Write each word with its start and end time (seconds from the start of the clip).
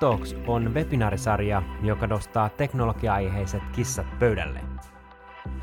Talks 0.00 0.36
on 0.46 0.74
webinaarisarja, 0.74 1.62
joka 1.82 2.06
nostaa 2.06 2.48
teknologia-aiheiset 2.48 3.62
kissat 3.72 4.06
pöydälle. 4.18 4.60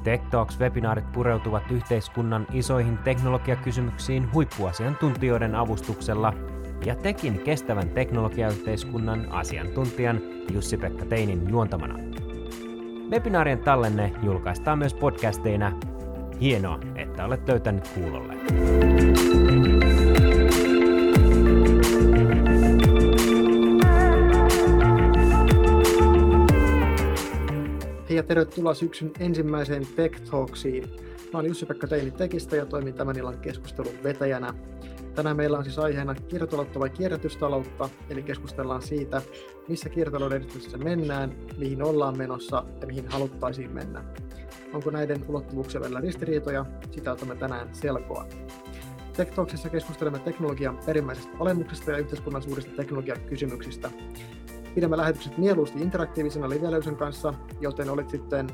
Tech 0.04 0.24
Talks-webinaarit 0.30 1.12
pureutuvat 1.14 1.72
yhteiskunnan 1.72 2.48
isoihin 2.54 2.98
teknologiakysymyksiin 2.98 4.34
huippuasiantuntijoiden 4.34 5.56
avustuksella 5.56 6.34
ja 6.86 6.96
tekin 6.96 7.40
kestävän 7.40 7.90
teknologiayhteiskunnan 7.90 9.32
asiantuntijan 9.32 10.22
Jussi-Pekka 10.52 11.06
Teinin 11.06 11.50
juontamana. 11.50 11.96
Webinaarien 13.10 13.60
tallenne 13.60 14.14
julkaistaan 14.24 14.78
myös 14.78 14.94
podcasteina. 14.94 15.72
Hienoa, 16.42 16.80
että 16.96 17.26
olet 17.26 17.48
löytänyt 17.48 17.88
kuulolle. 17.88 18.34
Ja 28.22 28.28
tervetuloa 28.28 28.74
syksyn 28.74 29.12
ensimmäiseen 29.20 29.88
Tech 29.96 30.22
Talksiin. 30.32 30.84
Mä 31.34 31.40
olen 31.40 31.48
Jussi-Pekka 31.48 31.88
Teini 31.88 32.12
Tekistä 32.12 32.56
ja 32.56 32.66
toimin 32.66 32.94
tämän 32.94 33.18
illan 33.18 33.38
keskustelun 33.38 33.94
vetäjänä. 34.04 34.54
Tänään 35.16 35.38
meillä 35.38 35.58
on 35.58 35.64
siis 35.64 35.80
aiheena 35.80 36.16
kiertotaloutta 36.16 36.80
vai 36.80 36.90
kierrätystaloutta, 36.90 37.90
eli 38.10 38.24
keskustellaan 38.24 38.82
siitä, 38.82 39.22
missä 39.68 39.90
kiertotalouden 39.90 40.38
edistyksessä 40.38 40.78
mennään, 40.78 41.36
mihin 41.58 41.84
ollaan 41.84 42.18
menossa 42.18 42.64
ja 42.82 42.88
mihin 42.88 43.08
haluttaisiin 43.08 43.72
mennä. 43.72 44.04
Onko 44.74 44.92
näiden 44.92 45.26
ulottuvuuksien 45.28 45.84
välillä 45.84 46.02
ristiriitoja? 46.02 46.66
Sitä 46.92 47.12
otamme 47.12 47.36
tänään 47.36 47.76
selkoa. 47.76 48.26
Tech 49.18 49.34
Talksissa 49.34 49.70
keskustelemme 49.70 50.20
teknologian 50.20 50.80
perimmäisestä 50.86 51.32
olemuksesta 51.40 51.92
ja 51.92 51.98
yhteiskunnan 51.98 52.42
suurista 52.42 52.72
teknologiakysymyksistä. 52.76 53.92
Pidämme 54.76 54.98
lähetykset 54.98 55.38
mieluusti 55.38 55.82
interaktiivisena 55.82 56.50
live 56.50 56.96
kanssa, 56.98 57.34
joten 57.62 57.90
olit 57.90 58.10
sitten 58.10 58.48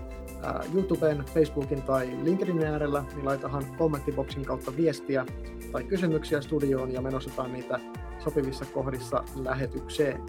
YouTuben, 0.73 1.25
Facebookin 1.33 1.81
tai 1.81 2.17
LinkedInin 2.23 2.67
äärellä, 2.67 3.03
niin 3.15 3.25
laitahan 3.25 3.63
kommenttiboksin 3.77 4.45
kautta 4.45 4.75
viestiä 4.77 5.25
tai 5.71 5.83
kysymyksiä 5.83 6.41
studioon 6.41 6.93
ja 6.93 7.01
me 7.01 7.11
nostetaan 7.11 7.53
niitä 7.53 7.79
sopivissa 8.19 8.65
kohdissa 8.65 9.23
lähetykseen. 9.35 10.21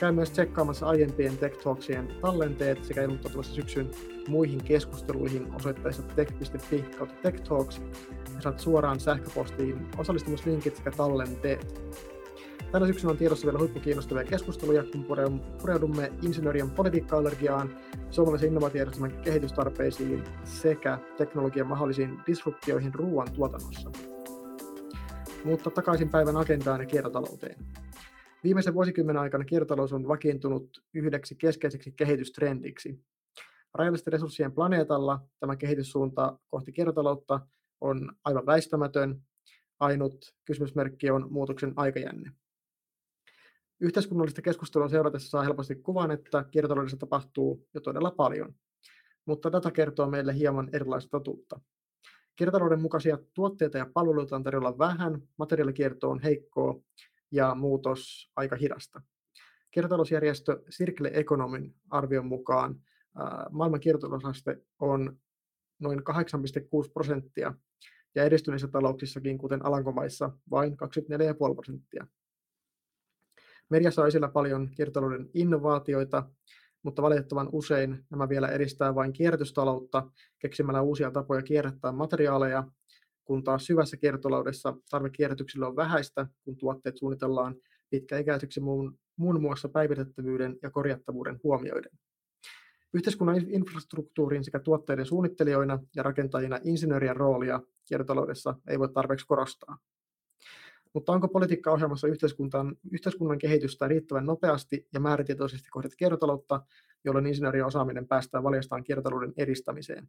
Käy 0.00 0.12
myös 0.12 0.30
tsekkaamassa 0.30 0.86
aiempien 0.86 1.38
Tech 1.38 1.62
Talksien 1.64 2.08
tallenteet 2.20 2.84
sekä 2.84 3.02
ilmoittautumassa 3.02 3.54
syksyn 3.54 3.90
muihin 4.28 4.64
keskusteluihin 4.64 5.54
osoitteessa 5.54 6.02
tech.fi 6.02 6.82
kautta 6.98 7.14
Tech 7.22 7.48
Talks 7.48 7.80
ja 8.34 8.40
saat 8.40 8.60
suoraan 8.60 9.00
sähköpostiin 9.00 9.86
osallistumislinkit 9.98 10.76
sekä 10.76 10.90
tallenteet. 10.90 11.82
Tänä 12.72 12.86
syksynä 12.86 13.10
on 13.10 13.16
tiedossa 13.16 13.46
vielä 13.46 13.58
huippukiinnostavia 13.58 14.24
keskusteluja, 14.24 14.84
kun 14.92 15.04
pureudumme 15.60 16.12
insinöörien 16.22 16.70
politiikka-allergiaan, 16.70 17.70
suomalaisen 18.10 18.48
innovaatiojärjestelmän 18.48 19.22
kehitystarpeisiin 19.22 20.24
sekä 20.44 20.98
teknologian 21.16 21.66
mahdollisiin 21.66 22.20
disruptioihin 22.26 22.94
ruoan 22.94 23.32
tuotannossa. 23.32 23.90
Mutta 25.44 25.70
takaisin 25.70 26.10
päivän 26.10 26.36
agendaan 26.36 26.80
ja 26.80 26.86
kiertotalouteen. 26.86 27.56
Viimeisen 28.44 28.74
vuosikymmenen 28.74 29.22
aikana 29.22 29.44
kiertotalous 29.44 29.92
on 29.92 30.08
vakiintunut 30.08 30.82
yhdeksi 30.94 31.34
keskeiseksi 31.34 31.92
kehitystrendiksi. 31.92 33.00
Rajallisten 33.74 34.12
resurssien 34.12 34.52
planeetalla 34.52 35.20
tämä 35.40 35.56
kehityssuunta 35.56 36.38
kohti 36.48 36.72
kiertotaloutta 36.72 37.40
on 37.80 38.12
aivan 38.24 38.46
väistämätön. 38.46 39.22
Ainut 39.80 40.34
kysymysmerkki 40.44 41.10
on 41.10 41.26
muutoksen 41.30 41.72
aikajänne. 41.76 42.41
Yhteiskunnallista 43.82 44.42
keskustelua 44.42 44.88
seuratessa 44.88 45.30
saa 45.30 45.42
helposti 45.42 45.74
kuvan, 45.74 46.10
että 46.10 46.44
kiertotaloudessa 46.50 46.96
tapahtuu 46.96 47.66
jo 47.74 47.80
todella 47.80 48.10
paljon, 48.10 48.54
mutta 49.26 49.52
data 49.52 49.70
kertoo 49.70 50.10
meille 50.10 50.34
hieman 50.34 50.68
erilaista 50.72 51.10
totuutta. 51.10 51.60
Kiertotalouden 52.36 52.80
mukaisia 52.80 53.18
tuotteita 53.34 53.78
ja 53.78 53.86
palveluita 53.94 54.36
on 54.36 54.42
tarjolla 54.42 54.78
vähän, 54.78 55.22
materiaalikierto 55.36 56.10
on 56.10 56.20
heikkoa 56.20 56.80
ja 57.30 57.54
muutos 57.54 58.30
aika 58.36 58.56
hidasta. 58.56 59.02
Kiertotalousjärjestö 59.70 60.62
Circle 60.70 61.10
Economin 61.14 61.74
arvion 61.90 62.26
mukaan 62.26 62.80
maailman 63.50 63.80
kiertotalousaste 63.80 64.62
on 64.80 65.18
noin 65.78 65.98
8,6 65.98 66.92
prosenttia 66.92 67.54
ja 68.14 68.24
edistyneissä 68.24 68.68
talouksissakin, 68.68 69.38
kuten 69.38 69.66
Alankomaissa, 69.66 70.30
vain 70.50 70.72
24,5 70.72 71.54
prosenttia. 71.54 72.06
Mediassa 73.72 74.02
on 74.02 74.08
esillä 74.08 74.28
paljon 74.28 74.68
kiertotalouden 74.76 75.30
innovaatioita, 75.34 76.28
mutta 76.82 77.02
valitettavan 77.02 77.48
usein 77.52 78.04
nämä 78.10 78.28
vielä 78.28 78.48
edistää 78.48 78.94
vain 78.94 79.12
kierrätystaloutta 79.12 80.10
keksimällä 80.38 80.82
uusia 80.82 81.10
tapoja 81.10 81.42
kierrättää 81.42 81.92
materiaaleja, 81.92 82.64
kun 83.24 83.44
taas 83.44 83.66
syvässä 83.66 83.96
kiertotaloudessa 83.96 84.76
tarve 84.90 85.10
kierrätyksille 85.10 85.66
on 85.66 85.76
vähäistä, 85.76 86.26
kun 86.44 86.56
tuotteet 86.56 86.96
suunnitellaan 86.96 87.54
pitkäikäiseksi 87.90 88.60
muun, 88.60 88.98
muun 89.16 89.40
muassa 89.40 89.68
päivitettävyyden 89.68 90.58
ja 90.62 90.70
korjattavuuden 90.70 91.40
huomioiden. 91.42 91.92
Yhteiskunnan 92.94 93.50
infrastruktuurin 93.50 94.44
sekä 94.44 94.58
tuotteiden 94.58 95.06
suunnittelijoina 95.06 95.78
ja 95.96 96.02
rakentajina 96.02 96.58
insinöörien 96.64 97.16
roolia 97.16 97.60
kiertotaloudessa 97.84 98.54
ei 98.68 98.78
voi 98.78 98.88
tarpeeksi 98.88 99.26
korostaa. 99.26 99.78
Mutta 100.94 101.12
onko 101.12 101.28
politiikka 101.28 101.72
ohjelmassa 101.72 102.08
yhteiskunnan, 102.08 102.76
yhteiskunnan 102.90 103.38
kehitystä 103.38 103.88
riittävän 103.88 104.26
nopeasti 104.26 104.88
ja 104.94 105.00
määrätietoisesti 105.00 105.68
kohdat 105.70 105.94
kiertotaloutta, 105.96 106.62
jolloin 107.04 107.26
insinöörien 107.26 107.66
osaaminen 107.66 108.08
päästään 108.08 108.44
valjastaan 108.44 108.84
kiertotalouden 108.84 109.32
edistämiseen? 109.36 110.08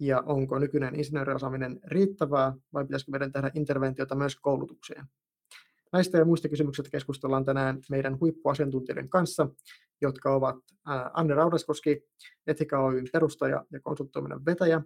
Ja 0.00 0.22
onko 0.26 0.58
nykyinen 0.58 0.94
insinööriosaaminen 0.94 1.80
riittävää 1.84 2.52
vai 2.72 2.84
pitäisikö 2.84 3.10
meidän 3.10 3.32
tehdä 3.32 3.50
interventiota 3.54 4.14
myös 4.14 4.36
koulutukseen? 4.36 5.04
Näistä 5.92 6.18
ja 6.18 6.24
muista 6.24 6.48
kysymyksistä 6.48 6.90
keskustellaan 6.90 7.44
tänään 7.44 7.80
meidän 7.90 8.20
huippuasiantuntijoiden 8.20 9.08
kanssa, 9.08 9.48
jotka 10.00 10.34
ovat 10.34 10.56
Anne 11.12 11.34
Raudaskoski, 11.34 12.02
Etika 12.46 12.84
Oyn 12.84 13.08
perustaja 13.12 13.64
ja 13.72 13.80
konsultoiminen 13.80 14.44
vetäjä. 14.46 14.82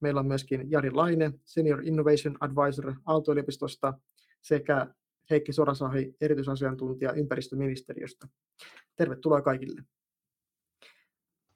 Meillä 0.00 0.20
on 0.20 0.26
myöskin 0.26 0.70
Jari 0.70 0.90
Laine, 0.90 1.32
Senior 1.44 1.80
Innovation 1.84 2.36
Advisor 2.40 2.94
Aalto-yliopistosta 3.06 3.94
sekä 4.40 4.86
Heikki 5.30 5.52
Sorasahi, 5.52 6.16
erityisasiantuntija 6.20 7.12
ympäristöministeriöstä. 7.12 8.28
Tervetuloa 8.96 9.42
kaikille. 9.42 9.82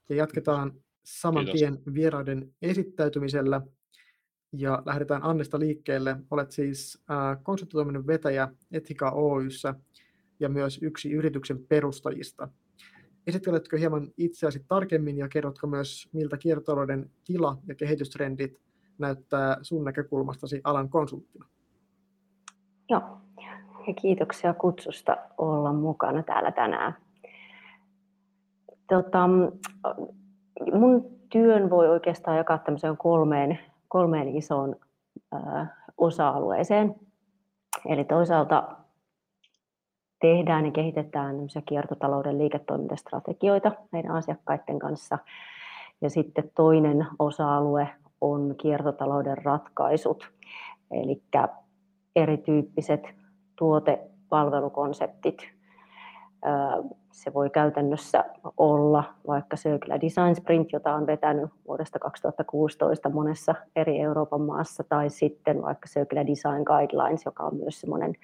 Ja 0.08 0.16
jatketaan 0.16 0.72
saman 1.04 1.44
Kiitos. 1.44 1.60
tien 1.60 1.94
vieraiden 1.94 2.54
esittäytymisellä 2.62 3.62
ja 4.52 4.82
lähdetään 4.86 5.22
Annesta 5.22 5.58
liikkeelle. 5.58 6.16
Olet 6.30 6.50
siis 6.50 7.02
äh, 7.10 7.42
konsultoiminen 7.42 8.06
vetäjä 8.06 8.48
Etika 8.72 9.10
Oyssä 9.10 9.74
ja 10.40 10.48
myös 10.48 10.78
yksi 10.82 11.12
yrityksen 11.12 11.66
perustajista. 11.66 12.48
Esitteletkö 13.26 13.78
hieman 13.78 14.10
itseäsi 14.16 14.64
tarkemmin 14.68 15.18
ja 15.18 15.28
kerrotko 15.28 15.66
myös, 15.66 16.08
miltä 16.12 16.36
kiertotalouden 16.36 17.10
tila 17.24 17.58
ja 17.66 17.74
kehitystrendit 17.74 18.60
näyttää 18.98 19.56
sun 19.62 19.84
näkökulmastasi 19.84 20.60
alan 20.64 20.88
konsulttina? 20.88 21.48
Joo, 22.88 23.02
ja 23.86 23.94
kiitoksia 23.94 24.54
kutsusta 24.54 25.16
olla 25.38 25.72
mukana 25.72 26.22
täällä 26.22 26.52
tänään. 26.52 26.96
Tota, 28.88 29.28
mun 30.72 31.14
työn 31.30 31.70
voi 31.70 31.88
oikeastaan 31.88 32.36
jakaa 32.36 32.58
tämmöiseen 32.58 32.96
kolmeen, 32.96 33.58
kolmeen 33.88 34.36
isoon 34.36 34.76
äh, 35.34 35.68
osa-alueeseen. 35.98 36.94
Eli 37.86 38.04
toisaalta 38.04 38.76
tehdään 40.20 40.66
ja 40.66 40.70
kehitetään 40.72 41.36
kiertotalouden 41.66 42.38
liiketoimintastrategioita 42.38 43.72
meidän 43.92 44.10
asiakkaiden 44.10 44.78
kanssa. 44.78 45.18
Ja 46.00 46.10
sitten 46.10 46.50
toinen 46.54 47.06
osa-alue 47.18 47.88
on 48.20 48.54
kiertotalouden 48.58 49.38
ratkaisut, 49.38 50.30
eli 50.90 51.22
erityyppiset 52.16 53.02
tuotepalvelukonseptit. 53.56 55.42
Se 57.12 57.34
voi 57.34 57.50
käytännössä 57.50 58.24
olla 58.56 59.04
vaikka 59.26 59.56
Circular 59.56 60.00
Design 60.00 60.34
Sprint, 60.36 60.72
jota 60.72 60.94
on 60.94 61.06
vetänyt 61.06 61.50
vuodesta 61.68 61.98
2016 61.98 63.08
monessa 63.08 63.54
eri 63.76 64.00
Euroopan 64.00 64.40
maassa, 64.40 64.84
tai 64.88 65.10
sitten 65.10 65.62
vaikka 65.62 65.88
Circular 65.88 66.26
Design 66.26 66.62
Guidelines, 66.64 67.24
joka 67.24 67.42
on 67.42 67.56
myös 67.56 67.80
semmoinen, 67.80 68.14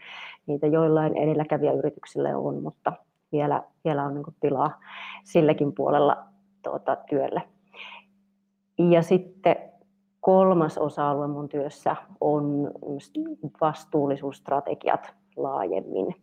niitä 0.46 0.66
joillain 0.66 1.16
edelläkävijäyrityksille 1.16 2.36
on, 2.36 2.62
mutta 2.62 2.92
vielä, 3.32 3.62
vielä 3.84 4.04
on 4.04 4.14
niin 4.14 4.24
tilaa 4.40 4.80
silläkin 5.24 5.72
puolella 5.72 6.24
tuota, 6.62 6.96
työlle. 6.96 7.42
Ja 8.78 9.02
sitten 9.02 9.56
kolmas 10.20 10.78
osa-alue 10.78 11.26
mun 11.26 11.48
työssä 11.48 11.96
on 12.20 12.70
vastuullisuusstrategiat 13.60 15.14
laajemmin. 15.36 16.14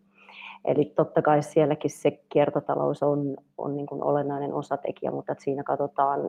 Eli 0.65 0.85
totta 0.85 1.21
kai 1.21 1.43
sielläkin 1.43 1.91
se 1.91 2.11
kiertotalous 2.29 3.03
on, 3.03 3.37
on 3.57 3.75
niin 3.75 3.85
kuin 3.87 4.03
olennainen 4.03 4.53
osatekijä, 4.53 5.11
mutta 5.11 5.35
siinä 5.39 5.63
katsotaan 5.63 6.19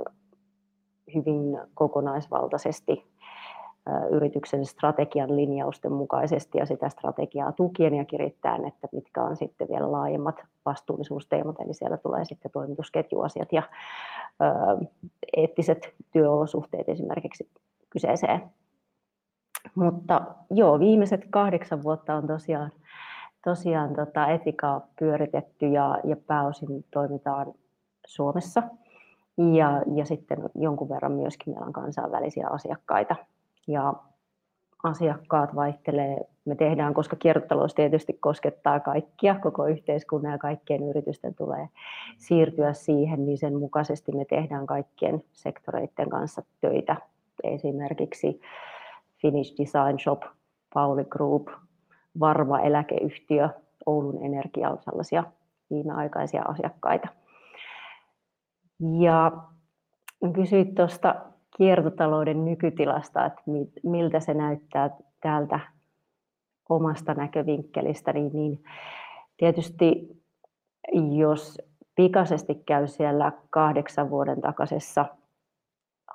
hyvin 1.15 1.61
kokonaisvaltaisesti 1.75 3.07
yrityksen 4.11 4.67
strategian 4.67 5.37
linjausten 5.37 5.93
mukaisesti 5.93 6.59
ja 6.59 6.67
sitä 6.67 6.89
strategiaa 6.89 7.53
tukien 7.53 7.95
ja 7.95 8.05
kirittäen, 8.05 8.65
että 8.65 8.89
mitkä 8.93 9.23
on 9.23 9.37
sitten 9.37 9.69
vielä 9.69 9.93
laajemmat 9.93 10.43
vastuullisuusteemat, 10.65 11.61
eli 11.61 11.75
siellä 11.75 11.97
tulee 11.97 12.25
sitten 12.25 12.51
toimitusketjuasiat 12.51 13.53
ja 13.53 13.63
eettiset 15.37 15.95
työolosuhteet 16.13 16.89
esimerkiksi 16.89 17.49
kyseeseen. 17.91 18.43
Mutta 19.75 20.21
joo, 20.51 20.79
viimeiset 20.79 21.27
kahdeksan 21.31 21.83
vuotta 21.83 22.15
on 22.15 22.27
tosiaan, 22.27 22.71
tosiaan 23.45 23.95
tota 23.95 24.27
etikaa 24.27 24.87
pyöritetty 24.99 25.67
ja, 25.67 25.99
ja 26.05 26.17
pääosin 26.17 26.85
toimitaan 26.91 27.55
Suomessa. 28.07 28.63
Ja, 29.57 29.83
ja 29.95 30.05
sitten 30.05 30.39
jonkun 30.55 30.89
verran 30.89 31.13
myöskin 31.13 31.53
meillä 31.53 31.67
on 31.67 31.73
kansainvälisiä 31.73 32.49
asiakkaita. 32.49 33.17
Ja 33.69 33.95
asiakkaat 34.83 35.55
vaihtelee. 35.55 36.19
Me 36.45 36.55
tehdään, 36.55 36.95
koska 36.95 37.17
kiertotalous 37.17 37.75
tietysti 37.75 38.13
koskettaa 38.13 38.81
kaikkia, 38.81 39.35
koko 39.35 39.67
yhteiskunnan 39.67 40.33
ja 40.33 40.39
kaikkien 40.39 40.89
yritysten 40.89 41.35
tulee 41.35 41.69
siirtyä 42.19 42.73
siihen, 42.73 43.27
niin 43.27 43.39
sen 43.39 43.59
mukaisesti 43.59 44.13
me 44.13 44.25
tehdään 44.25 44.67
kaikkien 44.67 45.23
sektoreiden 45.33 46.11
kanssa 46.11 46.43
töitä. 46.61 46.97
Esimerkiksi 47.45 48.41
Finnish 49.23 49.55
Design 49.59 49.99
Shop, 49.99 50.23
Pauli 50.75 51.05
Group, 51.05 51.49
Varma 52.21 52.61
eläkeyhtiö, 52.61 53.49
Oulun 53.87 54.25
Energia 54.25 54.71
on 54.71 54.79
sellaisia 54.81 55.25
viimeaikaisia 55.71 56.43
asiakkaita. 56.43 57.09
Ja 59.01 59.33
kysyit 60.35 60.75
tuosta 60.75 61.15
kiertotalouden 61.59 62.45
nykytilasta, 62.45 63.27
että 63.27 63.43
miltä 63.83 64.21
se 64.21 64.35
näyttää 64.35 64.91
täältä 65.21 65.61
omasta 66.69 67.15
näkövinkkelistä, 67.15 68.13
niin, 68.13 68.33
niin 68.33 68.63
tietysti 69.37 70.09
jos 71.17 71.59
pikaisesti 71.95 72.55
käy 72.55 72.89
siellä 72.89 73.33
kahdeksan 73.51 74.11
vuoden 74.11 74.41
takaisessa 74.41 75.05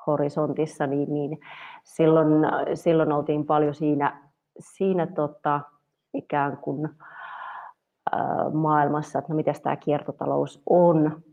horisontissa, 0.07 0.87
niin, 0.87 1.13
niin 1.13 1.39
silloin, 1.83 2.29
silloin 2.73 3.11
oltiin 3.11 3.45
paljon 3.45 3.75
siinä, 3.75 4.29
siinä 4.59 5.07
tota, 5.07 5.61
ikään 6.13 6.57
kuin 6.57 6.89
maailmassa, 8.53 9.19
että 9.19 9.33
no 9.33 9.35
miten 9.35 9.55
tämä 9.63 9.75
kiertotalous 9.75 10.61
on. 10.69 11.23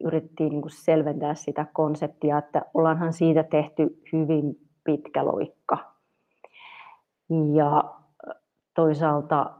Yritettiin 0.00 0.50
niin 0.50 0.62
kuin 0.62 0.72
selventää 0.72 1.34
sitä 1.34 1.66
konseptia, 1.72 2.38
että 2.38 2.62
ollaanhan 2.74 3.12
siitä 3.12 3.42
tehty 3.42 4.00
hyvin 4.12 4.58
pitkä 4.84 5.24
loikka. 5.24 5.78
Ja 7.54 7.84
toisaalta 8.74 9.50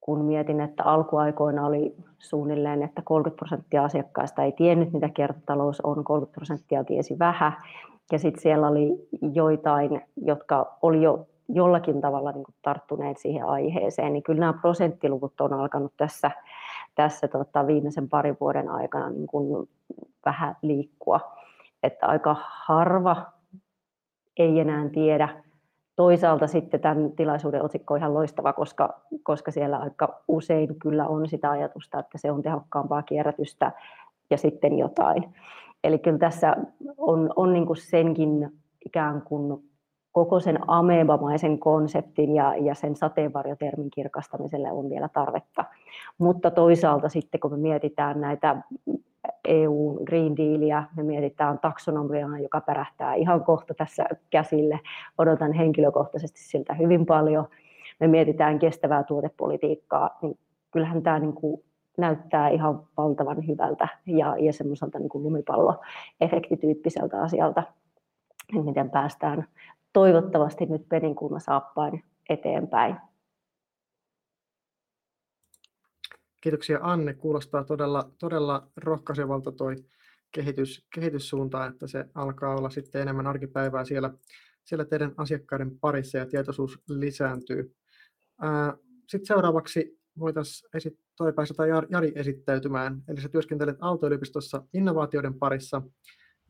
kun 0.00 0.24
mietin, 0.24 0.60
että 0.60 0.84
alkuaikoina 0.84 1.66
oli 1.66 1.94
suunnilleen, 2.18 2.82
että 2.82 3.02
30 3.04 3.38
prosenttia 3.38 3.84
asiakkaista 3.84 4.42
ei 4.42 4.52
tiennyt, 4.52 4.92
mitä 4.92 5.08
kiertotalous 5.08 5.80
on, 5.80 6.04
30 6.04 6.34
prosenttia 6.34 6.84
tiesi 6.84 7.18
vähän. 7.18 7.52
Ja 8.12 8.18
sitten 8.18 8.42
siellä 8.42 8.68
oli 8.68 9.08
joitain, 9.32 10.00
jotka 10.16 10.78
oli 10.82 11.02
jo 11.02 11.26
jollakin 11.48 12.00
tavalla 12.00 12.32
niin 12.32 12.44
tarttuneet 12.62 13.18
siihen 13.18 13.46
aiheeseen, 13.46 14.12
niin 14.12 14.22
kyllä 14.22 14.40
nämä 14.40 14.52
prosenttiluvut 14.52 15.40
on 15.40 15.52
alkanut 15.52 15.92
tässä, 15.96 16.30
tässä 16.94 17.28
tota 17.28 17.66
viimeisen 17.66 18.08
parin 18.08 18.36
vuoden 18.40 18.68
aikana 18.68 19.10
niin 19.10 19.26
kuin 19.26 19.68
vähän 20.26 20.56
liikkua. 20.62 21.20
Että 21.82 22.06
aika 22.06 22.36
harva 22.40 23.26
ei 24.36 24.60
enää 24.60 24.88
tiedä, 24.88 25.42
toisaalta 25.96 26.46
sitten 26.46 26.80
tämän 26.80 27.12
tilaisuuden 27.12 27.62
otsikko 27.62 27.94
on 27.94 27.98
ihan 27.98 28.14
loistava, 28.14 28.52
koska, 28.52 29.00
koska 29.22 29.50
siellä 29.50 29.78
aika 29.78 30.22
usein 30.28 30.78
kyllä 30.78 31.06
on 31.06 31.28
sitä 31.28 31.50
ajatusta, 31.50 31.98
että 31.98 32.18
se 32.18 32.30
on 32.30 32.42
tehokkaampaa 32.42 33.02
kierrätystä 33.02 33.72
ja 34.30 34.36
sitten 34.36 34.78
jotain. 34.78 35.34
Eli 35.84 35.98
kyllä 35.98 36.18
tässä 36.18 36.56
on, 36.98 37.30
on 37.36 37.52
niin 37.52 37.66
kuin 37.66 37.76
senkin 37.76 38.52
ikään 38.86 39.22
kuin 39.22 39.71
koko 40.12 40.40
sen 40.40 40.70
amebamaisen 40.70 41.58
konseptin 41.58 42.34
ja, 42.34 42.56
ja 42.56 42.74
sen 42.74 42.96
sateenvarjotermin 42.96 43.90
kirkastamiselle 43.90 44.72
on 44.72 44.90
vielä 44.90 45.08
tarvetta. 45.08 45.64
Mutta 46.18 46.50
toisaalta 46.50 47.08
sitten 47.08 47.40
kun 47.40 47.50
me 47.50 47.56
mietitään 47.56 48.20
näitä 48.20 48.56
EU 49.44 49.98
Green 50.04 50.36
Dealia, 50.36 50.84
me 50.96 51.02
mietitään 51.02 51.58
taksonomiaa, 51.58 52.38
joka 52.38 52.60
pärähtää 52.60 53.14
ihan 53.14 53.44
kohta 53.44 53.74
tässä 53.74 54.04
käsille. 54.30 54.80
Odotan 55.18 55.52
henkilökohtaisesti 55.52 56.40
siltä 56.40 56.74
hyvin 56.74 57.06
paljon. 57.06 57.48
Me 58.00 58.06
mietitään 58.06 58.58
kestävää 58.58 59.02
tuotepolitiikkaa, 59.02 60.18
niin 60.22 60.38
kyllähän 60.70 61.02
tämä 61.02 61.18
niin 61.18 61.34
kuin 61.34 61.62
näyttää 61.98 62.48
ihan 62.48 62.82
valtavan 62.96 63.46
hyvältä 63.46 63.88
ja, 64.06 64.36
ja 64.38 64.52
semmoiselta 64.52 64.98
niin 64.98 65.10
lumipalloefektityyppiseltä 65.14 67.22
asialta, 67.22 67.62
miten 68.64 68.90
päästään 68.90 69.46
toivottavasti 69.92 70.66
nyt 70.66 70.88
peninkulma 70.88 71.40
saappain 71.40 72.04
eteenpäin. 72.28 72.96
Kiitoksia 76.40 76.78
Anne. 76.82 77.14
Kuulostaa 77.14 77.64
todella, 77.64 78.10
todella 78.18 78.68
rohkaisevalta 78.76 79.52
tuo 79.52 79.68
kehitys, 80.32 80.86
kehityssuunta, 80.94 81.66
että 81.66 81.86
se 81.86 82.04
alkaa 82.14 82.56
olla 82.56 82.70
sitten 82.70 83.02
enemmän 83.02 83.26
arkipäivää 83.26 83.84
siellä, 83.84 84.10
siellä 84.64 84.84
teidän 84.84 85.14
asiakkaiden 85.16 85.78
parissa 85.78 86.18
ja 86.18 86.26
tietoisuus 86.26 86.82
lisääntyy. 86.88 87.76
Sitten 89.08 89.26
seuraavaksi 89.26 90.00
voitaisiin 90.18 90.70
esit- 90.74 90.98
tai 91.56 91.68
Jari 91.90 92.12
esittäytymään. 92.14 93.02
Eli 93.08 93.20
sä 93.20 93.28
työskentelet 93.28 93.76
Aalto-yliopistossa 93.80 94.62
innovaatioiden 94.74 95.34
parissa 95.34 95.82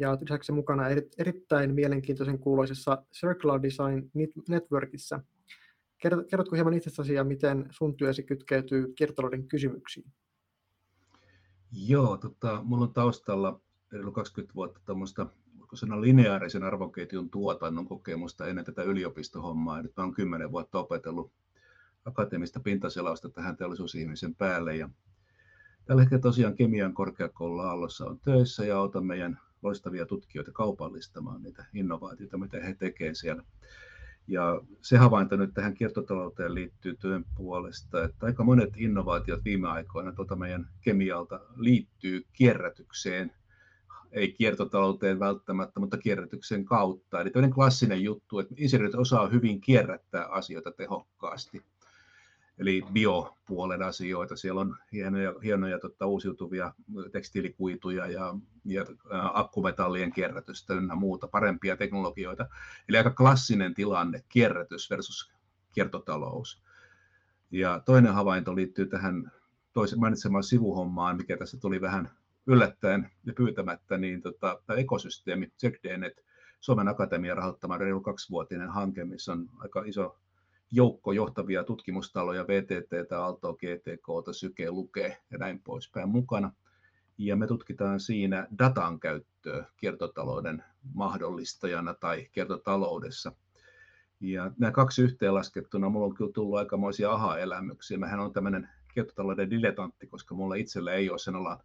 ja 0.02 0.18
lisäksi 0.20 0.52
mukana 0.52 0.82
erittäin 1.18 1.74
mielenkiintoisen 1.74 2.38
kuuloisessa 2.38 3.02
Circular 3.12 3.62
Design 3.62 4.10
Networkissa. 4.48 5.20
Kerrotko 6.30 6.54
hieman 6.54 6.74
itsestäsi 6.74 7.14
ja 7.14 7.24
miten 7.24 7.66
sun 7.70 7.96
työsi 7.96 8.22
kytkeytyy 8.22 8.92
kiertotalouden 8.96 9.48
kysymyksiin? 9.48 10.12
Joo, 11.72 12.16
tota, 12.16 12.60
mulla 12.64 12.84
on 12.84 12.92
taustalla 12.92 13.60
reilu 13.92 14.12
20 14.12 14.54
vuotta 14.54 14.80
tuommoista 14.84 15.26
sanoa 15.74 16.00
lineaarisen 16.00 16.62
arvoketjun 16.62 17.30
tuotannon 17.30 17.86
kokemusta 17.86 18.46
ennen 18.46 18.64
tätä 18.64 18.82
yliopistohommaa. 18.82 19.82
Nyt 19.82 19.98
olen 19.98 20.14
10 20.14 20.52
vuotta 20.52 20.78
opetellut 20.78 21.32
akateemista 22.04 22.60
pintaselausta 22.60 23.28
tähän 23.30 23.56
teollisuusihmisen 23.56 24.34
päälle. 24.34 24.76
Ja 24.76 24.88
tällä 25.84 26.02
hetkellä 26.02 26.22
tosiaan 26.22 26.56
kemian 26.56 26.94
korkeakoululla 26.94 27.68
Aallossa 27.68 28.04
on 28.04 28.20
töissä 28.20 28.64
ja 28.64 28.78
autan 28.78 29.06
meidän 29.06 29.38
loistavia 29.62 30.06
tutkijoita 30.06 30.52
kaupallistamaan 30.52 31.42
niitä 31.42 31.64
innovaatioita, 31.74 32.38
mitä 32.38 32.60
he 32.60 32.74
tekevät 32.74 33.16
siellä. 33.16 33.42
Ja 34.26 34.60
se 34.80 34.96
havainto 34.96 35.36
nyt 35.36 35.54
tähän 35.54 35.74
kiertotalouteen 35.74 36.54
liittyy 36.54 36.96
työn 36.96 37.24
puolesta, 37.36 38.04
että 38.04 38.26
aika 38.26 38.44
monet 38.44 38.70
innovaatiot 38.76 39.44
viime 39.44 39.68
aikoina 39.68 40.12
tuota 40.12 40.36
meidän 40.36 40.68
kemialta 40.80 41.40
liittyy 41.56 42.26
kierrätykseen, 42.32 43.32
ei 44.12 44.32
kiertotalouteen 44.32 45.20
välttämättä, 45.20 45.80
mutta 45.80 45.98
kierrätyksen 45.98 46.64
kautta. 46.64 47.20
Eli 47.20 47.30
toinen 47.30 47.50
klassinen 47.50 48.02
juttu, 48.02 48.38
että 48.38 48.54
insinöörit 48.58 48.94
osaa 48.94 49.28
hyvin 49.28 49.60
kierrättää 49.60 50.26
asioita 50.26 50.72
tehokkaasti 50.72 51.62
eli 52.58 52.82
biopuolen 52.92 53.82
asioita. 53.82 54.36
Siellä 54.36 54.60
on 54.60 54.76
hienoja, 54.92 55.34
hienoja 55.44 55.78
tota, 55.78 56.06
uusiutuvia 56.06 56.74
tekstiilikuituja 57.12 58.06
ja, 58.06 58.34
ja 58.64 58.84
akkumetallien 59.32 60.12
kierrätystä 60.12 60.74
ynnä 60.74 60.94
muuta, 60.94 61.28
parempia 61.28 61.76
teknologioita. 61.76 62.48
Eli 62.88 62.96
aika 62.96 63.10
klassinen 63.10 63.74
tilanne, 63.74 64.24
kierrätys 64.28 64.90
versus 64.90 65.32
kiertotalous. 65.72 66.62
Ja 67.50 67.82
toinen 67.84 68.14
havainto 68.14 68.56
liittyy 68.56 68.86
tähän 68.86 69.32
toisen 69.72 70.00
mainitsemaan 70.00 70.44
sivuhommaan, 70.44 71.16
mikä 71.16 71.36
tässä 71.36 71.58
tuli 71.60 71.80
vähän 71.80 72.10
yllättäen 72.46 73.10
ja 73.24 73.32
pyytämättä, 73.32 73.98
niin 73.98 74.22
tota, 74.22 74.62
tämä 74.66 74.78
ekosysteemi, 74.78 75.52
ZDNet, 75.58 76.24
Suomen 76.60 76.88
Akatemian 76.88 77.36
rahoittama 77.36 77.78
reilu 77.78 78.00
kaksivuotinen 78.00 78.68
hanke, 78.68 79.04
missä 79.04 79.32
on 79.32 79.48
aika 79.58 79.82
iso 79.86 80.18
joukko 80.72 81.12
johtavia 81.12 81.64
tutkimustaloja, 81.64 82.46
VTT, 82.46 83.12
Aalto, 83.12 83.54
GTK, 83.54 84.06
Syke, 84.32 84.70
Luke 84.70 85.18
ja 85.30 85.38
näin 85.38 85.62
poispäin 85.62 86.08
mukana. 86.08 86.52
Ja 87.18 87.36
me 87.36 87.46
tutkitaan 87.46 88.00
siinä 88.00 88.46
datan 88.58 89.00
käyttöä 89.00 89.66
kiertotalouden 89.76 90.64
mahdollistajana 90.94 91.94
tai 91.94 92.28
kiertotaloudessa. 92.32 93.32
Ja 94.20 94.50
nämä 94.58 94.70
kaksi 94.70 95.02
yhteenlaskettuna, 95.02 95.88
mulla 95.88 96.06
on 96.06 96.14
kyllä 96.14 96.32
tullut 96.32 96.58
aikamoisia 96.58 97.12
aha-elämyksiä. 97.12 97.98
Mähän 97.98 98.20
on 98.20 98.32
tämmöinen 98.32 98.68
kiertotalouden 98.94 99.50
diletantti, 99.50 100.06
koska 100.06 100.34
mulla 100.34 100.54
itsellä 100.54 100.92
ei 100.92 101.10
ole 101.10 101.18
sen 101.18 101.36
alan 101.36 101.58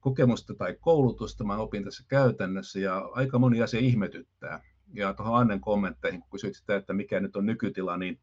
kokemusta 0.00 0.54
tai 0.54 0.76
koulutusta, 0.80 1.44
mä 1.44 1.56
opin 1.56 1.84
tässä 1.84 2.04
käytännössä 2.08 2.78
ja 2.78 2.98
aika 2.98 3.38
moni 3.38 3.62
asia 3.62 3.80
ihmetyttää. 3.80 4.62
Ja 4.94 5.14
tuohon 5.14 5.40
Annen 5.40 5.60
kommentteihin, 5.60 6.20
kun 6.20 6.30
kysyit 6.30 6.54
sitä, 6.54 6.76
että 6.76 6.92
mikä 6.92 7.20
nyt 7.20 7.36
on 7.36 7.46
nykytila, 7.46 7.96
niin 7.96 8.20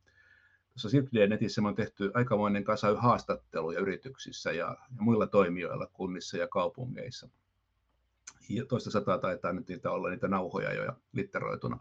tuossa 0.69 0.89
Circle-netissä 0.89 1.61
on 1.67 1.75
tehty 1.75 2.11
aikamoinen 2.13 2.63
kasa 2.63 3.01
haastatteluja 3.01 3.79
yrityksissä 3.79 4.51
ja, 4.51 4.77
ja 4.97 5.03
muilla 5.03 5.27
toimijoilla 5.27 5.87
kunnissa 5.93 6.37
ja 6.37 6.47
kaupungeissa. 6.47 7.29
Ja 8.49 8.65
toista 8.65 8.91
sataa 8.91 9.17
taitaa 9.17 9.53
nyt 9.53 9.67
niitä 9.67 9.91
olla 9.91 10.09
niitä 10.09 10.27
nauhoja 10.27 10.73
jo 10.73 10.93
litteroituna. 11.13 11.79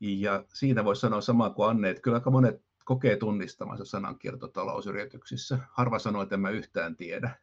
Ja 0.00 0.44
siinä 0.54 0.84
voisi 0.84 1.00
sanoa 1.00 1.20
samaa 1.20 1.50
kuin 1.50 1.70
Anne, 1.70 1.90
että 1.90 2.02
kyllä 2.02 2.16
aika 2.16 2.30
monet 2.30 2.62
kokee 2.84 3.16
tunnistamansa 3.16 3.84
sanan 3.84 4.18
kiertotalousyrityksissä. 4.18 5.58
Harva 5.70 5.98
sanoo, 5.98 6.22
että 6.22 6.34
en 6.34 6.40
mä 6.40 6.50
yhtään 6.50 6.96
tiedä. 6.96 7.36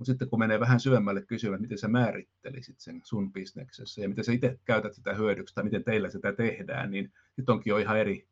Mutta 0.00 0.12
sitten 0.12 0.28
kun 0.28 0.38
menee 0.38 0.60
vähän 0.60 0.80
syvemmälle 0.80 1.22
kysymään, 1.22 1.60
miten 1.60 1.78
sä 1.78 1.88
määrittelisit 1.88 2.80
sen 2.80 3.00
sun 3.04 3.32
bisneksessä 3.32 4.02
ja 4.02 4.08
miten 4.08 4.24
sä 4.24 4.32
itse 4.32 4.58
käytät 4.64 4.94
sitä 4.94 5.14
hyödyksi 5.14 5.54
tai 5.54 5.64
miten 5.64 5.84
teillä 5.84 6.10
sitä 6.10 6.32
tehdään, 6.32 6.90
niin 6.90 7.12
sitten 7.36 7.52
onkin 7.52 7.70
jo 7.70 7.78
ihan 7.78 7.98
eri, 7.98 8.26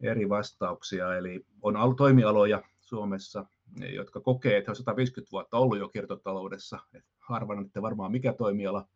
eri 0.00 0.28
vastauksia. 0.28 1.16
Eli 1.16 1.46
on 1.62 1.96
toimialoja 1.96 2.62
Suomessa, 2.80 3.46
jotka 3.92 4.20
kokee, 4.20 4.56
että 4.56 4.70
on 4.70 4.76
150 4.76 5.32
vuotta 5.32 5.56
ollut 5.56 5.78
jo 5.78 5.88
kiertotaloudessa. 5.88 6.78
Et 6.94 7.04
että 7.66 7.82
varmaan 7.82 8.12
mikä 8.12 8.32
toimiala 8.32 8.88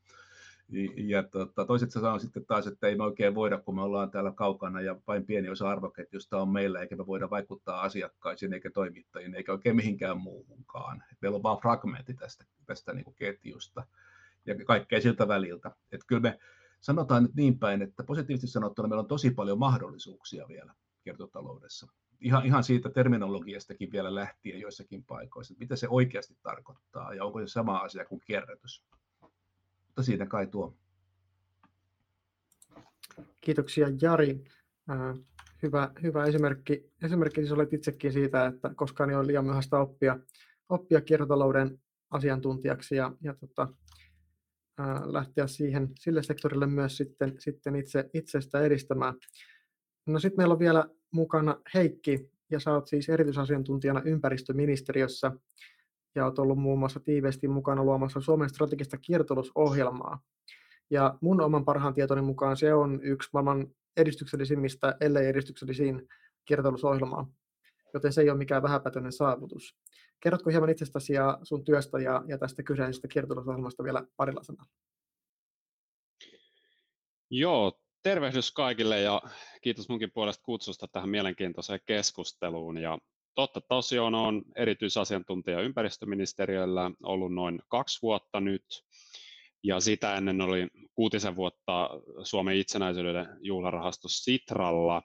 ja 0.97 1.23
tota, 1.23 1.65
toiset 1.65 1.91
sanoo 1.91 2.19
sitten 2.19 2.47
taas, 2.47 2.67
että 2.67 2.87
ei 2.87 2.97
me 2.97 3.05
oikein 3.05 3.35
voida, 3.35 3.59
kun 3.59 3.75
me 3.75 3.83
ollaan 3.83 4.11
täällä 4.11 4.33
kaukana 4.33 4.81
ja 4.81 4.97
vain 5.07 5.27
pieni 5.27 5.49
osa 5.49 5.69
arvoketjusta 5.69 6.43
on 6.43 6.49
meillä, 6.49 6.81
eikä 6.81 6.97
me 6.97 7.07
voida 7.07 7.31
vaikuttaa 7.31 7.83
asiakkaisiin 7.83 8.53
eikä 8.53 8.71
toimittajiin 8.71 9.35
eikä 9.35 9.53
oikein 9.53 9.77
mihinkään 9.77 10.21
muuhunkaan. 10.21 11.05
Meillä 11.21 11.37
on 11.37 11.43
vain 11.43 11.59
fragmentti 11.59 12.15
tästä, 12.15 12.45
tästä 12.67 12.93
niin 12.93 13.05
kuin 13.05 13.15
ketjusta 13.15 13.87
ja 14.47 14.65
kaikkea 14.65 15.01
siltä 15.01 15.29
väliltä. 15.29 15.71
Että 15.93 16.07
kyllä 16.07 16.23
me 16.23 16.39
sanotaan 16.81 17.23
nyt 17.23 17.35
niin 17.35 17.59
päin, 17.59 17.83
että 17.83 18.05
positiivisesti 18.05 18.53
sanottuna 18.53 18.89
meillä 18.89 19.03
on 19.03 19.09
tosi 19.09 19.31
paljon 19.31 19.59
mahdollisuuksia 19.59 20.49
vielä 20.49 20.75
kiertotaloudessa. 21.03 21.87
Ihan, 22.21 22.47
ihan 22.47 22.65
siitä 22.65 22.91
terminologiastakin 22.91 23.93
vielä 23.93 24.15
lähtien 24.15 24.61
joissakin 24.61 25.05
paikoissa, 25.05 25.53
että 25.55 25.65
mitä 25.65 25.77
se 25.77 25.89
oikeasti 25.89 26.37
tarkoittaa 26.43 27.15
ja 27.15 27.25
onko 27.25 27.41
se 27.41 27.47
sama 27.47 27.79
asia 27.79 28.05
kuin 28.05 28.21
kierrätys. 28.27 28.85
Mutta 29.97 30.03
siinä 30.03 30.27
kai 30.27 30.47
tuo. 30.47 30.77
Kiitoksia 33.41 33.89
Jari. 34.01 34.45
Äh, 34.91 35.25
hyvä, 35.63 35.91
hyvä 36.03 36.25
esimerkki. 36.25 36.93
Esimerkki 37.03 37.41
siis 37.41 37.53
olet 37.53 37.73
itsekin 37.73 38.13
siitä, 38.13 38.47
että 38.47 38.71
koskaan 38.77 39.11
ei 39.11 39.17
ole 39.17 39.27
liian 39.27 39.45
myöhäistä 39.45 39.79
oppia, 39.79 40.19
oppia 40.69 41.01
kiertotalouden 41.01 41.81
asiantuntijaksi 42.11 42.97
ja, 42.97 43.13
ja 43.21 43.35
tota, 43.35 43.69
ää, 44.79 44.97
äh, 44.97 45.03
lähteä 45.07 45.47
siihen, 45.47 45.89
sille 46.01 46.23
sektorille 46.23 46.67
myös 46.67 46.97
sitten, 46.97 47.35
sitten 47.39 47.77
itse, 47.77 48.11
itsestä 48.15 48.61
edistämään. 48.61 49.15
No 50.07 50.19
sitten 50.19 50.41
meillä 50.41 50.53
on 50.53 50.59
vielä 50.59 50.85
mukana 51.11 51.61
Heikki, 51.75 52.31
ja 52.51 52.61
sä 52.61 52.73
oot 52.73 52.89
siis 52.89 53.09
erityisasiantuntijana 53.09 54.03
ympäristöministeriössä 54.05 55.33
ja 56.15 56.25
olet 56.27 56.39
ollut 56.39 56.59
muun 56.59 56.79
muassa 56.79 57.01
tiiveesti 57.01 57.49
mukana 57.49 57.85
luomassa 57.85 58.21
Suomen 58.21 58.49
strategista 58.49 58.97
kiertotalousohjelmaa. 58.97 60.23
Ja 60.91 61.19
mun 61.21 61.41
oman 61.41 61.65
parhaan 61.65 61.95
tietoni 61.95 62.23
mukaan 62.23 62.57
se 62.57 62.75
on 62.75 63.01
yksi 63.03 63.29
maailman 63.33 63.67
edistyksellisimmistä, 63.97 64.97
ellei 65.01 65.27
edistyksellisin 65.27 66.09
kiertotalousohjelmaa, 66.45 67.27
joten 67.95 68.13
se 68.13 68.21
ei 68.21 68.31
ole 68.31 68.39
mikään 68.39 68.63
vähäpätöinen 68.63 69.13
saavutus. 69.13 69.77
Kerrotko 70.21 70.51
hieman 70.51 70.71
itsestäsi 70.71 71.13
ja 71.13 71.39
sun 71.43 71.65
työstä 71.65 71.99
ja, 71.99 72.23
ja 72.29 72.39
tästä 72.39 72.63
kyseisestä 72.63 73.09
kiertotalousohjelmasta 73.09 73.85
vielä 73.85 74.05
parilla 74.17 74.43
sanalla? 74.43 74.71
Joo, 77.31 77.81
tervehdys 78.03 78.53
kaikille 78.53 79.01
ja 79.01 79.23
kiitos 79.63 79.89
munkin 79.89 80.11
puolesta 80.11 80.43
kutsusta 80.45 80.89
tähän 80.89 81.09
mielenkiintoiseen 81.09 81.81
keskusteluun. 81.87 82.79
Ja 82.79 82.99
Totta 83.35 83.61
tosiaan 83.61 84.15
on 84.15 84.43
erityisasiantuntija 84.57 85.61
ympäristöministeriöllä 85.61 86.91
ollut 87.03 87.35
noin 87.35 87.63
kaksi 87.69 87.99
vuotta 88.03 88.41
nyt, 88.41 88.65
ja 89.63 89.81
sitä 89.81 90.15
ennen 90.17 90.41
oli 90.41 90.69
kuutisen 90.95 91.37
vuotta 91.37 91.91
Suomen 92.23 92.57
itsenäisyyden 92.57 93.27
juhlarahasto 93.41 94.09
Sitralla, 94.09 95.03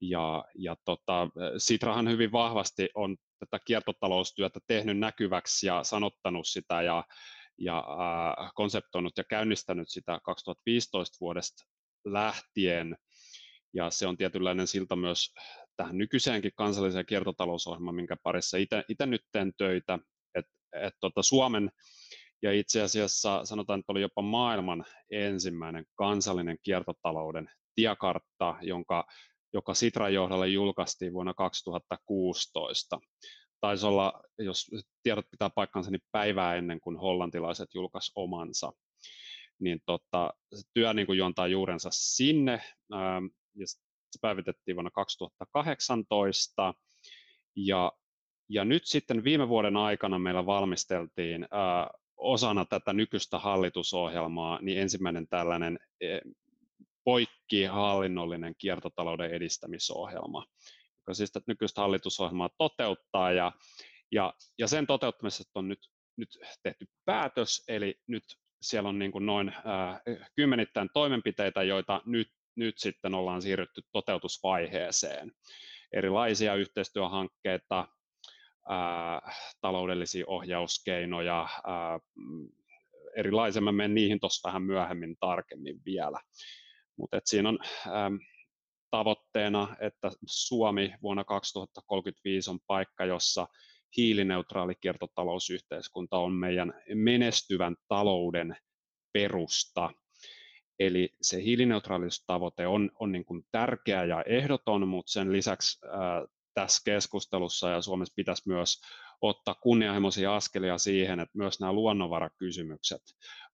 ja, 0.00 0.44
ja 0.58 0.76
tota, 0.84 1.28
Sitrahan 1.58 2.10
hyvin 2.10 2.32
vahvasti 2.32 2.88
on 2.94 3.16
tätä 3.38 3.64
kiertotaloustyötä 3.64 4.60
tehnyt 4.66 4.98
näkyväksi 4.98 5.66
ja 5.66 5.84
sanottanut 5.84 6.46
sitä 6.46 6.82
ja, 6.82 7.04
ja 7.58 7.78
äh, 7.78 8.50
konseptoinut 8.54 9.12
ja 9.16 9.24
käynnistänyt 9.24 9.88
sitä 9.88 10.20
2015 10.24 11.16
vuodesta 11.20 11.64
lähtien. 12.04 12.96
Ja 13.74 13.90
se 13.90 14.06
on 14.06 14.16
tietynlainen 14.16 14.66
silta 14.66 14.96
myös 14.96 15.34
tähän 15.76 15.98
nykyiseenkin 15.98 16.52
kansalliseen 16.56 17.06
kiertotalousohjelmaan, 17.06 17.94
minkä 17.96 18.16
parissa 18.22 18.56
itse 18.88 19.06
nyt 19.06 19.22
teen 19.32 19.52
töitä, 19.58 19.98
että 20.34 20.52
et 20.74 20.94
tota 21.00 21.22
Suomen 21.22 21.70
ja 22.42 22.52
itse 22.52 22.82
asiassa 22.82 23.44
sanotaan, 23.44 23.80
että 23.80 23.92
oli 23.92 24.00
jopa 24.00 24.22
maailman 24.22 24.84
ensimmäinen 25.10 25.84
kansallinen 25.94 26.58
kiertotalouden 26.62 27.50
tiekartta, 27.74 28.56
jonka, 28.62 29.04
joka 29.52 29.74
Sitran 29.74 30.14
johdolle 30.14 30.48
julkaistiin 30.48 31.12
vuonna 31.12 31.34
2016. 31.34 33.00
Taisi 33.60 33.86
olla, 33.86 34.22
jos 34.38 34.70
tiedot 35.02 35.26
pitää 35.30 35.50
paikkansa, 35.50 35.90
niin 35.90 36.00
päivää 36.12 36.54
ennen 36.54 36.80
kuin 36.80 36.96
hollantilaiset 36.96 37.68
julkaisi 37.74 38.12
omansa. 38.14 38.72
Niin 39.60 39.80
tota, 39.86 40.34
se 40.54 40.62
työ 40.74 40.94
niin 40.94 41.06
kuin 41.06 41.18
juontaa 41.18 41.46
juurensa 41.46 41.88
sinne, 41.92 42.62
ja 43.56 43.66
se 44.14 44.18
päivitettiin 44.22 44.76
vuonna 44.76 44.90
2018 44.90 46.74
ja, 47.56 47.92
ja 48.48 48.64
nyt 48.64 48.86
sitten 48.86 49.24
viime 49.24 49.48
vuoden 49.48 49.76
aikana 49.76 50.18
meillä 50.18 50.46
valmisteltiin 50.46 51.46
ää, 51.50 51.90
osana 52.16 52.64
tätä 52.64 52.92
nykyistä 52.92 53.38
hallitusohjelmaa 53.38 54.58
niin 54.62 54.78
ensimmäinen 54.78 55.28
tällainen 55.28 55.78
e, 56.00 56.18
poikkihallinnollinen 57.04 58.54
kiertotalouden 58.58 59.30
edistämisohjelma, 59.30 60.46
joka 60.98 61.14
siis 61.14 61.32
tätä 61.32 61.44
nykyistä 61.46 61.80
hallitusohjelmaa 61.80 62.50
toteuttaa. 62.58 63.32
Ja, 63.32 63.52
ja, 64.12 64.34
ja 64.58 64.68
sen 64.68 64.86
toteuttamisesta 64.86 65.58
on 65.58 65.68
nyt, 65.68 65.90
nyt 66.16 66.38
tehty 66.62 66.86
päätös, 67.04 67.64
eli 67.68 67.94
nyt 68.06 68.24
siellä 68.62 68.88
on 68.88 68.98
niin 68.98 69.12
kuin 69.12 69.26
noin 69.26 69.48
äh, 69.48 70.00
kymmenittäin 70.36 70.88
toimenpiteitä, 70.94 71.62
joita 71.62 72.02
nyt 72.06 72.28
nyt 72.56 72.78
sitten 72.78 73.14
ollaan 73.14 73.42
siirrytty 73.42 73.82
toteutusvaiheeseen. 73.92 75.32
Erilaisia 75.92 76.54
yhteistyöhankkeita, 76.54 77.88
ää, 78.68 79.20
taloudellisia 79.60 80.24
ohjauskeinoja, 80.28 81.48
ää, 81.66 81.98
erilaisia, 83.16 83.62
mä 83.62 83.72
menen 83.72 83.94
niihin 83.94 84.20
tuossa 84.20 84.48
vähän 84.48 84.62
myöhemmin 84.62 85.16
tarkemmin 85.20 85.80
vielä. 85.84 86.20
Mutta 86.96 87.20
siinä 87.24 87.48
on 87.48 87.58
ää, 87.88 88.10
tavoitteena, 88.90 89.76
että 89.80 90.10
Suomi 90.26 90.94
vuonna 91.02 91.24
2035 91.24 92.50
on 92.50 92.58
paikka, 92.66 93.04
jossa 93.04 93.48
hiilineutraali 93.96 94.74
kiertotalousyhteiskunta 94.80 96.18
on 96.18 96.32
meidän 96.32 96.74
menestyvän 96.94 97.76
talouden 97.88 98.56
perusta 99.12 99.90
Eli 100.78 101.14
se 101.22 101.42
hiilineutraalisuustavoite 101.42 102.66
on, 102.66 102.90
on 103.00 103.12
niin 103.12 103.24
kuin 103.24 103.46
tärkeä 103.52 104.04
ja 104.04 104.22
ehdoton, 104.22 104.88
mutta 104.88 105.12
sen 105.12 105.32
lisäksi 105.32 105.86
ää, 105.86 106.26
tässä 106.54 106.82
keskustelussa 106.84 107.70
ja 107.70 107.82
Suomessa 107.82 108.14
pitäisi 108.16 108.48
myös 108.48 108.80
ottaa 109.20 109.54
kunnianhimoisia 109.54 110.36
askelia 110.36 110.78
siihen, 110.78 111.20
että 111.20 111.38
myös 111.38 111.60
nämä 111.60 111.72
luonnonvarakysymykset 111.72 113.02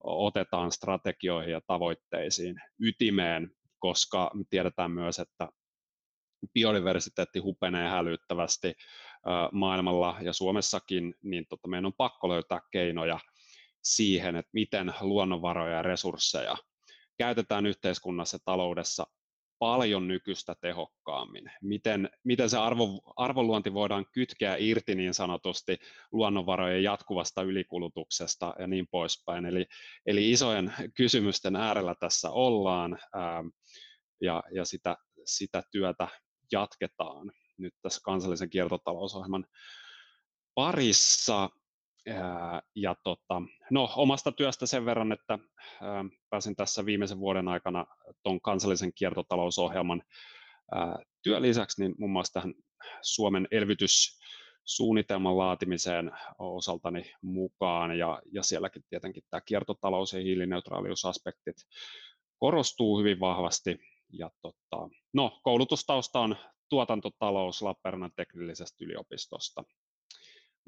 otetaan 0.00 0.73
strategioihin 0.73 1.53
ja 1.53 1.61
tavoitteisiin 1.67 2.61
ytimeen, 2.81 3.50
koska 3.79 4.31
me 4.35 4.45
tiedetään 4.50 4.91
myös, 4.91 5.19
että 5.19 5.49
biodiversiteetti 6.55 7.39
hupenee 7.39 7.89
hälyttävästi 7.89 8.75
maailmalla 9.53 10.17
ja 10.21 10.33
Suomessakin, 10.33 11.15
niin 11.23 11.47
tota, 11.49 11.69
meidän 11.69 11.87
on 11.87 11.93
pakko 11.93 12.29
löytää 12.29 12.61
keinoja 12.71 13.19
siihen, 13.83 14.37
että 14.37 14.50
miten 14.53 14.95
luonnonvaroja 15.00 15.77
ja 15.77 15.83
resursseja 15.83 16.57
käytetään 17.21 17.67
yhteiskunnassa 17.67 18.35
ja 18.35 18.41
taloudessa 18.45 19.07
paljon 19.59 20.09
nykyistä 20.09 20.55
tehokkaammin. 20.61 21.50
Miten, 21.62 22.11
miten 22.25 22.50
se 22.50 22.59
arvo, 22.59 23.00
arvonluonti 23.17 23.75
voidaan 23.75 24.07
kytkeä 24.12 24.57
irti 24.59 24.95
niin 24.95 25.15
sanotusti 25.15 25.79
luonnonvarojen 26.12 26.83
jatkuvasta 26.83 27.43
ylikulutuksesta 27.43 28.55
ja 28.59 28.67
niin 28.67 28.87
poispäin. 28.91 29.47
Eli, 29.47 29.67
eli 30.07 30.31
isojen 30.31 30.73
kysymysten 30.97 31.57
äärellä 31.57 31.95
tässä 31.95 32.31
ollaan 32.31 32.99
ää, 33.15 33.45
ja, 34.21 34.43
ja 34.55 34.65
sitä, 34.65 34.97
sitä 35.25 35.62
työtä 35.71 36.09
jatketaan 36.53 37.33
nyt 37.59 37.75
tässä 37.83 38.00
kansallisen 38.05 38.50
kiertotalousohjelman 38.50 39.47
parissa. 40.55 41.50
Ja 42.75 42.97
tota, 43.04 43.42
no, 43.71 43.90
omasta 43.97 44.33
työstä 44.33 44.66
sen 44.66 44.85
verran, 44.85 45.12
että 45.12 45.38
pääsin 46.30 46.57
tässä 46.57 46.87
viimeisen 46.87 47.19
vuoden 47.19 47.49
aikana 47.49 47.87
tuon 48.23 48.40
kansallisen 48.40 48.92
kiertotalousohjelman 48.95 50.02
työn 51.23 51.42
lisäksi 51.42 51.83
niin 51.83 51.95
muun 51.99 52.11
muassa 52.11 52.33
tähän 52.33 52.54
Suomen 53.02 53.49
elvytyssuunnitelman 53.50 55.38
laatimiseen 55.38 56.12
osaltani 56.38 57.12
mukaan 57.23 57.99
ja, 57.99 58.23
ja 58.33 58.42
sielläkin 58.42 58.83
tietenkin 58.90 59.23
tämä 59.30 59.40
kiertotalous 59.40 60.12
ja 60.12 60.21
hiilineutraaliusaspektit 60.21 61.57
korostuu 62.37 62.99
hyvin 62.99 63.21
vahvasti. 63.21 63.78
Ja 64.12 64.30
tota, 64.42 64.88
no, 65.12 65.40
koulutustausta 65.42 66.21
on 66.21 66.37
tuotantotalous 66.69 67.62
Lappeenrannan 67.62 68.12
teknillisestä 68.16 68.85
yliopistosta. 68.85 69.64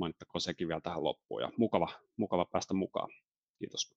Mainittakoon 0.03 0.41
sekin 0.41 0.69
vielä 0.69 0.81
tähän 0.81 1.05
loppuun 1.05 1.43
ja 1.43 1.51
mukava, 1.57 1.89
mukava 2.17 2.45
päästä 2.45 2.75
mukaan. 2.75 3.11
Kiitos. 3.59 3.95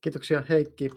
Kiitoksia 0.00 0.42
Heikki. 0.48 0.90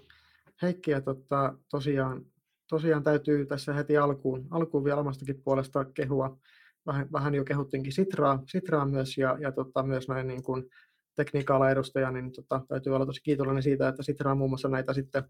Heikki 0.62 0.92
ja 0.92 1.02
tota, 1.02 1.54
tosiaan, 1.70 2.26
tosiaan 2.68 3.04
täytyy 3.04 3.46
tässä 3.46 3.74
heti 3.74 3.98
alkuun, 3.98 4.48
alkuun 4.52 4.84
vielä 4.84 5.00
omastakin 5.00 5.42
puolesta 5.44 5.86
kehua. 5.86 6.38
Vähän, 6.86 7.12
vähän 7.12 7.36
jo 7.36 7.46
kehuttiinkin 7.46 7.94
Sitraa, 7.94 8.44
Sitraa 8.46 8.86
myös 8.86 9.18
ja, 9.18 9.38
ja 9.42 9.52
tota, 9.52 9.84
myös 9.84 10.08
näin 10.08 10.28
niin 10.28 10.44
kuin 10.44 10.70
tekniikka 11.16 11.70
edustaja, 11.70 12.12
niin 12.12 12.32
tota, 12.32 12.62
täytyy 12.68 12.96
olla 12.96 13.06
tosi 13.06 13.24
kiitollinen 13.24 13.64
siitä, 13.64 13.88
että 13.88 14.04
Sitra 14.04 14.32
on 14.32 14.38
muun 14.38 14.50
muassa 14.50 14.68
näitä 14.68 14.94
sitten 14.94 15.24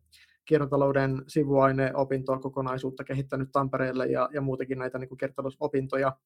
kiertotalouden 0.45 1.23
sivuaineopintokokonaisuutta 1.27 3.03
kehittänyt 3.03 3.49
Tampereelle 3.51 4.07
ja, 4.07 4.29
ja 4.33 4.41
muutenkin 4.41 4.79
näitä 4.79 4.97
niin 4.97 5.09
kuin 5.09 5.17
kiertotalousopintoja 5.17 6.17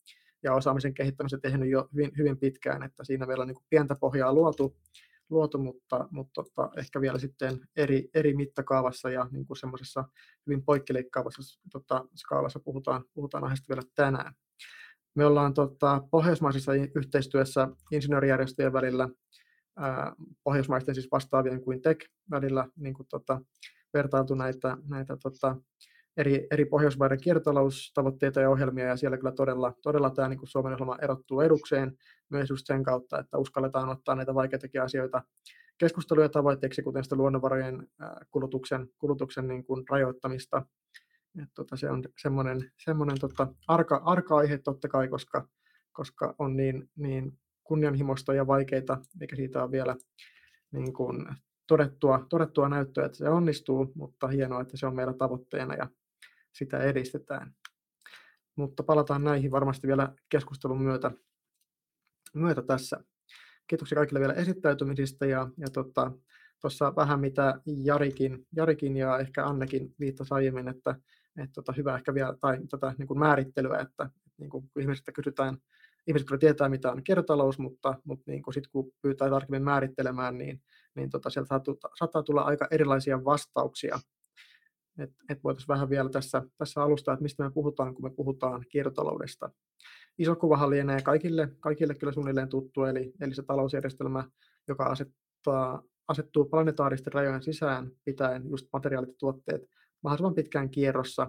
ja 0.44 0.54
osaamisen 0.54 0.94
kehittämistä 0.94 1.38
tehnyt 1.38 1.70
jo 1.70 1.90
hyvin, 1.94 2.12
hyvin 2.18 2.38
pitkään, 2.38 2.84
että 2.84 3.04
siinä 3.04 3.28
vielä 3.28 3.46
niin 3.46 3.56
kuin 3.56 3.66
pientä 3.70 3.96
pohjaa 3.96 4.34
luotu, 4.34 4.78
luotu 5.30 5.58
mutta, 5.58 6.08
mutta 6.12 6.44
tota, 6.44 6.70
ehkä 6.78 7.02
vielä 7.02 7.20
sitten 7.20 7.60
eri, 7.76 8.10
eri 8.14 8.36
mittakaavassa 8.36 9.10
ja 9.10 9.28
niin 9.32 9.46
kuin 9.46 9.58
semmoisessa 9.58 10.04
hyvin 10.48 10.64
poikkileikkaavassa 10.66 11.60
tota, 11.72 12.06
skaalassa 12.16 12.60
puhutaan, 12.60 13.04
puhutaan 13.14 13.44
aiheesta 13.44 13.70
vielä 13.70 13.82
tänään. 13.96 14.34
Me 15.16 15.26
ollaan 15.26 15.54
tota, 15.54 16.02
pohjoismaisessa 16.12 16.72
yhteistyössä 16.96 17.68
insinöörijärjestöjen 17.92 18.74
välillä 18.74 19.10
pohjoismaisten 20.44 20.96
siis 20.96 21.08
vastaavien 21.12 21.62
kuin 21.62 21.82
TEC 21.82 22.06
välillä 22.32 22.68
niin 22.76 22.94
kuin, 22.94 23.08
tota, 23.08 23.42
vertailtu 23.94 24.36
näitä, 24.36 24.78
näitä 24.90 25.18
tota, 25.24 25.56
eri, 26.18 26.48
eri 26.52 26.66
Pohjoismaiden 26.66 27.22
kiertotaloustavoitteita 27.22 28.42
ja 28.42 28.50
ohjelmia, 28.50 28.86
ja 28.86 28.98
siellä 28.98 29.18
kyllä 29.18 29.32
todella, 29.32 29.74
todella 29.82 30.10
tämä 30.10 30.30
niin 30.30 30.40
kuin 30.40 30.50
Suomen 30.50 30.74
ohjelma 30.74 30.98
erottuu 31.02 31.42
edukseen 31.42 31.98
myös 32.30 32.50
just 32.50 32.68
sen 32.68 32.84
kautta, 32.84 33.20
että 33.20 33.38
uskalletaan 33.38 33.90
ottaa 33.90 34.16
näitä 34.16 34.34
vaikeitakin 34.34 34.82
asioita 34.82 35.24
keskusteluja 35.78 36.30
tavoitteeksi, 36.30 36.84
kuten 36.84 37.04
sitä 37.04 37.16
luonnonvarojen 37.16 37.88
kulutuksen, 38.32 38.88
kulutuksen 38.98 39.48
niin 39.48 39.66
kuin 39.66 39.84
rajoittamista. 39.90 40.66
Et 41.44 41.50
tota, 41.56 41.78
se 41.78 41.90
on 41.90 42.04
semmoinen, 42.22 42.72
semmoinen 42.78 43.20
tota, 43.20 43.48
arka, 43.68 44.02
arka 44.06 44.38
aihe 44.38 44.58
totta 44.58 44.88
kai, 44.88 45.08
koska, 45.08 45.48
koska 45.92 46.36
on 46.40 46.56
niin, 46.56 46.90
niin 46.96 47.40
kunnianhimoista 47.64 48.34
ja 48.34 48.48
vaikeita, 48.48 48.98
eikä 49.22 49.36
siitä 49.36 49.64
ole 49.64 49.72
vielä 49.72 49.96
niin 50.72 50.94
kuin 50.94 51.26
todettua, 51.68 52.26
todettua 52.30 52.70
näyttöä, 52.70 53.06
että 53.06 53.18
se 53.18 53.30
onnistuu, 53.30 53.92
mutta 53.96 54.28
hienoa, 54.28 54.62
että 54.62 54.78
se 54.78 54.86
on 54.86 54.96
meillä 54.96 55.14
tavoitteena 55.14 55.76
ja 55.76 55.88
sitä 56.54 56.80
edistetään. 56.80 57.56
Mutta 58.56 58.84
palataan 58.84 59.24
näihin 59.24 59.52
varmasti 59.52 59.88
vielä 59.88 60.14
keskustelun 60.30 60.82
myötä, 60.82 61.12
myötä 62.34 62.62
tässä. 62.62 63.04
Kiitoksia 63.68 63.96
kaikille 63.96 64.20
vielä 64.20 64.34
esittäytymisistä 64.34 65.26
ja, 65.26 65.48
ja 65.58 65.68
tota, 65.70 66.12
vähän 66.96 67.20
mitä 67.20 67.62
Jarikin, 67.66 68.48
Jarikin 68.56 68.98
ja 68.98 69.20
ehkä 69.20 69.46
Annekin 69.46 69.96
viittasi 70.00 70.34
aiemmin, 70.34 70.68
että, 70.68 70.96
että 71.38 71.54
tota, 71.54 71.74
hyvä 71.78 71.96
ehkä 71.96 72.14
vielä, 72.14 72.38
tai 72.42 72.60
tätä 72.70 72.94
niin 72.98 73.08
kuin 73.08 73.20
määrittelyä, 73.20 73.80
että 73.80 74.10
niin 74.38 74.50
kuin 74.50 74.72
ihmisiltä 74.80 75.12
kysytään 75.12 75.58
ihmiset 76.08 76.28
kyllä 76.28 76.40
tietää, 76.40 76.70
mitä 76.70 76.92
on 76.92 77.04
kiertotalous, 77.04 77.60
mutta, 77.60 77.96
mutta 78.04 78.32
niin 78.32 78.42
kun, 78.42 78.54
sit, 78.54 78.68
kun 78.68 78.92
pyytää 79.02 79.30
tarkemmin 79.30 79.64
määrittelemään, 79.64 80.38
niin, 80.38 80.62
niin 80.96 81.10
tota, 81.10 81.30
sieltä 81.30 81.60
saattaa 82.00 82.24
tulla 82.24 82.42
aika 82.42 82.68
erilaisia 82.72 83.26
vastauksia. 83.26 84.00
Et, 84.98 85.12
et 85.30 85.44
voitaisiin 85.44 85.68
vähän 85.68 85.90
vielä 85.90 86.10
tässä, 86.10 86.42
tässä 86.58 86.84
alusta, 86.84 87.14
että 87.14 87.24
mistä 87.24 87.44
me 87.44 87.52
puhutaan, 87.52 87.94
kun 87.96 88.06
me 88.06 88.16
puhutaan 88.16 88.66
kiertotaloudesta. 88.70 89.50
Iso 90.18 90.36
kuvahan 90.36 90.70
lienee 90.70 91.02
kaikille, 91.02 91.50
kaikille 91.60 91.96
kyllä 91.96 92.14
suunnilleen 92.14 92.50
tuttu, 92.50 92.84
eli, 92.84 93.14
eli 93.22 93.36
se 93.36 93.44
talousjärjestelmä, 93.44 94.24
joka 94.68 94.86
asettaa, 94.86 95.84
asettuu 96.08 96.46
planetaaristen 96.46 97.14
rajojen 97.14 97.44
sisään 97.44 97.92
pitäen 98.06 98.50
just 98.50 98.68
materiaalit 98.74 99.10
ja 99.10 99.16
tuotteet 99.18 99.70
mahdollisimman 100.04 100.36
pitkään 100.36 100.70
kierrossa 100.70 101.28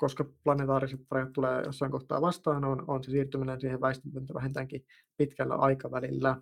koska 0.00 0.24
planetaariset 0.44 1.00
rajat 1.10 1.32
tulee 1.32 1.62
jossain 1.66 1.90
kohtaa 1.90 2.20
vastaan, 2.20 2.64
on, 2.64 2.84
on 2.86 3.04
se 3.04 3.10
siirtyminen 3.10 3.60
siihen 3.60 3.80
väistämättä 3.80 4.34
vähintäänkin 4.34 4.84
pitkällä 5.16 5.54
aikavälillä. 5.54 6.36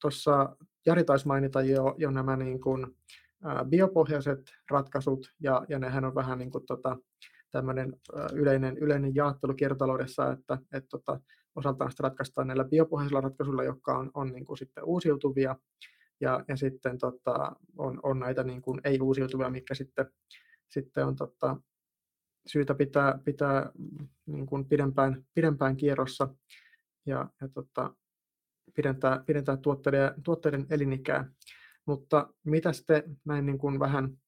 Tuossa 0.00 0.56
Jari 0.86 1.04
taisi 1.04 1.26
mainita 1.26 1.62
jo, 1.62 1.94
jo 1.98 2.10
nämä 2.10 2.36
niin 2.36 2.60
kuin, 2.60 2.96
biopohjaiset 3.68 4.40
ratkaisut, 4.70 5.32
ja, 5.40 5.66
ja 5.68 5.78
nehän 5.78 6.04
on 6.04 6.14
vähän 6.14 6.38
niin 6.38 6.50
kuin, 6.50 6.66
tota, 6.66 6.96
tämmöinen 7.50 7.92
yleinen, 8.32 8.78
yleinen 8.78 9.14
jaottelu 9.14 9.54
kiertotaloudessa, 9.54 10.32
että 10.32 10.58
et, 10.72 10.84
tota, 10.90 11.20
osaltaan 11.54 11.90
sitä 11.90 12.02
ratkaistaan 12.02 12.46
näillä 12.46 12.64
biopohjaisilla 12.64 13.20
ratkaisuilla, 13.20 13.64
jotka 13.64 13.98
on, 13.98 14.10
on 14.14 14.32
niin 14.32 14.44
kuin 14.44 14.58
sitten 14.58 14.84
uusiutuvia, 14.84 15.56
ja, 16.20 16.44
ja 16.48 16.56
sitten 16.56 16.98
tota, 16.98 17.56
on, 17.78 18.00
on 18.02 18.18
näitä 18.18 18.44
niin 18.44 18.62
kuin 18.62 18.80
ei-uusiutuvia, 18.84 19.50
mitkä 19.50 19.74
sitten, 19.74 20.06
sitten 20.68 21.06
on 21.06 21.16
tota, 21.16 21.56
syytä 22.46 22.74
pitää, 22.74 23.18
pitää 23.24 23.70
niin 24.26 24.46
kuin 24.46 24.64
pidempään, 24.68 25.24
pidempään 25.34 25.76
kierrossa 25.76 26.34
ja, 27.06 27.30
ja 27.40 27.48
tota, 27.48 27.94
pidentää, 28.74 29.22
pidentää 29.26 29.56
tuotteiden, 29.56 30.22
tuotteiden 30.24 30.66
elinikää. 30.70 31.30
Mutta 31.88 32.28
mitä 32.44 32.72
sitten 32.72 33.02
näin 33.24 33.46
niin 33.46 33.58
kuin 33.58 33.78
vähän, 33.78 34.18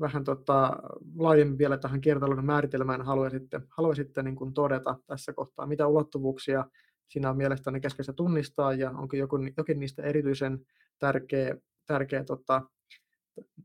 vähän 0.00 0.24
tota, 0.24 0.76
laajemmin 1.16 1.58
vielä 1.58 1.78
tähän 1.78 2.00
kiertotalouden 2.00 2.44
määritelmään 2.44 3.02
haluaisitte, 3.02 3.60
haluaisitte 3.68 4.22
niin 4.22 4.36
kuin 4.36 4.54
todeta 4.54 4.98
tässä 5.06 5.32
kohtaa? 5.32 5.66
Mitä 5.66 5.86
ulottuvuuksia 5.86 6.64
siinä 7.08 7.30
on 7.30 7.36
mielestäni 7.36 7.80
keskeistä 7.80 8.12
tunnistaa 8.12 8.72
ja 8.72 8.90
onko 8.90 9.16
jokin, 9.16 9.54
jokin 9.56 9.80
niistä 9.80 10.02
erityisen 10.02 10.66
tärkeä, 10.98 11.56
tärkeä 11.86 12.24
tota, 12.24 12.62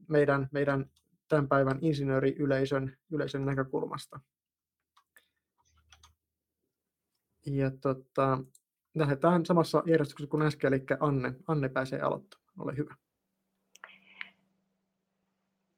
meidän, 0.08 0.47
meidän 0.51 0.86
tämän 1.27 1.47
päivän 1.47 1.77
insinööriyleisön 1.82 2.97
yleisön 3.12 3.45
näkökulmasta. 3.45 4.19
Ja 7.45 7.71
tota, 7.82 8.43
lähdetään 8.95 9.45
samassa 9.45 9.84
järjestyksessä 9.86 10.32
kuin 10.32 10.43
äsken, 10.43 10.73
eli 10.73 10.86
Anne, 10.99 11.36
Anne 11.47 11.69
pääsee 11.69 12.01
aloittamaan. 12.01 12.49
Ole 12.60 12.77
hyvä. 12.77 12.95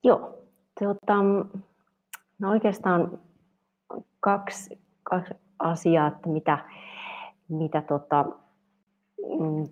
Joo, 0.03 0.37
tuota, 0.79 1.15
no 2.39 2.49
oikeastaan 2.49 3.19
kaksi, 4.19 4.79
kaksi 5.03 5.33
asiaa, 5.59 6.07
että 6.07 6.29
mitä, 6.29 6.57
mitä 7.49 7.81
tota, 7.81 8.25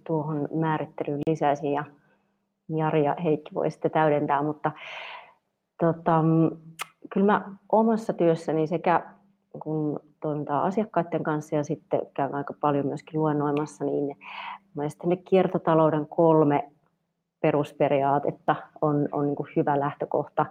tuohon 0.07 0.47
määrittelyyn 0.55 1.21
lisäisin 1.29 1.73
ja 1.73 1.83
Jari 2.77 3.03
ja 3.03 3.15
Heikki 3.23 3.53
voi 3.53 3.71
sitten 3.71 3.91
täydentää, 3.91 4.43
mutta 4.43 4.71
Tota, 5.79 6.23
kyllä 7.13 7.25
mä 7.25 7.55
omassa 7.71 8.13
työssäni 8.13 8.67
sekä 8.67 9.03
kun 9.63 9.99
toimitaan 10.21 10.63
asiakkaiden 10.63 11.23
kanssa 11.23 11.55
ja 11.55 11.63
sitten 11.63 12.01
käyn 12.13 12.35
aika 12.35 12.53
paljon 12.61 12.87
myöskin 12.87 13.19
luennoimassa, 13.19 13.85
niin 13.85 14.17
mielestäni 14.75 15.15
ne 15.15 15.21
kiertotalouden 15.29 16.07
kolme 16.07 16.71
perusperiaatetta 17.41 18.55
on, 18.81 19.09
on 19.11 19.25
niin 19.25 19.35
kuin 19.35 19.49
hyvä 19.55 19.79
lähtökohta. 19.79 20.45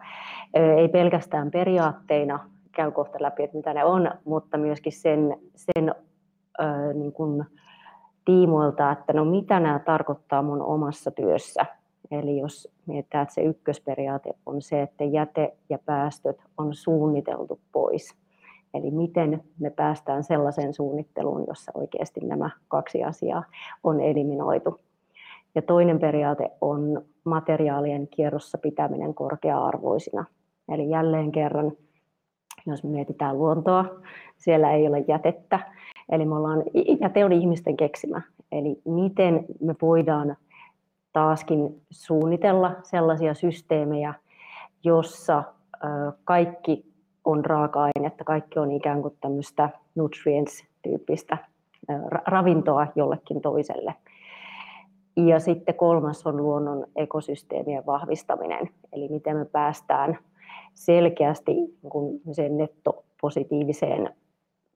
Ei 0.55 0.88
pelkästään 0.88 1.51
periaatteina, 1.51 2.51
käy 2.72 2.90
kohta 2.90 3.18
läpi, 3.20 3.42
että 3.42 3.57
mitä 3.57 3.74
ne 3.74 3.85
on, 3.85 4.11
mutta 4.24 4.59
myöskin 4.59 4.92
sen, 4.92 5.38
sen 5.55 5.94
niin 6.94 7.12
kuin 7.12 7.44
tiimoilta, 8.24 8.90
että 8.90 9.12
no 9.12 9.24
mitä 9.24 9.61
nämä 9.61 9.79
tarkoittaa 9.79 10.42
mun 10.42 10.62
omassa 10.62 11.11
työssä– 11.11 11.66
Eli 12.11 12.38
jos 12.38 12.68
mietitään, 12.87 13.22
että 13.22 13.35
se 13.35 13.42
ykkösperiaate 13.42 14.31
on 14.46 14.62
se, 14.62 14.83
että 14.83 15.05
jäte 15.05 15.57
ja 15.68 15.79
päästöt 15.79 16.42
on 16.59 16.74
suunniteltu 16.74 17.61
pois. 17.72 18.14
Eli 18.74 18.90
miten 18.90 19.44
me 19.59 19.70
päästään 19.70 20.24
sellaiseen 20.24 20.74
suunnitteluun, 20.74 21.44
jossa 21.48 21.72
oikeasti 21.74 22.20
nämä 22.20 22.51
kaksi 22.68 23.05
asiaa 23.05 23.44
on 23.85 24.01
eliminoitu. 24.01 24.81
Ja 25.54 25.62
toinen 25.62 25.98
periaate 25.98 26.50
on 26.61 27.02
materiaalien 27.24 28.08
kierrossa 28.08 28.58
pitäminen 28.58 29.14
korkea-arvoisina. 29.14 30.24
Eli 30.68 30.90
jälleen 30.90 31.32
kerran, 31.32 31.72
jos 32.66 32.84
me 32.84 32.90
mietitään 32.90 33.38
luontoa, 33.38 33.84
siellä 34.37 34.72
ei 34.72 34.88
ole 34.88 35.04
jätettä. 35.08 35.61
Eli 36.12 36.24
me 36.24 36.34
ollaan, 36.34 36.62
jäte 37.00 37.24
on 37.24 37.32
ihmisten 37.32 37.76
keksimä. 37.76 38.22
Eli 38.52 38.80
miten 38.84 39.44
me 39.61 39.74
voidaan 39.82 40.37
taaskin 41.12 41.82
suunnitella 41.90 42.76
sellaisia 42.82 43.34
systeemejä, 43.34 44.14
jossa 44.84 45.44
kaikki 46.24 46.92
on 47.24 47.44
raaka-ainetta, 47.44 48.24
kaikki 48.24 48.58
on 48.58 48.72
ikään 48.72 49.02
kuin 49.02 49.14
tämmöistä 49.20 49.70
nutrients-tyyppistä 49.94 51.38
ravintoa 52.26 52.87
jollekin 52.94 53.40
toiselle. 53.40 53.94
Ja 55.26 55.40
sitten 55.40 55.74
kolmas 55.74 56.26
on 56.26 56.37
luonnon 56.37 56.87
ekosysteemien 56.96 57.87
vahvistaminen, 57.87 58.70
eli 58.92 59.09
miten 59.09 59.37
me 59.37 59.44
päästään 59.44 60.18
selkeästi 60.74 61.52
niin 61.52 62.57
nettopositiiviseen 62.57 64.14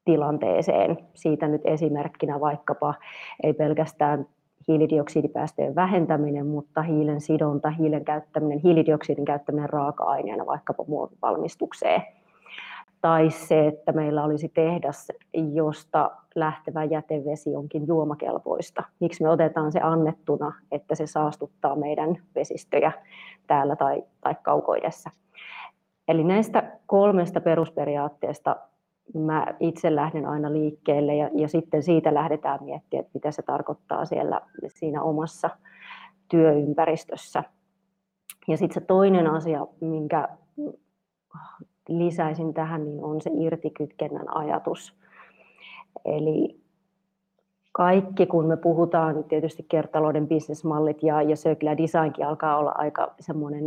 tilanteeseen. 0.05 0.99
Siitä 1.15 1.49
nyt 1.49 1.61
esimerkkinä 1.65 2.41
vaikkapa 2.41 2.95
ei 3.43 3.53
pelkästään 3.53 4.27
hiilidioksidipäästöjen 4.69 5.75
vähentäminen, 5.75 6.47
mutta 6.47 6.83
hiilen 6.83 7.21
sidonta, 7.21 7.71
hiilen 7.71 8.05
käyttäminen, 8.05 8.59
hiilidioksidin 8.59 9.25
käyttäminen 9.25 9.71
raaka-aineena 9.71 10.47
vaikkapa 10.47 10.85
muovin 10.89 11.19
valmistukseen. 11.23 12.03
Tai 13.03 13.31
se, 13.31 13.67
että 13.67 13.93
meillä 13.93 14.25
olisi 14.25 14.49
tehdas, 14.49 15.09
josta 15.53 16.11
lähtevä 16.35 16.85
jätevesi 16.85 17.57
onkin 17.57 17.87
juomakelpoista. 17.87 18.83
Miksi 19.01 19.23
me 19.23 19.31
otetaan 19.31 19.73
se 19.73 19.81
annettuna, 19.81 20.53
että 20.71 20.95
se 20.95 21.07
saastuttaa 21.07 21.77
meidän 21.77 22.17
vesistöjä 22.35 22.93
täällä 23.47 23.77
tai, 23.77 24.03
tai 24.21 24.35
kaukoidessa. 24.43 25.11
Eli 26.09 26.25
näistä 26.25 26.79
kolmesta 26.87 27.41
perusperiaatteesta 27.41 28.57
mä 29.15 29.47
itse 29.61 29.95
lähden 29.95 30.27
aina 30.27 30.53
liikkeelle 30.53 31.17
ja, 31.17 31.31
ja 31.35 31.49
sitten 31.49 31.83
siitä 31.83 32.15
lähdetään 32.15 32.65
miettimään, 32.65 33.05
että 33.05 33.15
mitä 33.15 33.31
se 33.31 33.43
tarkoittaa 33.43 34.05
siellä 34.05 34.41
siinä 34.69 35.03
omassa 35.03 35.51
työympäristössä. 36.29 37.45
Ja 38.49 38.57
sitten 38.57 38.83
se 38.83 38.87
toinen 38.87 39.27
asia, 39.27 39.67
minkä 39.81 40.29
lisäisin 41.89 42.55
tähän, 42.55 42.85
niin 42.85 43.05
on 43.05 43.21
se 43.21 43.31
irtikytkennän 43.35 44.37
ajatus. 44.37 44.95
Eli 46.05 46.63
kaikki, 47.73 48.27
kun 48.27 48.47
me 48.47 48.57
puhutaan, 48.57 49.25
tietysti 49.25 49.63
kiertotalouden 49.63 50.29
bisnesmallit 50.29 51.03
ja, 51.03 51.23
ja 51.23 51.37
circular 51.37 51.77
designkin 51.79 52.27
alkaa 52.27 52.57
olla 52.57 52.73
aika 52.75 53.15
semmoinen 53.21 53.65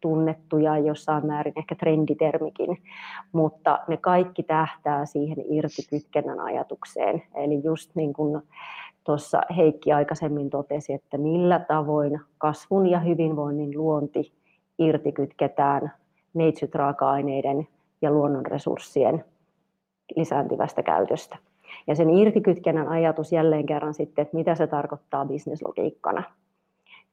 tunnettu 0.00 0.58
ja 0.58 0.78
jossain 0.78 1.26
määrin 1.26 1.52
ehkä 1.56 1.74
trenditermikin, 1.74 2.78
mutta 3.32 3.78
ne 3.88 3.96
kaikki 3.96 4.42
tähtää 4.42 5.06
siihen 5.06 5.36
irtikytkennän 5.50 6.40
ajatukseen. 6.40 7.22
Eli 7.34 7.64
just 7.64 7.90
niin 7.94 8.12
kuin 8.12 8.42
tuossa 9.04 9.40
Heikki 9.56 9.92
aikaisemmin 9.92 10.50
totesi, 10.50 10.92
että 10.92 11.18
millä 11.18 11.58
tavoin 11.58 12.20
kasvun 12.38 12.86
ja 12.86 13.00
hyvinvoinnin 13.00 13.78
luonti 13.78 14.32
irtikytketään 14.78 15.92
neitsyt 16.36 16.74
raaka-aineiden 16.74 17.68
ja 18.02 18.10
luonnon 18.10 18.46
resurssien 18.46 19.24
lisääntyvästä 20.16 20.82
käytöstä. 20.82 21.38
Ja 21.86 21.94
sen 21.94 22.10
irtikytkennän 22.10 22.88
ajatus 22.88 23.32
jälleen 23.32 23.66
kerran 23.66 23.94
sitten, 23.94 24.22
että 24.22 24.36
mitä 24.36 24.54
se 24.54 24.66
tarkoittaa 24.66 25.26
bisneslogiikkana. 25.26 26.22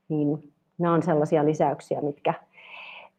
Niin 0.10 0.54
nämä 0.78 0.94
on 0.94 1.04
sellaisia 1.04 1.46
lisäyksiä, 1.46 2.02
mitkä, 2.02 2.34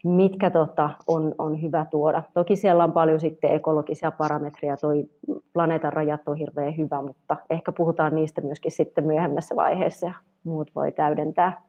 mitkä 0.05 0.51
tota, 0.51 0.91
on, 1.07 1.35
on 1.39 1.63
hyvä 1.63 1.87
tuoda. 1.91 2.23
Toki 2.35 2.57
siellä 2.57 2.85
on 2.85 2.93
paljon 2.93 3.21
sitten 3.21 3.53
ekologisia 3.53 4.11
parametreja, 4.11 4.77
toi 4.77 5.05
planeetan 5.53 5.93
rajat 5.93 6.29
on 6.29 6.37
hirveän 6.37 6.77
hyvä, 6.77 7.03
mutta 7.03 7.37
ehkä 7.51 7.73
puhutaan 7.73 8.15
niistä 8.15 8.41
myöskin 8.41 8.73
sitten 8.73 9.07
myöhemmässä 9.07 9.57
vaiheessa 9.57 10.07
ja 10.07 10.15
muut 10.45 10.71
voi 10.75 10.93
täydentää. 10.93 11.63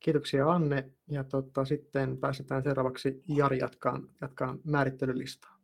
Kiitoksia 0.00 0.50
Anne 0.50 0.90
ja 1.10 1.24
tota, 1.24 1.64
sitten 1.64 2.18
pääsetään 2.18 2.62
seuraavaksi 2.62 3.22
Jari 3.28 3.58
jatkaan, 3.58 4.08
jatkaan 4.20 4.58
määrittelylistaa. 4.64 5.58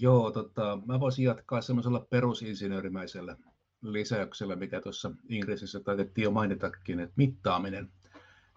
Joo, 0.00 0.30
tota, 0.30 0.78
mä 0.86 1.00
voisin 1.00 1.24
jatkaa 1.24 1.60
semmoisella 1.60 2.06
perusinsinöörimäisellä 2.10 3.36
lisäyksellä, 3.82 4.56
mikä 4.56 4.80
tuossa 4.80 5.10
Ingressissä 5.28 5.80
taitettiin 5.80 6.22
jo 6.22 6.30
mainitakin, 6.30 7.00
että 7.00 7.14
mittaaminen. 7.16 7.92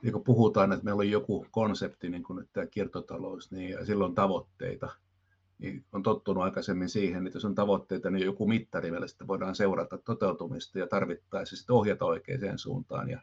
Eli 0.04 0.12
kun 0.12 0.24
puhutaan, 0.24 0.72
että 0.72 0.86
meillä 0.86 1.00
on 1.00 1.10
joku 1.10 1.46
konsepti, 1.52 2.10
niin 2.10 2.24
kuin 2.24 2.50
tämä 2.54 2.66
kiertotalous, 2.66 3.52
niin 3.52 3.70
ja 3.70 3.86
silloin 3.86 4.16
tavoitteita, 4.16 4.90
niin 5.60 5.86
on 5.92 6.04
tottunut 6.04 6.44
aikaisemmin 6.44 6.90
siihen, 6.90 7.28
että 7.28 7.38
jos 7.38 7.46
on 7.46 7.56
tavoitteita, 7.56 8.10
niin 8.10 8.26
joku 8.26 8.48
mittari, 8.48 8.92
sitten 9.06 9.28
voidaan 9.28 9.56
seurata 9.56 9.98
toteutumista 9.98 10.80
ja 10.80 10.88
tarvittaessa 10.88 11.56
sitten 11.56 11.76
ohjata 11.76 12.06
oikeaan 12.06 12.60
suuntaan. 12.60 13.10
Ja 13.10 13.22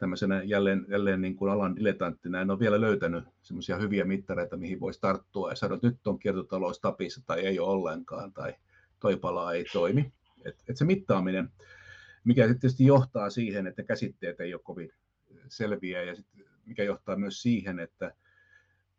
tämmöisenä 0.00 0.42
jälleen, 0.42 0.86
jälleen 0.88 1.20
niin 1.20 1.36
kuin 1.36 1.52
alan 1.52 1.76
dilettanttina. 1.76 2.40
En 2.40 2.50
ole 2.50 2.58
vielä 2.58 2.80
löytänyt 2.80 3.24
semmoisia 3.42 3.76
hyviä 3.76 4.04
mittareita, 4.04 4.56
mihin 4.56 4.80
voisi 4.80 5.00
tarttua. 5.00 5.50
Ja 5.50 5.56
sanoa, 5.56 5.74
että 5.74 5.86
nyt 5.86 6.06
on 6.06 6.18
kiertotalous 6.18 6.80
tapissa 6.80 7.22
tai 7.26 7.40
ei 7.40 7.58
ole 7.58 7.70
ollenkaan 7.70 8.32
tai 8.32 8.54
toi 9.00 9.16
pala 9.16 9.52
ei 9.52 9.64
toimi. 9.72 10.12
Et, 10.44 10.64
et 10.68 10.76
se 10.76 10.84
mittaaminen, 10.84 11.50
mikä 12.24 12.44
tietysti 12.44 12.86
johtaa 12.86 13.30
siihen, 13.30 13.66
että 13.66 13.82
käsitteet 13.82 14.40
ei 14.40 14.54
ole 14.54 14.62
kovin 14.64 14.92
selviä 15.48 16.02
ja 16.02 16.14
sit, 16.14 16.26
mikä 16.66 16.84
johtaa 16.84 17.16
myös 17.16 17.42
siihen, 17.42 17.78
että 17.78 18.14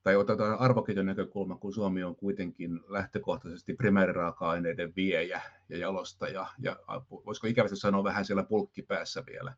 tai 0.04 0.16
otetaan 0.16 0.60
arvoketjun 0.60 1.06
näkökulma, 1.06 1.58
kun 1.58 1.74
Suomi 1.74 2.04
on 2.04 2.16
kuitenkin 2.16 2.80
lähtökohtaisesti 2.88 3.74
primääriraaka-aineiden 3.74 4.94
viejä 4.96 5.42
ja 5.70 5.78
jalostaja, 5.78 6.48
ja 6.60 6.78
voisiko 7.26 7.48
ikävästi 7.48 7.78
sanoa 7.78 8.04
vähän 8.04 8.26
siellä 8.26 8.44
pulkkipäässä 8.44 9.24
vielä, 9.26 9.54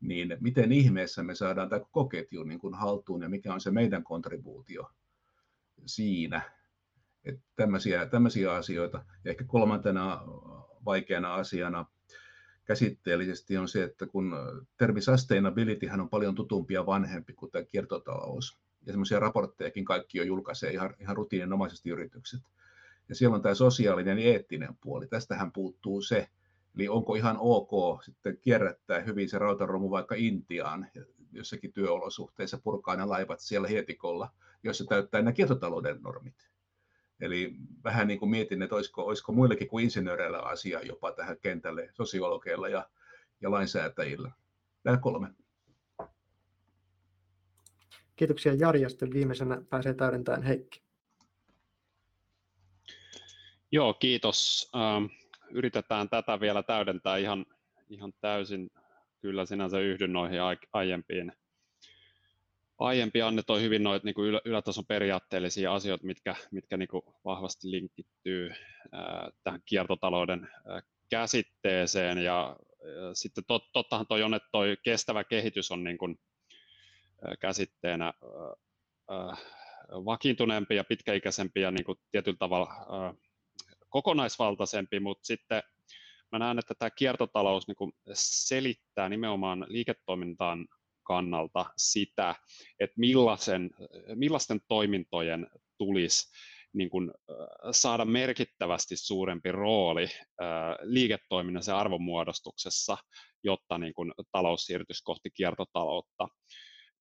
niin 0.00 0.36
miten 0.40 0.72
ihmeessä 0.72 1.22
me 1.22 1.34
saadaan 1.34 1.68
tämä 1.68 1.80
koko 1.80 2.08
ketju 2.08 2.42
niin 2.42 2.60
kuin 2.60 2.74
haltuun 2.74 3.22
ja 3.22 3.28
mikä 3.28 3.54
on 3.54 3.60
se 3.60 3.70
meidän 3.70 4.04
kontribuutio 4.04 4.90
siinä. 5.86 6.42
Että 7.24 7.42
tämmöisiä, 7.56 8.06
tämmöisiä 8.06 8.52
asioita. 8.52 9.04
Ja 9.24 9.30
ehkä 9.30 9.44
kolmantena 9.44 10.22
vaikeana 10.84 11.34
asiana 11.34 11.86
käsitteellisesti 12.64 13.56
on 13.56 13.68
se, 13.68 13.82
että 13.82 14.06
kun 14.06 14.34
termi 14.76 15.00
sustainability 15.00 15.88
on 15.88 16.08
paljon 16.08 16.34
tutumpia 16.34 16.86
vanhempi 16.86 17.32
kuin 17.32 17.52
tämä 17.52 17.64
kiertotalous. 17.64 18.58
Ja 18.86 18.92
semmoisia 18.92 19.20
raporttejakin 19.20 19.84
kaikki 19.84 20.18
jo 20.18 20.24
julkaisee 20.24 20.70
ihan, 20.70 20.94
ihan 21.00 21.16
rutiininomaisesti 21.16 21.90
yritykset. 21.90 22.40
Ja 23.08 23.14
siellä 23.14 23.36
on 23.36 23.42
tämä 23.42 23.54
sosiaalinen 23.54 24.18
ja 24.18 24.24
eettinen 24.24 24.76
puoli. 24.80 25.06
Tästähän 25.06 25.52
puuttuu 25.52 26.02
se, 26.02 26.28
Eli 26.76 26.88
onko 26.88 27.14
ihan 27.14 27.36
ok 27.40 28.02
sitten 28.04 28.38
kierrättää 28.40 29.00
hyvin 29.00 29.28
se 29.28 29.38
rautaromu 29.38 29.90
vaikka 29.90 30.14
Intiaan 30.14 30.90
jossakin 31.32 31.72
työolosuhteissa, 31.72 32.58
purkaa 32.58 32.96
ne 32.96 33.04
laivat 33.04 33.40
siellä 33.40 33.68
hietikolla, 33.68 34.30
jossa 34.62 34.84
täyttää 34.84 35.20
nämä 35.22 35.32
kiertotalouden 35.32 36.02
normit. 36.02 36.48
Eli 37.20 37.54
vähän 37.84 38.08
niin 38.08 38.18
kuin 38.18 38.30
mietin, 38.30 38.62
että 38.62 38.76
olisiko, 38.76 39.04
olisiko 39.04 39.32
muillekin 39.32 39.68
kuin 39.68 39.84
insinööreillä 39.84 40.38
asia 40.38 40.80
jopa 40.82 41.12
tähän 41.12 41.38
kentälle, 41.40 41.90
sosiologeilla 41.92 42.68
ja, 42.68 42.88
ja 43.40 43.50
lainsäätäjillä. 43.50 44.30
Nämä 44.84 44.96
kolme. 44.96 45.28
Kiitoksia 48.16 48.54
Jari 48.54 48.80
ja 48.80 48.88
sitten 48.88 49.12
viimeisenä 49.12 49.62
pääsee 49.70 49.94
täydentämään 49.94 50.42
Heikki. 50.42 50.82
Joo, 53.72 53.94
kiitos. 53.94 54.70
Ähm, 54.76 55.04
yritetään 55.50 56.08
tätä 56.08 56.40
vielä 56.40 56.62
täydentää 56.62 57.16
ihan, 57.16 57.46
ihan 57.88 58.12
täysin. 58.20 58.70
Kyllä 59.20 59.46
sinänsä 59.46 59.78
yhdyn 59.78 60.12
noihin 60.12 60.40
aiempiin. 60.72 61.32
Aiempi 62.78 63.22
Anne 63.22 63.42
toi 63.42 63.62
hyvin 63.62 63.82
noita 63.82 64.04
niin 64.04 64.14
kuin 64.14 64.40
ylätason 64.44 64.86
periaatteellisia 64.86 65.74
asioita, 65.74 66.06
mitkä, 66.06 66.34
mitkä 66.50 66.76
niin 66.76 66.88
kuin 66.88 67.02
vahvasti 67.24 67.70
linkittyy 67.70 68.50
ää, 68.92 69.30
tähän 69.44 69.60
kiertotalouden 69.66 70.48
ää, 70.66 70.82
käsitteeseen. 71.10 72.18
Ja, 72.18 72.56
ja 72.82 73.14
sitten 73.14 73.44
tot, 73.46 73.72
tottahan 73.72 74.06
toi 74.06 74.22
on, 74.22 74.34
että 74.34 74.48
toi 74.52 74.76
kestävä 74.82 75.24
kehitys 75.24 75.70
on 75.70 75.84
niin 75.84 75.98
kuin, 75.98 76.18
ää, 77.24 77.36
käsitteenä 77.40 78.12
ää, 79.10 79.36
vakiintuneempi 79.90 80.76
ja 80.76 80.84
pitkäikäisempi 80.84 81.60
ja 81.60 81.70
niin 81.70 81.84
kuin 81.84 81.98
tietyllä 82.10 82.38
tavalla 82.38 82.68
ää, 82.70 83.14
kokonaisvaltaisempi, 83.88 85.00
mutta 85.00 85.26
sitten 85.26 85.62
mä 86.32 86.38
näen, 86.38 86.58
että 86.58 86.74
tämä 86.78 86.90
kiertotalous 86.90 87.68
niin 87.68 87.92
selittää 88.12 89.08
nimenomaan 89.08 89.66
liiketoimintaan 89.68 90.68
kannalta 91.02 91.66
sitä, 91.76 92.34
että 92.80 92.94
millaisen, 92.98 93.70
millaisten 94.14 94.60
toimintojen 94.68 95.46
tulisi 95.78 96.32
niin 96.72 96.90
kuin, 96.90 97.10
saada 97.70 98.04
merkittävästi 98.04 98.96
suurempi 98.96 99.52
rooli 99.52 100.08
liiketoiminnassa 100.82 101.72
ja 101.72 101.78
arvonmuodostuksessa, 101.78 102.98
jotta 103.44 103.78
niin 103.78 103.94
kuin, 103.94 104.12
talous 104.32 104.66
siirtyisi 104.66 105.04
kohti 105.04 105.30
kiertotaloutta. 105.30 106.28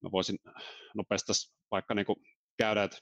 mä 0.04 0.12
voisin 0.12 0.38
nopeasti 0.96 1.32
vaikka 1.72 1.94
niin 1.94 2.06
kuin 2.06 2.18
käydä, 2.58 2.84
että 2.84 2.98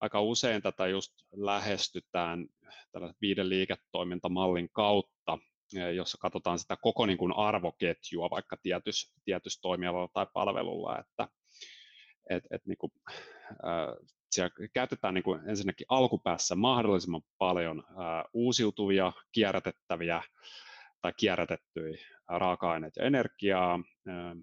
aika 0.00 0.20
usein 0.20 0.62
tätä 0.62 0.86
just 0.86 1.12
lähestytään 1.32 2.46
tällä 2.92 3.14
viiden 3.20 3.48
liiketoimintamallin 3.48 4.68
kautta, 4.72 5.38
jossa 5.94 6.18
katsotaan 6.20 6.58
sitä 6.58 6.76
koko 6.76 7.06
niin 7.06 7.18
kuin 7.18 7.32
arvoketjua 7.36 8.30
vaikka 8.30 8.56
tietys, 8.62 9.12
tietys 9.24 9.60
toimialalla 9.60 10.08
tai 10.12 10.26
palvelulla, 10.32 10.98
että 10.98 11.28
et, 12.30 12.44
et 12.50 12.66
niin 12.66 12.78
kuin, 12.78 12.92
äh, 13.50 14.08
siellä 14.30 14.50
käytetään 14.72 15.14
niin 15.14 15.24
kuin 15.24 15.48
ensinnäkin 15.48 15.86
alkupäässä 15.88 16.54
mahdollisimman 16.54 17.22
paljon 17.38 17.84
äh, 17.88 18.24
uusiutuvia, 18.32 19.12
kierrätettäviä 19.32 20.22
tai 21.00 21.12
kierrätettyjä 21.16 21.98
raaka-aineita 22.28 23.00
ja 23.00 23.06
energiaa. 23.06 23.74
Äh, 24.08 24.36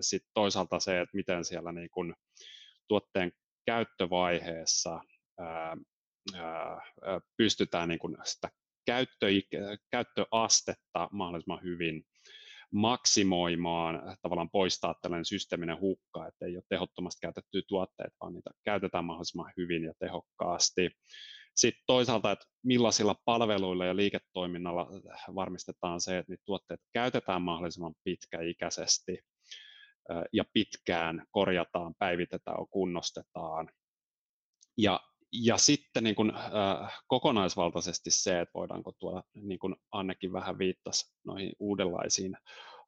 Sitten 0.00 0.30
toisaalta 0.34 0.80
se, 0.80 1.00
että 1.00 1.16
miten 1.16 1.44
siellä 1.44 1.72
niin 1.72 1.90
kuin 1.90 2.14
tuotteen 2.88 3.32
käyttövaiheessa 3.66 5.00
ää, 5.38 5.76
ää, 6.34 6.80
pystytään 7.36 7.88
niin 7.88 7.98
kuin 7.98 8.16
sitä 8.24 8.48
käyttö, 8.86 9.26
käyttöastetta 9.90 11.08
mahdollisimman 11.12 11.62
hyvin 11.62 12.04
maksimoimaan, 12.72 14.16
tavallaan 14.22 14.50
poistaa 14.50 14.94
tällainen 15.02 15.24
systeeminen 15.24 15.80
hukka, 15.80 16.26
että 16.26 16.46
ei 16.46 16.56
ole 16.56 16.64
tehottomasti 16.68 17.20
käytettyjä 17.20 17.62
tuotteita, 17.68 18.16
vaan 18.20 18.34
niitä 18.34 18.50
käytetään 18.64 19.04
mahdollisimman 19.04 19.52
hyvin 19.56 19.84
ja 19.84 19.92
tehokkaasti. 19.98 20.90
Sitten 21.56 21.82
toisaalta, 21.86 22.30
että 22.30 22.44
millaisilla 22.64 23.16
palveluilla 23.24 23.84
ja 23.86 23.96
liiketoiminnalla 23.96 24.86
varmistetaan 25.34 26.00
se, 26.00 26.18
että 26.18 26.32
niitä 26.32 26.42
tuotteet 26.46 26.80
käytetään 26.92 27.42
mahdollisimman 27.42 27.94
pitkäikäisesti 28.04 29.18
ja 30.32 30.44
pitkään 30.52 31.26
korjataan, 31.30 31.94
päivitetään, 31.98 32.66
kunnostetaan. 32.70 33.70
Ja, 34.78 35.00
ja 35.32 35.56
sitten 35.56 36.04
niin 36.04 36.16
kuin, 36.16 36.32
äh, 36.34 37.02
kokonaisvaltaisesti 37.06 38.10
se, 38.10 38.40
että 38.40 38.54
voidaanko 38.54 38.92
tuoda, 38.98 39.22
niin 39.34 39.58
kuin 39.58 39.76
Annekin 39.92 40.32
vähän 40.32 40.58
viittasi 40.58 41.14
noihin 41.24 41.52
uudenlaisiin 41.58 42.36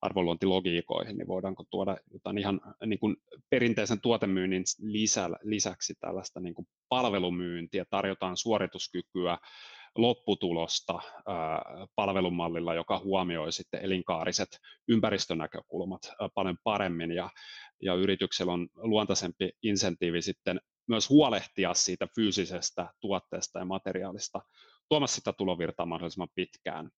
arvonluontilogiikoihin, 0.02 1.16
niin 1.18 1.28
voidaanko 1.28 1.64
tuoda 1.70 1.96
jotain 2.12 2.38
ihan 2.38 2.60
niin 2.86 2.98
kuin 2.98 3.16
perinteisen 3.50 4.00
tuotemyynnin 4.00 4.64
lisä, 4.78 5.30
lisäksi 5.42 5.94
tällaista 6.00 6.40
niin 6.40 6.54
kuin 6.54 6.68
palvelumyyntiä, 6.88 7.84
tarjotaan 7.90 8.36
suorituskykyä, 8.36 9.38
lopputulosta 9.96 11.00
palvelumallilla, 11.94 12.74
joka 12.74 12.98
huomioi 12.98 13.52
sitten 13.52 13.84
elinkaariset 13.84 14.48
ympäristönäkökulmat 14.88 16.00
paljon 16.34 16.56
paremmin 16.64 17.12
ja, 17.12 17.30
ja 17.82 17.94
yrityksellä 17.94 18.52
on 18.52 18.68
luontaisempi 18.74 19.50
insentiivi 19.62 20.22
sitten 20.22 20.60
myös 20.88 21.10
huolehtia 21.10 21.74
siitä 21.74 22.08
fyysisestä 22.14 22.88
tuotteesta 23.00 23.58
ja 23.58 23.64
materiaalista 23.64 24.40
tuomassa 24.88 25.16
sitä 25.16 25.32
tulovirtaa 25.32 25.86
mahdollisimman 25.86 26.28
pitkään. 26.34 26.90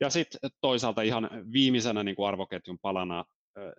Ja 0.00 0.10
sitten 0.10 0.50
toisaalta 0.60 1.02
ihan 1.02 1.30
viimeisenä 1.52 2.02
niin 2.02 2.16
kuin 2.16 2.28
arvoketjun 2.28 2.78
palana, 2.82 3.24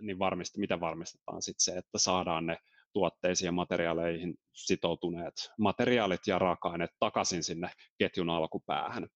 niin 0.01 0.19
varmasti, 0.19 0.59
miten 0.59 0.79
varmistetaan 0.79 1.41
sitten 1.41 1.63
se, 1.63 1.77
että 1.77 1.97
saadaan 1.97 2.45
ne 2.45 2.57
tuotteisiin 2.95 3.47
ja 3.47 3.51
materiaaleihin 3.51 4.35
sitoutuneet 4.53 5.33
materiaalit 5.57 6.27
ja 6.27 6.39
raaka-aineet 6.39 6.91
takaisin 6.99 7.43
sinne 7.43 7.69
ketjun 7.97 8.29
alkupäähän. 8.29 9.07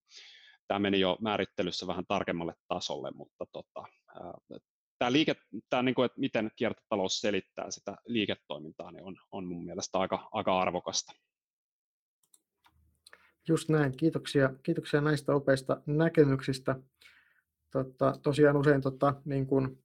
Tämä 0.67 0.79
meni 0.79 0.99
jo 0.99 1.17
määrittelyssä 1.21 1.87
vähän 1.87 2.05
tarkemmalle 2.07 2.53
tasolle, 2.67 3.11
mutta 3.11 3.45
tota, 3.51 3.83
tämä, 4.99 5.11
liike, 5.11 5.35
tämä 5.69 5.83
niin 5.83 5.95
kuin, 5.95 6.05
että 6.05 6.19
miten 6.19 6.51
kiertotalous 6.55 7.21
selittää 7.21 7.71
sitä 7.71 7.95
liiketoimintaa, 8.05 8.91
niin 8.91 9.03
on, 9.03 9.17
on 9.31 9.45
mun 9.45 9.65
mielestä 9.65 9.99
aika, 9.99 10.29
aika 10.31 10.61
arvokasta. 10.61 11.11
Just 13.47 13.69
näin. 13.69 13.97
Kiitoksia, 13.97 14.49
kiitoksia 14.63 15.01
näistä 15.01 15.35
opeista 15.35 15.81
näkemyksistä. 15.85 16.75
Totta, 17.71 18.13
tosiaan 18.23 18.57
usein 18.57 18.81
tota, 18.81 19.13
niin 19.25 19.47
kuin 19.47 19.83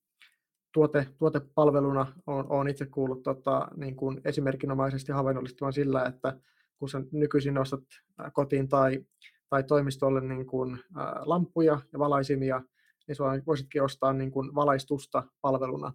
tuote, 0.75 1.07
tuotepalveluna 1.19 2.13
on, 2.27 2.47
on 2.49 2.69
itse 2.69 2.87
kuullut 2.87 3.23
tota, 3.23 3.69
niin 3.77 3.97
kuin 3.97 4.21
esimerkinomaisesti 4.25 5.13
havainnollistamaan 5.13 5.73
sillä, 5.73 6.05
että 6.05 6.39
kun 6.79 6.89
sä 6.89 7.03
nykyisin 7.13 7.59
ostat 7.59 7.85
kotiin 8.33 8.69
tai, 8.69 9.07
tai 9.51 9.63
toimistolle 9.63 10.21
niin 10.21 10.47
kuin, 10.47 10.75
ä, 10.75 11.03
lampuja 11.25 11.81
ja 11.93 11.99
valaisimia, 11.99 12.63
niin 13.09 13.47
voisitkin 13.47 13.83
ostaa 13.83 14.13
niin 14.13 14.31
kuin 14.31 14.55
valaistusta 14.55 15.23
palveluna. 15.41 15.93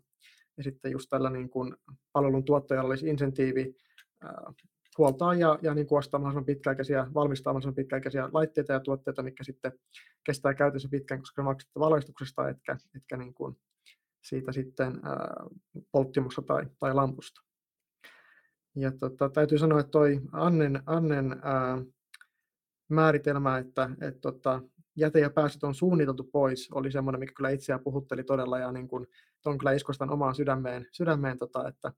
Ja 0.58 0.63
sitten 0.63 0.92
just 0.92 1.10
tällä 1.10 1.30
niin 1.30 1.50
kuin 1.50 1.76
palvelun 2.13 2.46
tuottajalla 2.46 2.89
olisi 2.89 3.10
insentiivi 3.10 3.76
ä, 4.24 4.28
huoltaa 4.98 5.34
ja, 5.34 5.60
ja 5.62 5.74
niin 5.74 5.88
kuin 5.88 6.00
ostaa 6.00 6.20
mahdollisimman 6.20 6.46
pitkäaikaisia, 6.46 7.08
valmistaa 7.13 7.54
mahdollisimman 7.54 7.76
pitkäaikaisia 7.76 8.30
laitteita 8.34 8.74
ja 8.74 8.80
tuotteita, 8.80 9.24
mitkä 9.24 9.44
sitten 9.44 9.72
kestää 10.24 10.54
käytössä 10.54 10.89
pitkään, 10.92 11.20
koska 11.20 11.44
maksatte 11.44 11.80
valaistuksesta, 11.80 12.50
etkä, 12.50 12.78
etkä 12.96 13.18
niin 13.18 13.34
kuin 13.34 13.58
siitä 14.22 14.52
sitten 14.52 15.02
polttimusta 15.92 16.42
tai, 16.42 16.66
tai 16.80 16.94
lampusta. 16.94 17.42
Ja 18.76 18.92
tota, 18.92 19.30
täytyy 19.30 19.58
sanoa, 19.58 19.80
että 19.80 19.92
toi 19.92 20.22
Annen, 20.32 20.84
Annen 20.86 21.40
ää, 21.44 21.78
määritelmä, 22.90 23.58
että 23.58 23.90
et, 24.02 24.22
tota, 24.22 24.62
jäte 24.96 25.20
ja 25.20 25.30
päästöt 25.30 25.64
on 25.64 25.76
suunniteltu 25.76 26.24
pois, 26.24 26.72
oli 26.72 26.92
semmoinen, 26.92 27.20
mikä 27.20 27.34
kyllä 27.34 27.50
itseä 27.50 27.80
puhutteli 27.80 28.24
todella, 28.24 28.60
ja 28.60 28.72
niin 28.72 28.88
kun, 28.88 29.08
ton 29.42 29.58
kyllä 29.58 29.72
iskostan 29.72 30.10
omaan 30.10 30.36
sydämeen, 30.36 30.88
sydämeen 30.92 31.38
tota, 31.38 31.68
että 31.68 31.94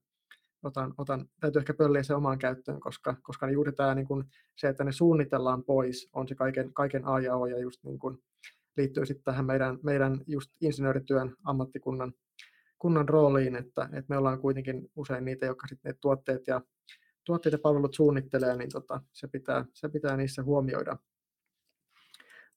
otan, 0.62 0.94
otan, 0.98 1.28
täytyy 1.40 1.60
ehkä 1.60 1.74
pölliä 1.74 2.02
se 2.02 2.14
omaan 2.14 2.38
käyttöön, 2.38 2.80
koska, 2.80 3.16
koska 3.22 3.50
juuri 3.50 3.72
tämä 3.72 3.94
niin 3.94 4.06
kun, 4.06 4.24
se, 4.56 4.68
että 4.68 4.84
ne 4.84 4.92
suunnitellaan 4.92 5.64
pois, 5.64 6.10
on 6.12 6.28
se 6.28 6.34
kaiken, 6.34 6.74
kaiken 6.74 7.06
A 7.06 7.20
ja 7.20 7.36
O, 7.36 7.46
ja 7.46 7.58
just 7.58 7.84
niin 7.84 7.98
kun, 7.98 8.22
liittyy 8.76 9.06
sitten 9.06 9.24
tähän 9.24 9.46
meidän, 9.46 9.78
meidän 9.82 10.20
just 10.26 10.50
insinöörityön 10.60 11.36
ammattikunnan 11.44 12.12
kunnan 12.78 13.08
rooliin, 13.08 13.56
että, 13.56 13.82
että 13.82 14.04
me 14.08 14.16
ollaan 14.16 14.40
kuitenkin 14.40 14.90
usein 14.96 15.24
niitä, 15.24 15.46
jotka 15.46 15.66
sitten 15.66 15.90
ne 15.90 15.98
tuotteet 16.00 16.46
ja, 16.46 16.60
tuotteet 17.24 17.52
ja 17.52 17.58
palvelut 17.58 17.94
suunnittelee, 17.94 18.56
niin 18.56 18.70
tota, 18.72 19.00
se, 19.12 19.28
pitää, 19.28 19.64
se 19.74 19.88
pitää 19.88 20.16
niissä 20.16 20.42
huomioida. 20.42 20.96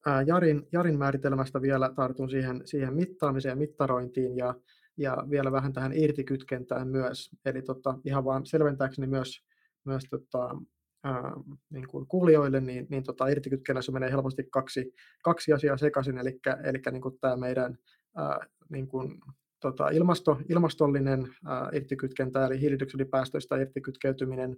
Ää, 0.06 0.22
Jarin, 0.22 0.68
Jarin 0.72 0.98
määritelmästä 0.98 1.62
vielä 1.62 1.92
tartun 1.96 2.30
siihen, 2.30 2.62
siihen 2.66 2.94
mittaamiseen 2.94 3.52
ja 3.52 3.56
mittarointiin 3.56 4.38
ja, 4.38 4.56
ja 4.98 5.18
vielä 5.30 5.52
vähän 5.52 5.74
tähän 5.74 5.94
irtikytkentään 5.94 6.88
myös. 6.88 7.32
Eli 7.46 7.62
tota, 7.62 7.98
ihan 8.06 8.26
vaan 8.26 8.46
selventääkseni 8.46 9.08
myös, 9.08 9.46
myös 9.86 10.04
tota, 10.10 10.56
ää, 11.06 11.34
niin 11.70 11.88
kuin 11.88 12.08
kuulijoille, 12.08 12.62
niin, 12.62 12.88
niin 12.90 13.04
tota, 13.04 13.28
irtikytkennässä 13.28 13.92
menee 13.92 14.12
helposti 14.12 14.44
kaksi, 14.44 14.94
kaksi 15.24 15.54
asiaa 15.54 15.78
sekaisin, 15.78 16.18
eli, 16.18 16.40
eli 16.64 16.82
niin 16.92 17.02
kuin 17.02 17.20
tämä 17.22 17.36
meidän 17.36 17.78
ää, 18.16 18.40
niin 18.70 18.88
kuin, 18.88 19.20
tota, 19.62 19.90
ilmasto, 19.90 20.38
ilmastollinen 20.50 21.28
ää, 21.46 21.70
irtikytkentä, 21.74 22.46
eli 22.46 22.62
hiilidioksidipäästöistä 22.62 23.56
irtikytkeytyminen 23.56 24.58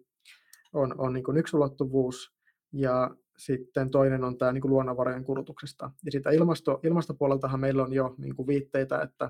on, 0.73 0.95
on 0.97 1.13
niin 1.13 1.23
kuin 1.23 1.38
yksi 1.38 1.57
ulottuvuus, 1.57 2.38
ja 2.73 3.15
sitten 3.38 3.89
toinen 3.89 4.23
on 4.23 4.38
tämä 4.38 4.51
niin 4.51 4.62
kuin 4.62 4.71
luonnonvarojen 4.71 5.23
kulutuksesta. 5.23 5.91
Ja 6.05 6.12
sitä 6.12 6.29
ilmasto, 6.31 6.79
ilmastopuoleltahan 6.83 7.60
meillä 7.60 7.83
on 7.83 7.93
jo 7.93 8.15
niin 8.17 8.36
kuin 8.36 8.47
viitteitä, 8.47 9.01
että 9.01 9.29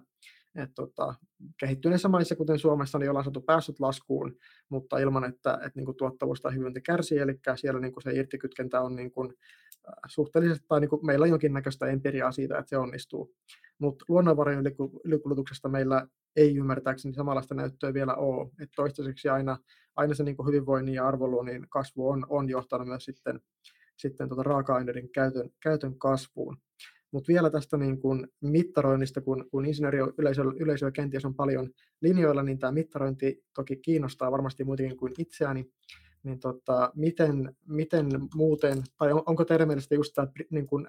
et 0.55 0.71
tota, 0.75 1.15
kehittyneissä 1.59 2.09
maissa, 2.09 2.35
kuten 2.35 2.59
Suomessa, 2.59 2.99
niin 2.99 3.09
ollaan 3.09 3.25
saatu 3.25 3.41
päässyt 3.41 3.79
laskuun, 3.79 4.35
mutta 4.69 4.99
ilman, 4.99 5.23
että, 5.23 5.53
että 5.53 5.71
niin 5.75 5.85
kuin 5.85 5.97
tuottavuus 5.97 6.41
tai 6.41 6.51
hyvinvointi 6.51 6.81
kärsii, 6.81 7.17
eli 7.17 7.39
siellä 7.55 7.79
niin 7.79 7.93
kuin 7.93 8.03
se 8.03 8.11
irtikytkentä 8.13 8.81
on 8.81 8.95
niin 8.95 9.11
kuin, 9.11 9.33
äh, 9.87 9.93
suhteellisesti, 10.07 10.65
tai 10.67 10.79
niin 10.79 10.89
kuin 10.89 11.05
meillä 11.05 11.23
on 11.23 11.29
jonkinnäköistä 11.29 11.85
empiriaa 11.85 12.31
siitä, 12.31 12.57
että 12.57 12.69
se 12.69 12.77
onnistuu. 12.77 13.35
Mutta 13.79 14.05
luonnonvarojen 14.09 14.63
ylikulutuksesta 15.03 15.69
meillä 15.69 16.07
ei 16.35 16.55
ymmärtääkseni 16.55 17.13
samanlaista 17.13 17.55
näyttöä 17.55 17.93
vielä 17.93 18.15
ole. 18.15 18.49
Et 18.59 18.69
toistaiseksi 18.75 19.29
aina, 19.29 19.57
aina 19.95 20.13
se 20.13 20.23
niin 20.23 20.37
kuin 20.37 20.47
hyvinvoinnin 20.47 20.95
ja 20.95 21.07
arvoluonnin 21.07 21.69
kasvu 21.69 22.09
on, 22.09 22.25
on 22.29 22.49
johtanut 22.49 22.87
myös 22.87 23.05
sitten, 23.05 23.41
sitten 23.97 24.27
tuota 24.29 24.43
raaka-aineiden 24.43 25.09
käytön, 25.09 25.49
käytön 25.63 25.99
kasvuun. 25.99 26.57
Mutta 27.11 27.27
vielä 27.27 27.49
tästä 27.49 27.77
niin 27.77 27.99
kun 28.01 28.27
mittaroinnista, 28.41 29.21
kun, 29.21 29.45
kun 29.51 29.65
insinööriyleisöllä 29.65 30.53
yleisöllä 30.59 30.91
kenties 30.91 31.25
on 31.25 31.35
paljon 31.35 31.69
linjoilla, 32.01 32.43
niin 32.43 32.59
tämä 32.59 32.71
mittarointi 32.71 33.43
toki 33.55 33.75
kiinnostaa 33.75 34.31
varmasti 34.31 34.63
muitakin 34.63 34.97
kuin 34.97 35.13
itseäni. 35.17 35.71
Niin 36.23 36.39
tota, 36.39 36.91
miten, 36.95 37.55
miten 37.67 38.07
muuten, 38.35 38.83
tai 38.97 39.11
on, 39.11 39.23
onko 39.25 39.45
teidän 39.45 39.67
mielestä 39.67 39.95
just 39.95 40.13
tämä 40.13 40.27
niin 40.51 40.67
kun, 40.67 40.87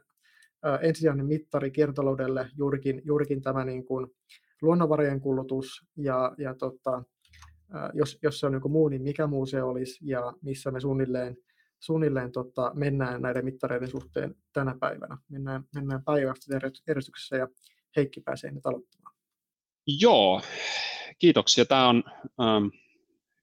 ä, 0.66 0.76
ensisijainen 0.76 1.26
mittari 1.26 1.70
kiertotaloudelle 1.70 2.50
juurikin, 2.56 3.02
juurikin 3.04 3.42
tämä 3.42 3.64
niin 3.64 3.84
kun, 3.84 4.10
luonnonvarojen 4.62 5.20
kulutus, 5.20 5.86
ja, 5.96 6.34
ja 6.38 6.54
tota, 6.54 7.02
jos, 7.94 8.18
jos 8.22 8.40
se 8.40 8.46
on 8.46 8.52
joku 8.52 8.68
muu, 8.68 8.88
niin 8.88 9.02
mikä 9.02 9.26
muu 9.26 9.46
se 9.46 9.62
olisi, 9.62 9.98
ja 10.06 10.32
missä 10.42 10.70
me 10.70 10.80
suunnilleen 10.80 11.36
suunnilleen 11.80 12.32
tota, 12.32 12.70
mennään 12.74 13.22
näiden 13.22 13.44
mittareiden 13.44 13.90
suhteen 13.90 14.34
tänä 14.52 14.74
päivänä. 14.80 15.18
Mennään, 15.28 15.64
mennään 15.74 16.04
päivästä 16.04 16.56
järjestyksessä 16.88 17.36
ja 17.36 17.48
Heikki 17.96 18.20
pääsee 18.20 18.50
nyt 18.50 18.66
aloittamaan. 18.66 19.16
Joo, 20.00 20.42
kiitoksia. 21.18 21.64
Tämä 21.64 21.88
on 21.88 22.04
ähm, 22.40 22.66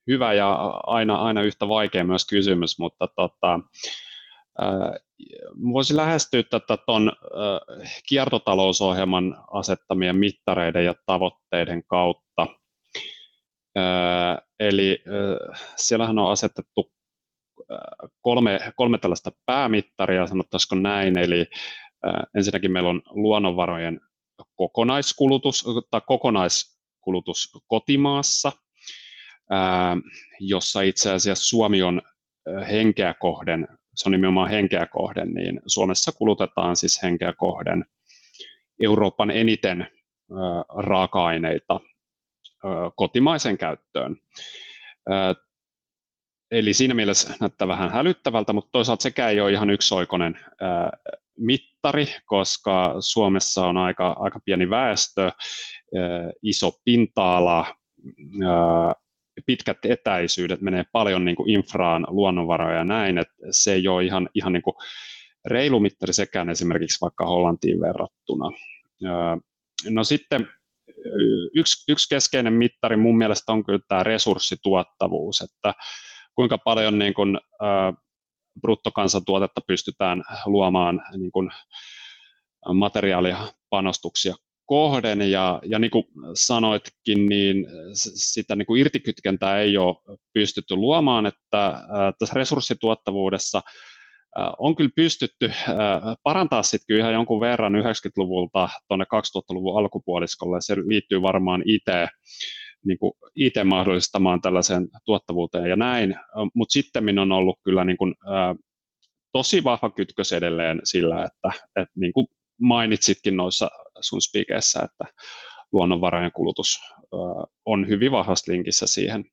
hyvä 0.08 0.34
ja 0.34 0.54
aina, 0.84 1.16
aina 1.16 1.42
yhtä 1.44 1.68
vaikea 1.68 2.04
myös 2.04 2.28
kysymys, 2.28 2.80
mutta 2.80 3.08
tota, 3.08 3.60
voisi 5.74 5.96
lähestyä 5.96 6.44
tätä 6.44 6.78
tuon 6.78 7.12
kiertotalousohjelman 8.10 9.38
asettamien 9.52 10.16
mittareiden 10.16 10.86
ja 10.86 10.96
tavoitteiden 11.06 11.84
kautta. 11.84 12.48
Eli 14.60 15.04
siellähän 15.76 16.20
on 16.20 16.32
asetettu 16.32 16.92
kolme, 18.22 18.60
kolme 18.76 18.98
tällaista 18.98 19.32
päämittaria, 19.46 20.28
sanottaisiko 20.28 20.76
näin, 20.76 21.18
eli 21.18 21.46
ensinnäkin 22.38 22.72
meillä 22.72 22.90
on 22.90 23.02
luonnonvarojen 23.10 24.02
kokonaiskulutus 24.56 25.66
tai 25.92 26.02
kokonaiskulutus 26.08 27.52
kotimaassa, 27.68 28.52
jossa 30.40 30.82
itse 30.82 31.12
asiassa 31.12 31.46
Suomi 31.46 31.84
on 31.84 32.02
henkeä 32.70 33.14
kohden, 33.14 33.68
se 33.96 34.10
on 34.10 34.12
nimenomaan 34.12 34.50
henkeä 34.50 34.86
kohden, 34.86 35.34
niin 35.34 35.62
Suomessa 35.68 36.12
kulutetaan 36.12 36.76
siis 36.76 37.04
henkeä 37.04 37.34
kohden 37.34 37.86
Euroopan 38.84 39.32
eniten 39.32 39.88
raaka-aineita 40.78 41.80
kotimaisen 42.96 43.58
käyttöön. 43.58 44.16
Eli 46.56 46.74
siinä 46.74 46.94
mielessä 46.94 47.34
näyttää 47.40 47.68
vähän 47.68 47.92
hälyttävältä, 47.92 48.54
mutta 48.54 48.70
toisaalta 48.72 49.04
sekä 49.04 49.30
ei 49.30 49.42
ole 49.42 49.52
ihan 49.52 49.70
yksioikoinen 49.70 50.40
mittari, 51.38 52.08
koska 52.26 52.96
Suomessa 53.00 53.66
on 53.66 53.78
aika, 53.78 54.16
aika 54.20 54.40
pieni 54.46 54.70
väestö, 54.70 55.32
iso 56.44 56.72
pinta-ala, 56.86 57.76
pitkät 59.46 59.78
etäisyydet, 59.86 60.62
menee 60.62 60.84
paljon 60.92 61.26
niin 61.26 61.36
kuin 61.36 61.50
infraan, 61.50 62.06
luonnonvaroja 62.10 62.78
ja 62.78 62.84
näin, 62.84 63.18
että 63.18 63.36
se 63.52 63.74
ei 63.74 63.88
ole 63.88 64.04
ihan, 64.04 64.30
ihan 64.34 64.54
niin 64.54 64.64
kuin 64.64 64.76
reilu 65.46 65.80
mittari 65.80 66.14
sekään 66.14 66.50
esimerkiksi 66.50 67.02
vaikka 67.02 67.26
Hollantiin 67.26 67.82
verrattuna. 67.82 68.52
No 69.90 70.04
sitten 70.04 70.48
yksi, 71.56 71.92
yksi 71.92 72.10
keskeinen 72.10 72.54
mittari 72.54 72.98
mun 72.98 73.18
mielestä 73.18 73.52
on 73.52 73.66
kyllä 73.66 73.80
tämä 73.88 74.04
resurssituottavuus, 74.04 75.42
että 75.42 75.74
kuinka 76.36 76.58
paljon 76.58 77.00
niin 77.00 77.14
kuin, 77.14 77.40
bruttokansantuotetta 78.62 79.62
pystytään 79.68 80.24
luomaan 80.46 81.02
niin 81.18 81.32
kuin, 81.32 81.52
materiaalipanostuksia 82.74 84.36
kohden 84.66 85.32
ja, 85.32 85.62
ja 85.66 85.80
niin 85.80 85.92
kuin 85.92 86.06
sanoitkin, 86.34 87.26
niin 87.30 87.68
sitä 87.94 88.56
niin 88.56 88.66
kuin 88.66 88.82
irtikytkentää 88.82 89.60
ei 89.60 89.78
ole 89.78 90.18
pystytty 90.34 90.76
luomaan, 90.76 91.26
että 91.26 91.68
äh, 91.68 91.84
tässä 92.20 92.34
resurssituottavuudessa 92.36 93.58
äh, 93.58 94.54
on 94.60 94.76
kyllä 94.76 94.90
pystytty 94.96 95.46
äh, 95.46 95.76
parantaa 96.24 96.64
sitten 96.64 96.86
kyllä 96.88 97.02
ihan 97.02 97.14
jonkun 97.14 97.40
verran 97.40 97.76
90-luvulta 97.76 98.70
tuonne 98.88 99.06
2000-luvun 99.06 99.80
alkupuoliskolle. 99.80 100.58
Se 100.62 100.76
liittyy 100.76 101.22
varmaan 101.22 101.64
IT, 101.66 101.86
niin 102.86 102.98
kuin 102.98 103.14
IT 103.36 103.54
mahdollistamaan 103.64 104.42
tällaiseen 104.42 104.88
tuottavuuteen 105.06 105.70
ja 105.70 105.76
näin, 105.76 106.16
mutta 106.54 106.74
sitten 106.74 107.20
on 107.20 107.32
ollut 107.32 107.60
kyllä 107.64 107.86
niin 107.86 107.98
kuin, 107.98 108.16
tosi 109.32 109.64
vahva 109.64 109.90
kytkös 109.90 110.34
edelleen 110.34 110.82
sillä, 110.84 111.26
että, 111.26 111.64
että 111.82 111.94
niin 111.96 112.14
kuin 112.14 112.28
mainitsitkin 112.62 113.38
noissa 113.38 113.70
sun 114.02 114.22
speakeissä, 114.22 114.80
että 114.80 115.14
luonnonvarojen 115.72 116.32
kulutus 116.32 116.80
on 117.66 117.88
hyvin 117.88 118.12
vahvasti 118.12 118.52
linkissä 118.52 118.88
siihen 118.88 119.26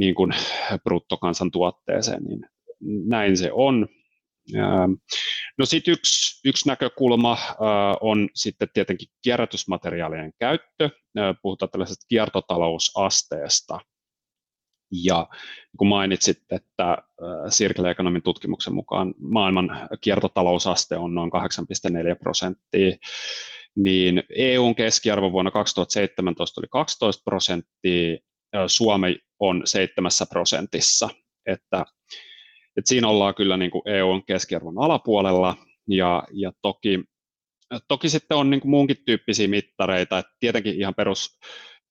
niin 0.00 0.14
kuin 0.14 0.32
bruttokansantuotteeseen, 0.84 2.24
niin 2.24 2.40
näin 3.08 3.36
se 3.36 3.52
on. 3.52 3.88
No 5.58 5.66
sitten 5.66 5.92
yksi, 5.92 6.40
yksi 6.48 6.68
näkökulma 6.68 7.38
on 8.00 8.28
sitten 8.34 8.68
tietenkin 8.74 9.08
kierrätysmateriaalien 9.22 10.32
käyttö. 10.38 10.90
Puhutaan 11.42 11.70
tällaisesta 11.70 12.06
kiertotalousasteesta. 12.08 13.80
Ja 15.04 15.28
kun 15.78 15.88
mainitsit, 15.88 16.38
että 16.50 16.98
Circle 17.50 17.90
Economin 17.90 18.22
tutkimuksen 18.22 18.74
mukaan 18.74 19.14
maailman 19.18 19.88
kiertotalousaste 20.00 20.96
on 20.96 21.14
noin 21.14 21.30
8,4 21.32 22.16
prosenttia, 22.20 22.96
niin 23.76 24.22
EUn 24.36 24.74
keskiarvo 24.74 25.32
vuonna 25.32 25.50
2017 25.50 26.60
oli 26.60 26.66
12 26.70 27.22
prosenttia, 27.24 28.18
Suomi 28.66 29.18
on 29.40 29.62
7 29.64 30.10
prosentissa, 30.30 31.08
että, 31.46 31.84
että 32.76 32.88
siinä 32.88 33.08
ollaan 33.08 33.34
kyllä 33.34 33.56
niin 33.56 33.70
kuin 33.70 33.82
EUn 33.86 34.24
keskiarvon 34.24 34.78
alapuolella, 34.78 35.56
ja, 35.88 36.22
ja 36.32 36.52
toki, 36.62 37.04
toki 37.88 38.08
sitten 38.08 38.36
on 38.36 38.50
niin 38.50 38.60
kuin 38.60 38.70
muunkin 38.70 38.96
tyyppisiä 39.06 39.48
mittareita, 39.48 40.18
että 40.18 40.32
tietenkin 40.40 40.80
ihan 40.80 40.94
perus 40.94 41.38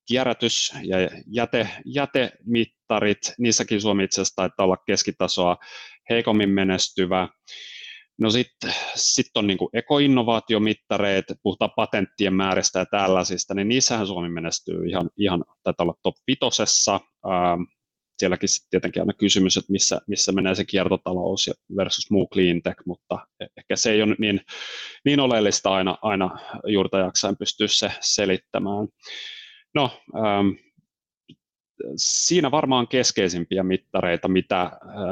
kierrätys- 0.06 0.74
ja 0.84 0.98
jäte, 1.28 1.70
jätemittarit, 1.86 3.34
niissäkin 3.38 3.82
Suomi 3.82 4.04
itse 4.04 4.22
asiassa 4.22 4.36
taitaa 4.36 4.64
olla 4.66 4.78
keskitasoa 4.78 5.58
heikommin 6.10 6.50
menestyvä. 6.50 7.30
No 8.20 8.30
sitten 8.30 8.74
sit 8.96 9.26
on 9.36 9.48
niin 9.48 9.58
ekoinnovaatiomittareet, 9.74 11.26
puhutaan 11.44 11.72
patenttien 11.76 12.34
määristä 12.34 12.80
ja 12.80 12.86
tällaisista, 12.86 13.54
niin 13.54 13.68
niissähän 13.68 14.08
Suomi 14.08 14.30
menestyy 14.30 14.86
ihan, 14.86 15.10
ihan 15.18 15.44
taitaa 15.64 15.84
olla 15.84 16.00
top 16.04 16.16
vitosessa. 16.28 17.00
Ähm, 17.26 17.62
sielläkin 18.18 18.50
sitten 18.50 18.70
tietenkin 18.70 19.02
aina 19.02 19.14
kysymys, 19.14 19.58
että 19.58 19.72
missä, 19.72 20.02
missä 20.08 20.32
menee 20.32 20.56
se 20.56 20.66
kiertotalous 20.66 21.50
versus 21.78 22.12
muu 22.12 22.28
cleantech, 22.28 22.78
mutta 22.86 23.28
e-, 23.40 23.46
ehkä 23.58 23.76
se 23.76 23.92
ei 23.92 24.02
ole 24.02 24.16
niin, 24.20 24.42
niin 25.06 25.20
oleellista 25.20 25.70
aina, 25.70 25.98
aina 26.02 26.40
juurta 26.68 27.00
jaksain 27.00 27.38
pystyä 27.38 27.68
se 27.68 27.92
selittämään. 28.02 28.88
No, 29.76 30.02
ähm, 30.16 30.50
siinä 31.96 32.52
varmaan 32.52 32.88
keskeisimpiä 32.88 33.64
mittareita, 33.64 34.28
mitä, 34.28 34.62
äh, 34.62 34.72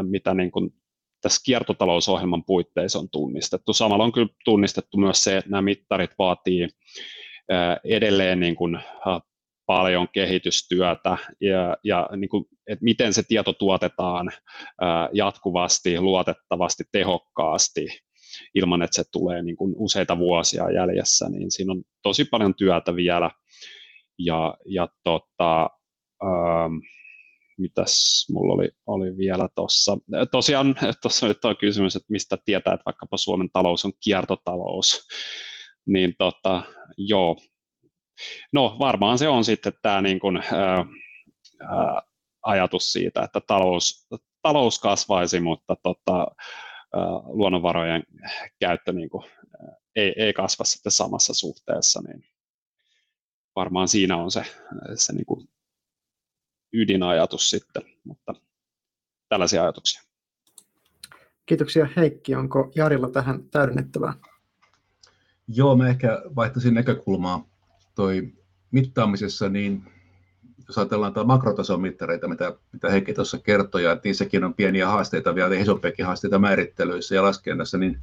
mitä 0.10 0.34
niin 0.34 0.52
kuin 0.52 0.74
tässä 1.22 1.42
kiertotalousohjelman 1.46 2.44
puitteissa 2.44 3.00
on 3.00 3.10
tunnistettu. 3.10 3.74
Samalla 3.74 4.04
on 4.04 4.12
kyllä 4.12 4.30
tunnistettu 4.46 4.98
myös 4.98 5.24
se, 5.24 5.38
että 5.38 5.50
nämä 5.50 5.62
mittarit 5.62 6.12
vaatii 6.20 6.63
äh, 6.63 7.80
edelleen 7.84 8.39
niin 8.39 8.56
kuin, 8.56 8.76
äh, 8.76 9.22
paljon 9.65 10.08
kehitystyötä 10.13 11.17
ja, 11.41 11.78
ja 11.84 12.10
niin 12.17 12.30
kuin, 12.30 12.45
että 12.67 12.84
miten 12.84 13.13
se 13.13 13.23
tieto 13.28 13.54
tuotetaan 13.54 14.32
jatkuvasti, 15.13 15.99
luotettavasti, 15.99 16.84
tehokkaasti 16.91 17.88
ilman, 18.56 18.82
että 18.82 18.95
se 18.95 19.04
tulee 19.12 19.41
niin 19.41 19.56
kuin 19.56 19.73
useita 19.78 20.17
vuosia 20.17 20.71
jäljessä, 20.71 21.30
niin 21.30 21.52
siinä 21.52 21.71
on 21.71 21.84
tosi 22.02 22.26
paljon 22.26 22.56
työtä 22.56 22.95
vielä 22.95 23.32
ja, 24.19 24.58
ja 24.65 24.88
tota, 25.04 25.69
ähm, 26.23 26.73
mitäs 27.58 28.26
mulla 28.32 28.54
oli, 28.54 28.69
oli 28.86 29.17
vielä 29.17 29.47
tuossa. 29.56 29.97
Tosiaan 30.32 30.76
tuossa 31.02 31.28
nyt 31.28 31.45
on 31.45 31.58
kysymys, 31.58 31.95
että 31.95 32.12
mistä 32.12 32.38
tietää, 32.45 32.73
että 32.73 32.86
vaikkapa 32.86 33.17
Suomen 33.17 33.49
talous 33.54 33.86
on 33.86 33.91
kiertotalous. 34.04 35.08
Niin 35.86 36.13
tota, 36.17 36.63
joo. 36.97 37.38
No 38.52 38.76
varmaan 38.80 39.17
se 39.17 39.28
on 39.28 39.45
sitten 39.45 39.73
tämä 39.82 40.02
niin 40.02 40.19
kuin, 40.19 40.38
ää, 40.38 40.86
ää, 41.62 42.02
ajatus 42.43 42.93
siitä, 42.93 43.23
että 43.23 43.41
talous, 43.47 44.07
talous 44.41 44.80
kasvaisi, 44.80 45.39
mutta 45.39 45.76
tota, 45.84 46.18
ää, 46.18 47.01
luonnonvarojen 47.24 48.03
käyttö 48.59 48.93
niin 48.93 49.09
kuin, 49.09 49.26
ei, 49.95 50.14
ei 50.18 50.34
kasva 50.34 50.66
sitten 50.66 50.91
samassa 50.91 51.34
suhteessa, 51.34 52.01
niin 52.07 52.26
varmaan 53.55 53.88
siinä 53.88 54.18
on 54.18 54.32
se, 54.32 54.43
se 54.95 55.14
niin 55.14 55.26
kuin 55.26 55.47
ydinajatus 56.74 57.49
sitten, 57.49 57.84
mutta 58.03 58.34
tällaisia 59.30 59.64
ajatuksia. 59.64 60.01
Kiitoksia 61.45 61.88
Heikki. 61.97 62.36
Onko 62.36 62.72
Jarilla 62.76 63.09
tähän 63.09 63.49
täydennettävää? 63.49 64.14
Joo, 65.47 65.76
mä 65.76 65.89
ehkä 65.89 66.22
vaihtaisin 66.36 66.74
näkökulmaa. 66.74 67.53
Toi 67.96 68.34
mittaamisessa, 68.72 69.50
niin 69.50 69.84
jos 70.68 70.78
ajatellaan 70.78 71.14
tätä 71.14 71.26
makrotason 71.26 71.82
mittareita, 71.82 72.28
mitä, 72.28 72.54
mitä 72.72 72.89
Heikki 72.89 73.14
tuossa 73.14 73.38
kertoi, 73.39 73.84
ja 73.84 73.98
niissäkin 74.04 74.44
on 74.44 74.54
pieniä 74.54 74.88
haasteita, 74.88 75.36
vielä 75.36 75.56
isompiakin 75.56 76.06
haasteita 76.06 76.39
määrittelyissä 76.39 77.16
ja 77.16 77.24
laskennassa, 77.24 77.78
niin 77.78 78.00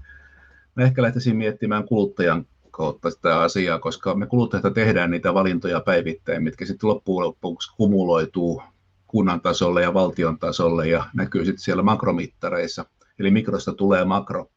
mä 0.77 0.83
ehkä 0.83 1.03
lähtisin 1.03 1.37
miettimään 1.37 1.85
kuluttajan 1.85 2.47
kautta 2.71 3.11
sitä 3.11 3.41
asiaa, 3.41 3.79
koska 3.79 4.15
me 4.15 4.27
kuluttajat 4.27 4.75
tehdään 4.75 5.11
niitä 5.11 5.35
valintoja 5.35 5.81
päivittäin, 5.81 6.43
mitkä 6.43 6.67
sitten 6.67 6.89
loppujen 6.89 7.27
lopuksi 7.27 7.73
kumuloituu 7.77 8.63
kunnan 9.07 9.41
tasolle 9.41 9.83
ja 9.83 9.95
valtion 9.95 10.39
tasolle 10.39 10.89
ja 10.89 11.05
näkyy 11.15 11.45
sitten 11.45 11.63
siellä 11.63 11.83
makromittareissa. 11.83 12.85
Eli 13.19 13.31
mikrosta 13.31 13.73
tulee 13.73 14.05
makro. 14.05 14.51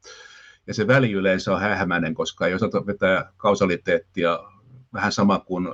Ja 0.67 0.73
se 0.73 0.87
väli 0.87 1.11
yleensä 1.11 1.53
on 1.53 1.61
hähmäinen, 1.61 2.13
koska 2.13 2.47
ei 2.47 2.53
osata 2.53 2.85
vetää 2.85 3.31
kausaliteettia 3.37 4.39
vähän 4.93 5.11
sama 5.11 5.39
kuin 5.39 5.67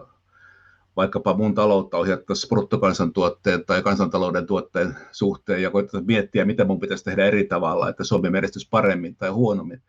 vaikkapa 0.96 1.34
mun 1.34 1.56
taloutta 1.56 1.98
ohjattaisiin 1.98 2.50
bruttokansantuotteen 2.50 3.66
tai 3.66 3.82
kansantalouden 3.82 4.46
tuotteen 4.46 4.98
suhteen 5.12 5.62
ja 5.62 5.72
koettaisiin 5.72 6.08
miettiä, 6.08 6.46
mitä 6.46 6.66
mun 6.66 6.80
pitäisi 6.80 7.04
tehdä 7.04 7.26
eri 7.26 7.44
tavalla, 7.44 7.90
että 7.90 8.04
Suomi 8.04 8.30
menestys 8.30 8.70
paremmin 8.70 9.16
tai 9.16 9.30
huonommin. 9.30 9.82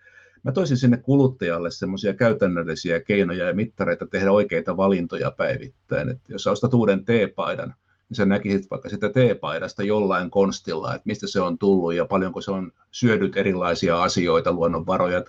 Mä 0.43 0.53
toisin 0.53 0.77
sinne 0.77 0.97
kuluttajalle 0.97 1.71
semmoisia 1.71 2.15
käytännöllisiä 2.15 3.01
keinoja 3.01 3.45
ja 3.45 3.55
mittareita 3.55 4.07
tehdä 4.07 4.33
oikeita 4.33 4.77
valintoja 4.77 5.31
päivittäin. 5.31 6.09
Että 6.09 6.33
jos 6.33 6.43
sä 6.43 6.51
ostat 6.51 6.75
uuden 6.75 7.05
teepaidan, 7.05 7.75
niin 8.09 8.17
sä 8.17 8.27
näkisit 8.27 8.71
vaikka 8.71 8.89
sitä 8.89 9.09
teepaidasta 9.09 9.83
jollain 9.83 10.31
konstilla, 10.31 10.95
että 10.95 11.07
mistä 11.07 11.27
se 11.27 11.41
on 11.41 11.59
tullut 11.59 11.95
ja 11.95 12.05
paljonko 12.05 12.41
se 12.41 12.51
on 12.51 12.73
syödyt 12.91 13.37
erilaisia 13.37 14.03
asioita, 14.03 14.53
luonnonvaroja, 14.53 15.25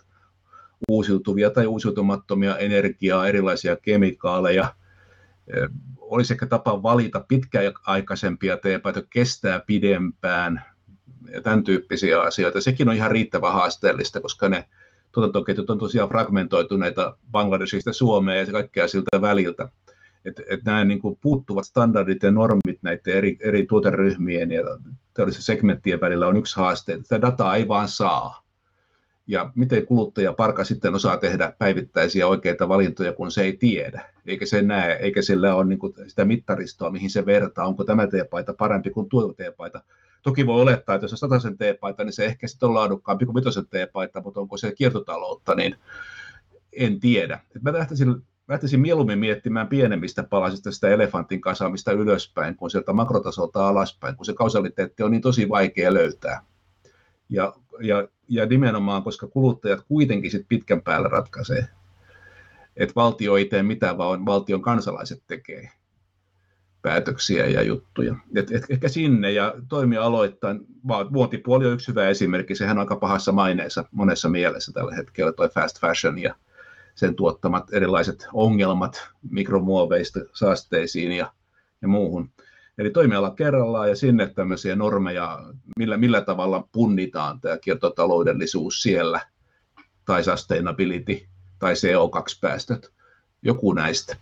uusiutuvia 0.90 1.50
tai 1.50 1.66
uusiutumattomia 1.66 2.58
energiaa, 2.58 3.28
erilaisia 3.28 3.76
kemikaaleja. 3.76 4.74
Olisi 5.98 6.34
ehkä 6.34 6.46
tapa 6.46 6.84
valita 6.84 7.26
pitkäaikaisempia 7.28 8.58
teepaitoja, 8.58 9.06
kestää 9.10 9.60
pidempään 9.68 10.66
ja 11.34 11.42
tämän 11.42 11.64
tyyppisiä 11.64 12.22
asioita. 12.22 12.62
Sekin 12.62 12.90
on 12.90 12.96
ihan 12.96 13.12
riittävän 13.12 13.54
haasteellista, 13.54 14.22
koska 14.22 14.50
ne 14.50 14.66
tuotantoketjut 15.12 15.70
on 15.70 15.80
tosiaan 15.80 16.10
fragmentoituneita 16.10 17.18
Bangladesista 17.32 17.94
Suomeen 17.94 18.48
ja 18.48 18.52
kaikkea 18.52 18.88
siltä 18.88 19.22
väliltä. 19.22 19.70
Että 20.26 20.44
et 20.50 20.64
nämä 20.66 20.84
niin 20.84 21.00
kuin 21.00 21.18
puuttuvat 21.22 21.66
standardit 21.66 22.24
ja 22.24 22.32
normit 22.32 22.80
näiden 22.82 23.14
eri, 23.14 23.38
eri 23.40 23.66
tuoteryhmien 23.66 24.52
ja 24.52 24.64
teollisen 25.14 25.42
segmenttien 25.42 26.02
välillä 26.02 26.28
on 26.28 26.38
yksi 26.38 26.56
haaste, 26.56 27.00
sitä 27.04 27.22
dataa 27.22 27.56
ei 27.56 27.68
vaan 27.68 27.88
saa. 27.88 28.44
Ja 29.28 29.52
miten 29.56 29.86
kuluttaja 29.86 30.34
parka 30.34 30.64
sitten 30.64 30.96
osaa 30.96 31.18
tehdä 31.18 31.54
päivittäisiä 31.60 32.28
oikeita 32.28 32.70
valintoja, 32.70 33.14
kun 33.14 33.32
se 33.32 33.42
ei 33.42 33.58
tiedä, 33.58 34.06
eikä 34.26 34.46
se 34.46 34.62
näe, 34.62 34.94
eikä 34.94 35.22
sillä 35.22 35.56
ole 35.56 35.66
niin 35.66 35.80
kuin 35.80 35.94
sitä 36.08 36.26
mittaristoa, 36.26 36.92
mihin 36.92 37.10
se 37.10 37.26
vertaa, 37.26 37.68
onko 37.68 37.84
tämä 37.84 38.08
teepaita 38.08 38.54
parempi 38.54 38.90
kuin 38.90 39.10
tuo 39.10 39.34
teepaita 39.34 39.82
Toki 40.24 40.46
voi 40.46 40.62
olettaa, 40.62 40.96
että 40.96 41.06
jos 41.06 41.12
on 41.12 41.18
sataisen 41.18 41.58
teepaita, 41.58 42.04
niin 42.04 42.14
se 42.14 42.26
ehkä 42.26 42.48
sitten 42.48 42.70
on 42.70 42.76
laadukkaampi 42.76 43.26
kuin 43.26 43.36
vitosen 43.36 43.68
teepaita, 43.68 44.22
mutta 44.22 44.40
onko 44.40 44.58
se 44.58 44.72
kiertotaloutta, 44.72 45.56
niin 45.56 45.76
en 46.74 47.00
tiedä. 47.00 47.40
Et 47.56 47.62
mä 47.62 47.74
lähtisin, 47.74 48.16
lähtisin 48.48 48.80
mieluummin 48.80 49.20
miettimään 49.20 49.68
pienemmistä 49.68 50.24
palasista 50.24 50.72
sitä 50.72 50.90
elefantin 50.90 51.42
kasaamista 51.42 51.92
ylöspäin, 51.92 52.56
kuin 52.56 52.70
sieltä 52.70 52.94
makrotasolta 52.94 53.68
alaspäin, 53.68 54.16
kun 54.16 54.26
se 54.26 54.34
kausaliteetti 54.34 55.04
on 55.04 55.12
niin 55.12 55.22
tosi 55.22 55.50
vaikea 55.50 55.94
löytää. 55.94 56.46
Ja, 57.32 57.54
ja, 57.80 58.08
ja 58.28 58.46
nimenomaan, 58.46 59.04
koska 59.04 59.28
kuluttajat 59.28 59.86
kuitenkin 59.88 60.32
sit 60.32 60.46
pitkän 60.50 60.82
päällä 60.82 61.10
ratkaisee, 61.10 61.68
että 62.76 62.96
valtio 62.96 63.38
ei 63.38 63.46
tee 63.46 63.64
mitään, 63.64 63.98
vaan 63.98 64.26
valtion 64.26 64.62
kansalaiset 64.62 65.24
tekee 65.28 65.70
päätöksiä 66.82 67.48
ja 67.48 67.62
juttuja. 67.62 68.16
Et, 68.36 68.52
et, 68.52 68.64
ehkä 68.70 68.88
sinne 68.88 69.32
ja 69.32 69.54
toimialoittain, 69.70 70.60
muotipuoli 71.10 71.66
on 71.66 71.74
yksi 71.74 71.88
hyvä 71.88 72.08
esimerkki, 72.08 72.56
sehän 72.56 72.78
on 72.78 72.82
aika 72.82 72.96
pahassa 72.96 73.32
maineessa 73.32 73.86
monessa 73.92 74.30
mielessä 74.30 74.72
tällä 74.72 74.96
hetkellä, 74.96 75.32
toi 75.32 75.50
fast 75.50 75.80
fashion 75.80 76.20
ja 76.20 76.36
sen 76.96 77.16
tuottamat 77.16 77.74
erilaiset 77.74 78.28
ongelmat 78.34 79.10
mikromuoveista 79.30 80.20
saasteisiin 80.34 81.12
ja, 81.12 81.34
ja 81.82 81.88
muuhun. 81.88 82.30
Eli 82.78 82.90
toimiala 82.90 83.30
kerrallaan 83.32 83.90
ja 83.90 83.96
sinne 83.96 84.28
tämmöisiä 84.28 84.76
normeja, 84.76 85.40
millä, 85.78 85.98
millä 85.98 86.22
tavalla 86.22 86.68
punnitaan 86.72 87.42
tämä 87.42 87.58
kiertotaloudellisuus 87.58 88.82
siellä, 88.82 89.22
tai 90.06 90.24
sustainability, 90.24 91.26
tai 91.60 91.74
CO2-päästöt, 91.74 92.92
joku 93.42 93.74
näistä. 93.74 94.16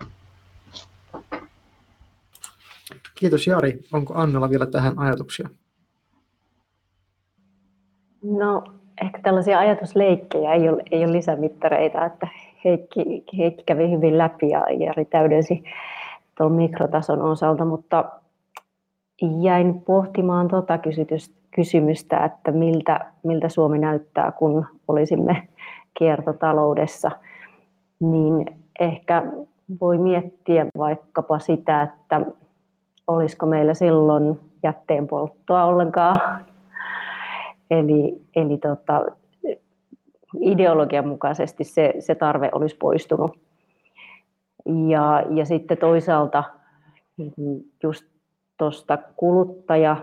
Kiitos 3.16 3.48
Jari. 3.48 3.80
Onko 3.94 4.14
Annella 4.14 4.50
vielä 4.50 4.66
tähän 4.66 5.00
ajatuksia? 5.00 5.50
No, 8.24 8.64
ehkä 9.02 9.20
tällaisia 9.22 9.60
ajatusleikkejä 9.60 10.54
ei 10.54 10.70
ole, 10.70 10.84
ei 10.92 11.04
ole 11.06 11.14
lisämittareita, 11.14 12.06
että 12.06 12.28
Heikki, 12.66 13.24
Heikki 13.38 13.64
kävi 13.64 13.92
hyvin 13.92 14.18
läpi 14.18 14.50
ja 14.50 14.66
Jari 14.86 15.06
täydensi 15.06 15.64
tuon 16.38 16.52
mikrotason 16.52 17.22
osalta, 17.22 17.66
mutta 17.66 18.06
jäin 19.22 19.82
pohtimaan 19.82 20.48
tuota 20.48 20.80
kysymystä, 21.56 22.26
että 22.26 22.52
miltä, 22.52 23.12
miltä 23.24 23.50
Suomi 23.50 23.80
näyttää, 23.80 24.32
kun 24.32 24.66
olisimme 24.88 25.48
kiertotaloudessa, 25.94 27.12
niin 28.00 28.46
ehkä 28.80 29.24
voi 29.82 29.98
miettiä 29.98 30.66
vaikkapa 30.78 31.40
sitä, 31.40 31.82
että 31.82 32.22
olisiko 33.08 33.46
meillä 33.46 33.74
silloin 33.74 34.40
jätteenpolttoa 34.64 35.66
ollenkaan. 35.66 36.46
Eli, 37.72 38.22
eli 38.36 38.58
tota, 38.58 39.06
ideologian 40.40 41.08
mukaisesti 41.08 41.64
se, 41.64 41.94
se 42.00 42.16
tarve 42.16 42.50
olisi 42.52 42.78
poistunut. 42.78 43.40
Ja, 44.90 45.24
ja 45.30 45.46
sitten 45.46 45.78
toisaalta 45.78 46.44
just 47.84 48.06
tuosta 48.60 48.98
kuluttaja, 49.16 49.98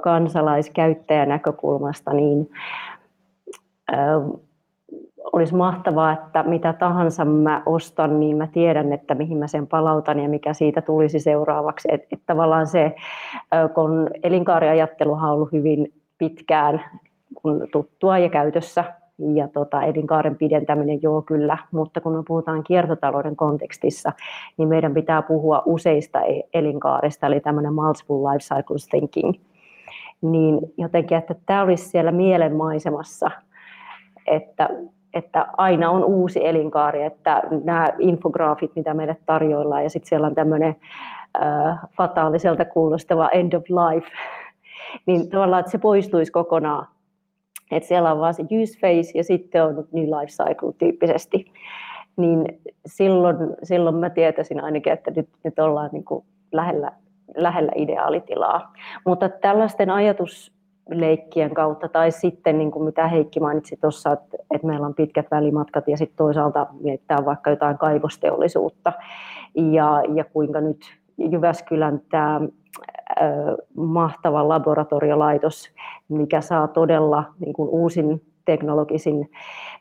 kansalaiskäyttäjän 0.00 1.28
näkökulmasta, 1.28 2.12
niin 2.12 2.50
olisi 5.32 5.54
mahtavaa, 5.54 6.12
että 6.12 6.42
mitä 6.42 6.72
tahansa 6.72 7.24
mä 7.24 7.62
ostan, 7.66 8.20
niin 8.20 8.36
mä 8.36 8.46
tiedän, 8.46 8.92
että 8.92 9.14
mihin 9.14 9.38
mä 9.38 9.46
sen 9.46 9.66
palautan 9.66 10.20
ja 10.20 10.28
mikä 10.28 10.52
siitä 10.52 10.82
tulisi 10.82 11.20
seuraavaksi. 11.20 11.88
Että 11.92 12.06
et 12.12 12.20
tavallaan 12.26 12.66
se, 12.66 12.94
kun 13.74 14.10
elinkaariajatteluhan 14.22 15.30
on 15.30 15.34
ollut 15.34 15.52
hyvin 15.52 15.92
pitkään 16.18 16.84
kun 17.42 17.66
tuttua 17.72 18.18
ja 18.18 18.28
käytössä, 18.28 18.84
ja 19.34 19.48
tota, 19.48 19.82
elinkaaren 19.82 20.36
pidentäminen, 20.36 21.02
joo 21.02 21.22
kyllä, 21.22 21.58
mutta 21.72 22.00
kun 22.00 22.16
me 22.16 22.22
puhutaan 22.28 22.64
kiertotalouden 22.64 23.36
kontekstissa, 23.36 24.12
niin 24.56 24.68
meidän 24.68 24.94
pitää 24.94 25.22
puhua 25.22 25.62
useista 25.66 26.20
e-, 26.20 26.42
elinkaarista, 26.54 27.26
eli 27.26 27.40
tämmöinen 27.40 27.74
multiple 27.74 28.16
life 28.16 28.54
cycles 28.54 28.88
thinking. 28.88 29.34
Niin 30.20 30.60
jotenkin, 30.76 31.18
että 31.18 31.34
tämä 31.46 31.62
olisi 31.62 31.88
siellä 31.88 32.12
mielenmaisemassa, 32.12 33.30
että 34.26 34.68
että 35.14 35.46
aina 35.56 35.90
on 35.90 36.04
uusi 36.04 36.46
elinkaari, 36.46 37.02
että 37.02 37.42
nämä 37.64 37.88
infograafit, 37.98 38.76
mitä 38.76 38.94
meille 38.94 39.16
tarjoillaan, 39.26 39.82
ja 39.82 39.90
sitten 39.90 40.08
siellä 40.08 40.26
on 40.26 40.34
tämmöinen 40.34 40.76
äh, 41.42 41.78
fataaliselta 41.96 42.64
kuulostava 42.64 43.28
end 43.28 43.52
of 43.52 43.62
life, 43.62 44.06
niin 45.06 45.30
tavallaan, 45.30 45.60
että 45.60 45.72
se 45.72 45.78
poistuisi 45.78 46.32
kokonaan. 46.32 46.86
Että 47.70 47.88
siellä 47.88 48.12
on 48.12 48.20
vaan 48.20 48.34
se 48.34 48.42
use 48.42 48.78
phase 48.80 49.18
ja 49.18 49.24
sitten 49.24 49.64
on 49.64 49.88
new 49.92 50.04
life 50.04 50.44
cycle 50.44 50.72
tyyppisesti. 50.78 51.52
Niin 52.16 52.60
silloin, 52.86 53.36
silloin 53.62 53.96
mä 53.96 54.10
tietäisin 54.10 54.64
ainakin, 54.64 54.92
että 54.92 55.10
nyt, 55.10 55.28
nyt 55.44 55.58
ollaan 55.58 55.90
niin 55.92 56.04
kuin 56.04 56.24
lähellä, 56.52 56.92
lähellä 57.36 57.72
ideaalitilaa. 57.76 58.72
Mutta 59.06 59.28
tällaisten 59.28 59.90
ajatus, 59.90 60.52
leikkien 60.90 61.54
kautta, 61.54 61.88
tai 61.88 62.10
sitten 62.10 62.58
niin 62.58 62.70
kuin 62.70 62.84
mitä 62.84 63.08
Heikki 63.08 63.40
mainitsi 63.40 63.78
tuossa, 63.80 64.12
että, 64.12 64.36
että 64.54 64.66
meillä 64.66 64.86
on 64.86 64.94
pitkät 64.94 65.26
välimatkat 65.30 65.88
ja 65.88 65.96
sitten 65.96 66.16
toisaalta 66.16 66.66
miettää 66.80 67.24
vaikka 67.24 67.50
jotain 67.50 67.78
kaivosteollisuutta 67.78 68.92
ja, 69.54 70.02
ja 70.14 70.24
kuinka 70.24 70.60
nyt 70.60 70.80
Jyväskylän 71.18 72.00
tämä 72.10 72.40
mahtava 73.76 74.48
laboratoriolaitos, 74.48 75.68
mikä 76.08 76.40
saa 76.40 76.68
todella 76.68 77.24
niin 77.40 77.52
kuin 77.52 77.68
uusin 77.68 78.22
teknologisin 78.44 79.30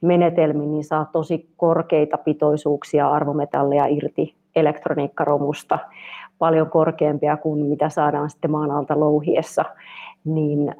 menetelmin, 0.02 0.72
niin 0.72 0.84
saa 0.84 1.06
tosi 1.06 1.50
korkeita 1.58 2.18
pitoisuuksia 2.18 3.10
arvometalleja 3.10 3.86
irti 3.86 4.36
elektroniikkaromusta, 4.56 5.80
paljon 6.40 6.70
korkeampia 6.70 7.38
kuin 7.38 7.66
mitä 7.66 7.90
saadaan 7.90 8.30
sitten 8.30 8.52
maan 8.52 8.72
alta 8.72 9.00
louhiessa, 9.00 9.66
niin 10.26 10.76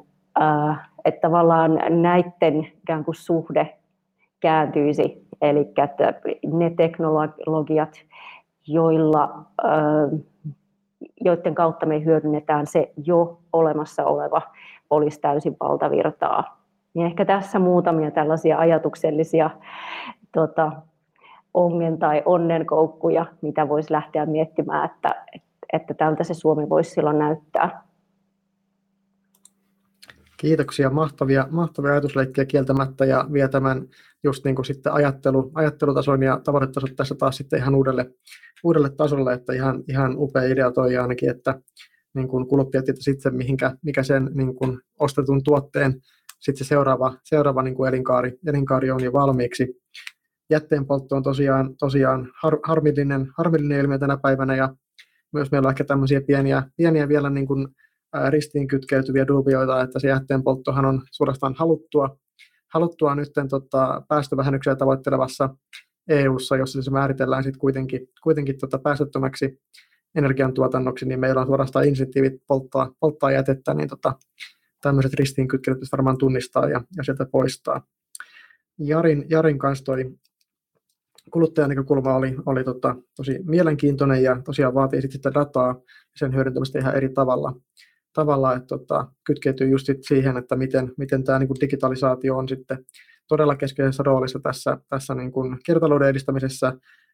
että 1.04 1.20
tavallaan 1.20 1.78
näiden 1.88 2.68
ikään 2.82 3.04
kuin 3.04 3.14
suhde 3.14 3.78
kääntyisi, 4.40 5.26
eli 5.40 5.60
että 5.84 6.14
ne 6.46 6.70
teknologiat, 6.70 7.92
joilla, 8.66 9.44
joiden 11.20 11.54
kautta 11.54 11.86
me 11.86 12.04
hyödynnetään 12.04 12.66
se 12.66 12.92
jo 13.04 13.38
olemassa 13.52 14.04
oleva, 14.04 14.42
olisi 14.90 15.20
täysin 15.20 15.56
valtavirtaa. 15.60 16.58
Niin 16.94 17.06
ehkä 17.06 17.24
tässä 17.24 17.58
muutamia 17.58 18.10
tällaisia 18.10 18.58
ajatuksellisia 18.58 19.50
tota, 20.32 20.72
ongen 21.54 21.98
tai 21.98 22.22
onnenkoukkuja, 22.24 23.26
mitä 23.40 23.68
voisi 23.68 23.92
lähteä 23.92 24.26
miettimään, 24.26 24.84
että, 24.84 25.24
että 25.72 25.94
tältä 25.94 26.24
se 26.24 26.34
Suomi 26.34 26.68
voisi 26.68 26.90
silloin 26.90 27.18
näyttää. 27.18 27.87
Kiitoksia, 30.40 30.90
mahtavia, 30.90 31.48
mahtavia 31.50 31.92
ajatusleikkejä 31.92 32.46
kieltämättä 32.46 33.04
ja 33.04 33.28
vie 33.32 33.48
tämän 33.48 33.86
just 34.24 34.44
niin 34.44 34.54
kuin 34.54 34.66
sitten 34.66 34.92
ajattelu, 34.92 35.50
ajattelutason 35.54 36.22
ja 36.22 36.40
tavoitetasot 36.44 36.96
tässä 36.96 37.14
taas 37.14 37.36
sitten 37.36 37.58
ihan 37.58 37.74
uudelle, 37.74 38.10
uudelle 38.64 38.90
tasolle, 38.90 39.32
että 39.32 39.52
ihan, 39.52 39.84
ihan 39.88 40.14
upea 40.16 40.42
idea 40.42 40.72
toi 40.72 40.96
ainakin, 40.96 41.30
että 41.30 41.60
niin 42.14 42.28
kuin 42.28 42.48
kuluttajat 42.48 42.86
sitten 42.98 43.34
mihinkä, 43.34 43.76
mikä 43.82 44.02
sen 44.02 44.30
niin 44.34 44.54
kuin 44.54 44.80
ostetun 44.98 45.42
tuotteen 45.44 45.94
sitten 46.40 46.64
se 46.64 46.68
seuraava, 46.68 47.14
seuraava 47.24 47.62
niin 47.62 47.74
kuin 47.74 47.88
elinkaari, 47.88 48.38
elinkaari 48.46 48.90
on 48.90 49.04
jo 49.04 49.12
valmiiksi. 49.12 49.80
Jätteenpoltto 50.50 51.16
on 51.16 51.22
tosiaan, 51.22 51.76
tosiaan 51.76 52.32
har, 52.42 52.58
harmillinen, 52.64 53.28
harmillinen 53.38 53.80
ilmiö 53.80 53.98
tänä 53.98 54.18
päivänä 54.22 54.56
ja 54.56 54.74
myös 55.32 55.50
meillä 55.50 55.66
on 55.66 55.72
ehkä 55.72 55.84
tämmöisiä 55.84 56.20
pieniä, 56.20 56.62
pieniä 56.76 57.08
vielä 57.08 57.30
niin 57.30 57.46
kuin 57.46 57.68
ristiin 58.30 58.68
kytkeytyviä 58.68 59.26
dubioita, 59.26 59.82
että 59.82 59.98
se 59.98 60.08
jätteenpolttohan 60.08 60.84
on 60.84 61.02
suorastaan 61.10 61.54
haluttua, 61.54 62.18
haluttua 62.74 63.14
nyt 63.14 63.32
tota, 63.50 64.02
päästövähennyksiä 64.08 64.76
tavoittelevassa 64.76 65.56
EU-ssa, 66.08 66.56
jossa 66.56 66.82
se 66.82 66.90
määritellään 66.90 67.42
sitten 67.42 67.60
kuitenkin, 67.60 68.08
kuitenkin 68.22 68.58
tota 68.58 68.78
päästöttömäksi 68.78 69.60
energiantuotannoksi, 70.14 71.06
niin 71.06 71.20
meillä 71.20 71.40
on 71.40 71.46
suorastaan 71.46 71.88
insentiivit 71.88 72.32
polttaa, 72.46 72.92
polttaa 73.00 73.32
jätettä, 73.32 73.74
niin 73.74 73.88
tota, 73.88 74.12
tämmöiset 74.82 75.14
ristiinkytkeytyt 75.14 75.92
varmaan 75.92 76.18
tunnistaa 76.18 76.68
ja, 76.68 76.80
ja 76.96 77.04
sieltä 77.04 77.26
poistaa. 77.32 77.82
Jarin, 78.78 79.24
Jarin 79.30 79.58
kanssa 79.58 79.84
toi 79.84 80.04
kuluttajan 81.30 81.68
näkökulma 81.68 82.14
oli, 82.14 82.36
oli 82.46 82.64
tota, 82.64 82.96
tosi 83.16 83.38
mielenkiintoinen 83.44 84.22
ja 84.22 84.42
tosiaan 84.44 84.74
vaatii 84.74 85.02
sitten 85.02 85.18
sitä 85.18 85.34
dataa 85.34 85.68
ja 85.88 86.18
sen 86.18 86.34
hyödyntämistä 86.34 86.78
ihan 86.78 86.96
eri 86.96 87.08
tavalla 87.08 87.54
tavalla, 88.12 88.54
että 88.54 88.66
tota, 88.66 89.08
kytkeytyy 89.24 89.68
just 89.68 89.86
siihen, 90.00 90.36
että 90.36 90.56
miten, 90.56 90.92
miten 90.96 91.24
tämä 91.24 91.38
niin 91.38 91.48
digitalisaatio 91.60 92.36
on 92.36 92.48
sitten 92.48 92.84
todella 93.28 93.56
keskeisessä 93.56 94.02
roolissa 94.02 94.40
tässä, 94.42 94.78
tässä 94.88 95.14
niin 95.14 95.32
kuin 95.32 95.58
kiertotalouden 95.66 96.08
edistämisessä, 96.08 96.66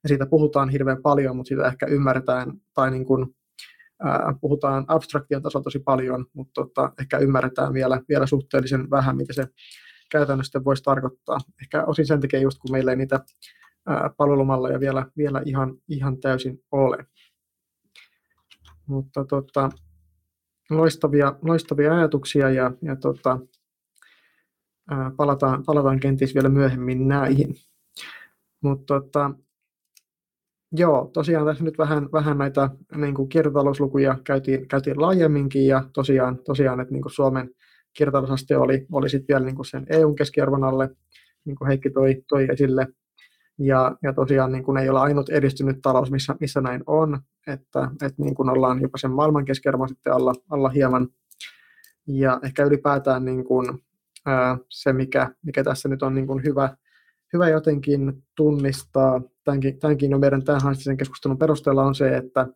ja 0.03 0.09
siitä 0.09 0.27
puhutaan 0.27 0.69
hirveän 0.69 1.03
paljon, 1.03 1.37
mutta 1.37 1.49
siitä 1.49 1.67
ehkä 1.67 1.87
ymmärretään, 1.87 2.53
tai 2.75 2.91
niin 2.91 3.05
kuin, 3.07 3.27
ää, 4.03 4.35
puhutaan 4.41 4.85
abstraktion 4.89 5.43
tasolla 5.43 5.65
tosi 5.65 5.79
paljon, 5.79 6.27
mutta 6.33 6.53
tota, 6.55 6.93
ehkä 7.01 7.19
ymmärretään 7.19 7.73
vielä, 7.73 8.01
vielä 8.09 8.27
suhteellisen 8.27 8.91
vähän, 8.91 9.17
mitä 9.17 9.33
se 9.33 9.45
käytännössä 10.11 10.65
voisi 10.65 10.83
tarkoittaa. 10.83 11.39
Ehkä 11.63 11.85
osin 11.85 12.07
sen 12.07 12.21
takia 12.21 12.41
just, 12.41 12.59
kun 12.59 12.73
meillä 12.73 12.91
ei 12.91 12.97
niitä 12.97 13.21
palvelumalleja 14.17 14.81
vielä, 14.81 15.07
vielä 15.17 15.43
ihan, 15.45 15.75
ihan 15.89 16.21
täysin 16.21 16.59
ole. 16.73 17.07
Mutta 18.87 19.25
tota, 19.25 19.71
loistavia, 20.71 21.35
loistavia 21.43 21.95
ajatuksia 21.95 22.51
ja, 22.51 22.73
ja 22.83 22.97
tota, 22.97 23.39
ää, 24.91 25.11
palataan, 25.17 25.63
palataan 25.67 26.01
kenties 26.01 26.35
vielä 26.35 26.49
myöhemmin 26.49 27.09
näihin. 27.09 27.55
Mutta 28.61 29.01
tota, 29.01 29.31
joo, 30.73 31.11
tosiaan 31.13 31.47
tässä 31.47 31.65
nyt 31.65 31.79
vähän, 31.79 32.09
vähän 32.13 32.39
näitä 32.39 32.71
niin 32.97 33.15
kuin 33.15 33.29
kiertotalouslukuja 33.29 34.19
käytiin, 34.25 34.69
käytiin 34.69 35.01
laajemminkin 35.01 35.67
ja 35.67 35.85
tosiaan, 35.93 36.39
tosiaan 36.45 36.81
että 36.81 36.93
niin 36.93 37.03
kuin 37.03 37.13
Suomen 37.13 37.51
kiertotalousaste 37.93 38.57
oli, 38.57 38.87
oli 38.93 39.09
sitten 39.09 39.35
vielä 39.35 39.47
niin 39.47 39.57
kuin 39.57 39.67
sen 39.67 39.87
EUn 39.91 40.17
keskiarvon 40.17 40.65
alle, 40.65 40.91
niin 41.45 41.57
kuin 41.57 41.69
Heikki 41.69 41.91
toi, 41.91 42.23
toi 42.29 42.47
esille. 42.53 42.87
Ja, 43.59 43.97
ja 44.03 44.13
tosiaan 44.13 44.53
niin 44.53 44.65
kuin 44.65 44.79
ei 44.79 44.89
ole 44.89 45.01
ainut 45.01 45.29
edistynyt 45.29 45.79
talous, 45.83 46.11
missä, 46.11 46.37
missä 46.41 46.61
näin 46.61 46.83
on, 46.87 47.21
että, 47.47 47.91
että 48.03 48.23
niin 48.23 48.35
kuin 48.35 48.51
ollaan 48.51 48.81
jopa 48.81 48.99
sen 48.99 49.11
maailman 49.11 49.45
keskiarvon 49.45 49.89
sitten 49.89 50.13
alla, 50.13 50.33
alla 50.51 50.69
hieman. 50.69 51.09
Ja 52.07 52.41
ehkä 52.45 52.65
ylipäätään 52.65 53.25
niin 53.25 53.45
kuin, 53.45 53.79
ää, 54.27 54.59
se, 54.69 54.93
mikä, 54.93 55.31
mikä 55.43 55.65
tässä 55.65 55.89
nyt 55.89 56.03
on 56.03 56.15
niin 56.15 56.27
kuin 56.27 56.45
hyvä, 56.45 56.77
hyvä 57.33 57.49
jotenkin 57.49 58.23
tunnistaa, 58.37 59.21
tämänkin, 59.45 59.79
tämänkin 59.79 60.11
jo 60.11 60.19
meidän 60.19 60.45
tähän 60.45 60.75
keskustelun 60.99 61.39
perusteella 61.39 61.85
on 61.85 61.95
se, 61.95 62.17
että, 62.17 62.47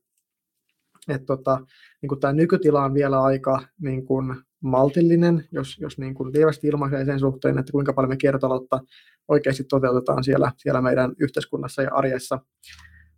että 1.08 1.26
tota, 1.26 1.60
niin 2.02 2.08
kuin 2.08 2.20
tämä 2.20 2.32
nykytila 2.32 2.84
on 2.84 2.94
vielä 2.94 3.22
aika 3.22 3.60
niin 3.80 4.06
kuin 4.06 4.36
maltillinen, 4.60 5.48
jos, 5.52 5.78
jos 5.78 5.98
niin 5.98 6.14
kuin 6.14 6.32
lievästi 6.32 6.66
ilmaisee 6.66 7.04
sen 7.04 7.20
suhteen, 7.20 7.58
että 7.58 7.72
kuinka 7.72 7.92
paljon 7.92 8.08
me 8.08 8.16
kiertotaloutta 8.16 8.80
oikeasti 9.28 9.64
toteutetaan 9.64 10.24
siellä, 10.24 10.52
siellä 10.56 10.82
meidän 10.82 11.12
yhteiskunnassa 11.18 11.82
ja 11.82 11.90
arjessa, 11.92 12.38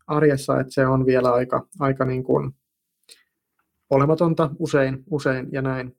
arjessa 0.07 0.61
että 0.61 0.72
se 0.72 0.86
on 0.86 1.07
vielä 1.07 1.32
aika, 1.32 1.66
aika 1.80 2.05
niin 2.05 2.24
kuin 2.24 2.53
olematonta 3.91 4.51
usein, 4.59 5.05
usein 5.11 5.49
ja 5.53 5.62
näin. 5.62 5.97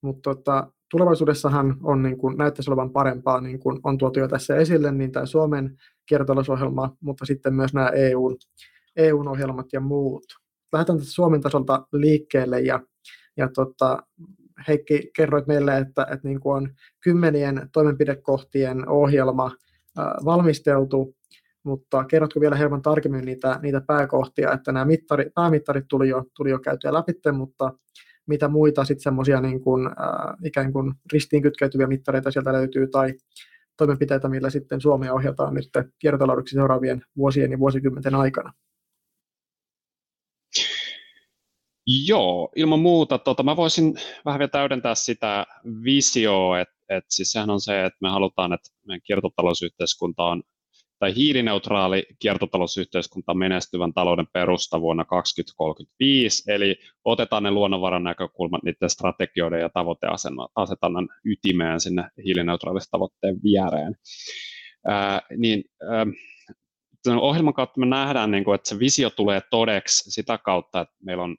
Mutta 0.00 0.34
tota, 0.34 0.72
tulevaisuudessahan 0.90 1.76
on, 1.82 2.02
niin 2.02 2.18
kuin, 2.18 2.36
näyttäisi 2.36 2.70
olevan 2.70 2.90
parempaa, 2.90 3.40
niin 3.40 3.58
kuin 3.58 3.80
on 3.84 3.98
tuotu 3.98 4.18
jo 4.18 4.28
tässä 4.28 4.56
esille, 4.56 4.92
niin 4.92 5.12
tämä 5.12 5.26
Suomen 5.26 5.76
kiertotalousohjelma, 6.06 6.96
mutta 7.00 7.26
sitten 7.26 7.54
myös 7.54 7.74
nämä 7.74 7.88
EUn, 7.88 8.36
EUn 8.96 9.28
ohjelmat 9.28 9.66
ja 9.72 9.80
muut. 9.80 10.24
Lähdetään 10.72 10.98
tästä 10.98 11.12
Suomen 11.12 11.40
tasolta 11.40 11.86
liikkeelle 11.92 12.60
ja, 12.60 12.80
ja 13.36 13.48
tota, 13.54 14.02
Heikki, 14.68 15.10
kerroit 15.16 15.46
meille, 15.46 15.78
että, 15.78 16.02
että 16.02 16.28
niin 16.28 16.40
kuin 16.40 16.56
on 16.56 16.70
kymmenien 17.00 17.68
toimenpidekohtien 17.72 18.88
ohjelma 18.88 19.50
valmisteltu, 20.24 21.16
mutta 21.64 22.04
kerrotko 22.04 22.40
vielä 22.40 22.56
hieman 22.56 22.82
tarkemmin 22.82 23.24
niitä, 23.24 23.58
niitä 23.62 23.80
pääkohtia, 23.86 24.52
että 24.52 24.72
nämä 24.72 24.84
mittari, 24.84 25.30
päämittarit 25.34 25.84
tuli 25.88 26.08
jo, 26.08 26.24
tuli 26.36 26.50
jo 26.50 26.58
käytyä 26.58 26.92
läpi, 26.92 27.12
mutta 27.32 27.72
mitä 28.26 28.48
muita 28.48 28.84
sitten 28.84 29.02
semmoisia 29.02 29.40
niin 29.40 29.60
kuin, 29.60 29.86
äh, 29.86 30.36
ikään 30.44 30.72
kuin 30.72 30.94
ristiin 31.12 31.42
kytkeytyviä 31.42 31.86
mittareita 31.86 32.30
sieltä 32.30 32.52
löytyy 32.52 32.86
tai 32.86 33.14
toimenpiteitä, 33.76 34.28
millä 34.28 34.50
sitten 34.50 34.80
Suomea 34.80 35.14
ohjataan 35.14 35.54
nyt 35.54 35.68
kiertotaloudeksi 35.98 36.54
seuraavien 36.54 37.02
vuosien 37.16 37.50
ja 37.50 37.58
vuosikymmenten 37.58 38.14
aikana? 38.14 38.52
Joo, 41.86 42.52
ilman 42.56 42.80
muuta. 42.80 43.18
Tota, 43.18 43.42
mä 43.42 43.56
voisin 43.56 43.94
vähän 44.24 44.38
vielä 44.38 44.48
täydentää 44.48 44.94
sitä 44.94 45.46
visioa, 45.84 46.60
että 46.60 46.74
et 46.88 47.04
siis 47.08 47.32
sehän 47.32 47.50
on 47.50 47.60
se, 47.60 47.84
että 47.84 47.98
me 48.00 48.08
halutaan, 48.08 48.52
että 48.52 48.70
meidän 48.86 49.00
kiertotalousyhteiskunta 49.04 50.24
on, 50.24 50.42
tai 50.98 51.14
hiilineutraali 51.14 52.06
kiertotalousyhteiskunta 52.18 53.34
menestyvän 53.34 53.92
talouden 53.92 54.26
perusta 54.32 54.80
vuonna 54.80 55.04
2035, 55.04 56.52
eli 56.52 56.76
otetaan 57.04 57.42
ne 57.42 57.50
luonnonvaran 57.50 58.04
näkökulmat 58.04 58.62
niiden 58.62 58.90
strategioiden 58.90 59.60
ja 59.60 59.68
tavoiteasetannan 59.68 61.08
ytimeen 61.24 61.80
sinne 61.80 62.08
hiilineutraalista 62.24 62.90
tavoitteen 62.90 63.36
viereen. 63.42 63.94
Ää, 64.86 65.20
niin, 65.36 65.64
ää, 65.90 66.06
ohjelman 67.20 67.54
kautta 67.54 67.80
me 67.80 67.86
nähdään, 67.86 68.30
niin 68.30 68.54
että 68.54 68.68
se 68.68 68.78
visio 68.78 69.10
tulee 69.10 69.40
todeksi 69.50 70.10
sitä 70.10 70.38
kautta, 70.38 70.80
että 70.80 70.94
meillä 71.04 71.22
on 71.22 71.36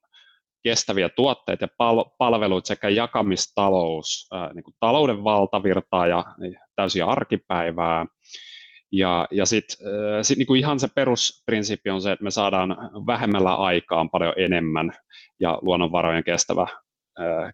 kestäviä 0.63 1.09
tuotteita 1.09 1.63
ja 1.63 1.67
pal- 1.77 2.05
palveluita 2.17 2.67
sekä 2.67 2.89
jakamistalous, 2.89 4.27
ää, 4.31 4.53
niin 4.53 4.63
kuin 4.63 4.75
talouden 4.79 5.23
valtavirtaa 5.23 6.07
ja 6.07 6.25
niin, 6.37 6.55
täysin 6.75 7.05
arkipäivää. 7.05 8.05
Ja, 8.91 9.27
ja 9.31 9.45
sitten 9.45 9.77
sit 10.21 10.37
niin 10.37 10.55
ihan 10.57 10.79
se 10.79 10.87
perusprinsiippi 10.95 11.89
on 11.89 12.01
se, 12.01 12.11
että 12.11 12.23
me 12.23 12.31
saadaan 12.31 12.69
vähemmällä 13.07 13.55
aikaan 13.55 14.09
paljon 14.09 14.33
enemmän 14.37 14.91
ja 15.39 15.59
luonnonvarojen 15.61 16.23
kestävä 16.23 16.67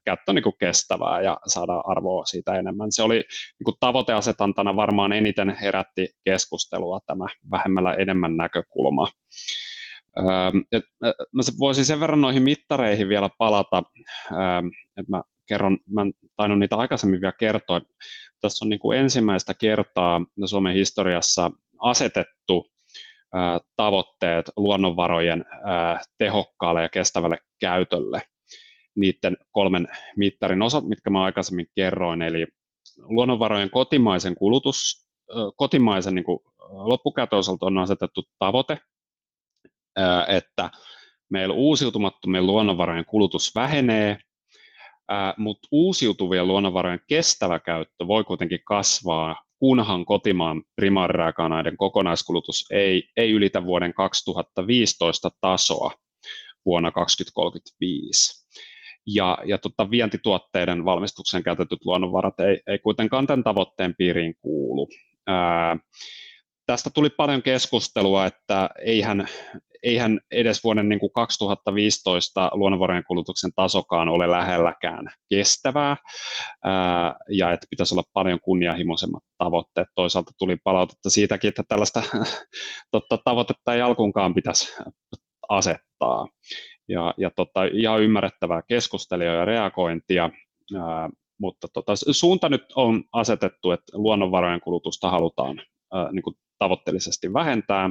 käyttö 0.06 0.34
niin 0.34 0.44
kuin 0.44 0.56
kestävää 0.60 1.22
ja 1.22 1.38
saadaan 1.48 1.84
arvoa 1.86 2.26
siitä 2.26 2.56
enemmän. 2.56 2.92
Se 2.92 3.04
oli 3.04 3.16
niin 3.16 3.66
kuin 3.66 3.76
tavoiteasetantana 3.80 4.76
varmaan 4.76 5.14
eniten 5.14 5.50
herätti 5.62 6.08
keskustelua 6.24 7.00
tämä 7.06 7.26
vähemmällä 7.52 7.94
enemmän 7.94 8.38
näkökulma. 8.38 9.08
Mä 11.34 11.42
voisin 11.60 11.86
sen 11.86 12.00
verran 12.00 12.22
noihin 12.22 12.44
mittareihin 12.44 13.10
vielä 13.10 13.30
palata, 13.38 13.84
että 14.98 15.12
mä 15.12 15.24
kerron, 15.46 15.78
mä 15.90 16.02
en 16.02 16.14
tainnut 16.36 16.60
niitä 16.60 16.76
aikaisemmin 16.76 17.22
vielä 17.22 17.34
kertoa. 17.40 17.82
Tässä 18.42 18.66
on 18.66 18.70
niin 18.70 18.80
kuin 18.80 19.00
ensimmäistä 19.00 19.54
kertaa 19.54 20.22
Suomen 20.46 20.74
historiassa 20.74 21.52
asetettu 21.80 22.72
tavoitteet 23.76 24.52
luonnonvarojen 24.58 25.46
tehokkaalle 26.18 26.82
ja 26.82 26.90
kestävälle 26.90 27.38
käytölle 27.60 28.22
niiden 28.96 29.38
kolmen 29.52 29.88
mittarin 30.16 30.62
osat, 30.62 30.88
mitkä 30.88 31.10
mä 31.10 31.24
aikaisemmin 31.24 31.68
kerroin, 31.76 32.22
eli 32.22 32.48
luonnonvarojen 32.98 33.70
kotimaisen 33.70 34.36
kulutus, 34.36 35.10
kotimaisen 35.56 36.16
niin 36.16 36.26
loppukäytön 36.70 37.40
osalta 37.40 37.66
on 37.66 37.78
asetettu 37.78 38.24
tavoite 38.40 38.78
että 40.28 40.70
meillä 41.30 41.54
uusiutumattomien 41.54 42.46
luonnonvarojen 42.46 43.06
kulutus 43.06 43.56
vähenee, 43.56 44.18
mutta 45.38 45.68
uusiutuvien 45.72 46.48
luonnonvarojen 46.48 47.00
kestävä 47.08 47.60
käyttö 47.60 48.08
voi 48.08 48.24
kuitenkin 48.24 48.60
kasvaa, 48.66 49.36
kunhan 49.60 50.06
kotimaan 50.06 50.64
primaariraaka-aineiden 50.76 51.78
kokonaiskulutus 51.78 52.66
ei, 52.72 53.04
ei 53.18 53.32
ylitä 53.32 53.66
vuoden 53.66 53.94
2015 53.94 55.30
tasoa 55.42 55.92
vuonna 56.66 56.92
2035. 56.92 58.46
ja, 59.08 59.38
ja 59.46 59.58
tota, 59.58 59.92
vientituotteiden 59.92 60.86
valmistukseen 60.86 61.44
käytetyt 61.44 61.80
luonnonvarat 61.86 62.40
ei, 62.40 62.62
ei 62.68 62.80
kuitenkaan 62.80 63.28
tämän 63.28 63.44
tavoitteen 63.44 63.96
piiriin 63.98 64.36
kuulu. 64.42 64.88
Ää, 65.28 65.78
tästä 66.66 66.90
tuli 66.90 67.10
paljon 67.10 67.42
keskustelua, 67.42 68.26
että 68.26 68.70
eihän, 68.82 69.28
eihän 69.84 70.20
edes 70.32 70.64
vuoden 70.64 70.90
niin 70.90 71.00
kuin 71.00 71.12
2015 71.14 72.52
luonnonvarojen 72.54 73.04
kulutuksen 73.08 73.52
tasokaan 73.56 74.10
ole 74.10 74.32
lähelläkään 74.32 75.08
kestävää 75.30 75.98
ää, 76.64 77.16
ja 77.30 77.52
että 77.52 77.68
pitäisi 77.70 77.94
olla 77.94 78.04
paljon 78.14 78.40
kunnianhimoisemmat 78.44 79.24
tavoitteet. 79.38 79.88
Toisaalta 79.96 80.32
tuli 80.40 80.58
palautetta 80.64 81.10
siitäkin, 81.10 81.48
että 81.48 81.64
tällaista 81.68 82.04
totta, 82.92 83.18
tavoitetta 83.24 83.74
ei 83.74 83.82
alkuunkaan 83.82 84.34
pitäisi 84.34 84.76
asettaa. 85.50 86.28
Ja, 86.88 87.14
ja 87.18 87.32
tota, 87.36 87.66
ihan 87.74 88.02
ymmärrettävää 88.02 88.62
keskustelua 88.68 89.26
ja 89.26 89.46
reagointia, 89.46 90.30
ää, 90.76 91.10
mutta 91.40 91.68
tota, 91.74 91.94
suunta 92.12 92.50
nyt 92.50 92.66
on 92.76 93.04
asetettu, 93.14 93.72
että 93.72 93.98
luonnonvarojen 93.98 94.62
kulutusta 94.62 95.10
halutaan 95.10 95.62
ää, 95.94 96.12
niin 96.12 96.24
kuin 96.24 96.36
tavoitteellisesti 96.60 97.34
vähentää. 97.34 97.90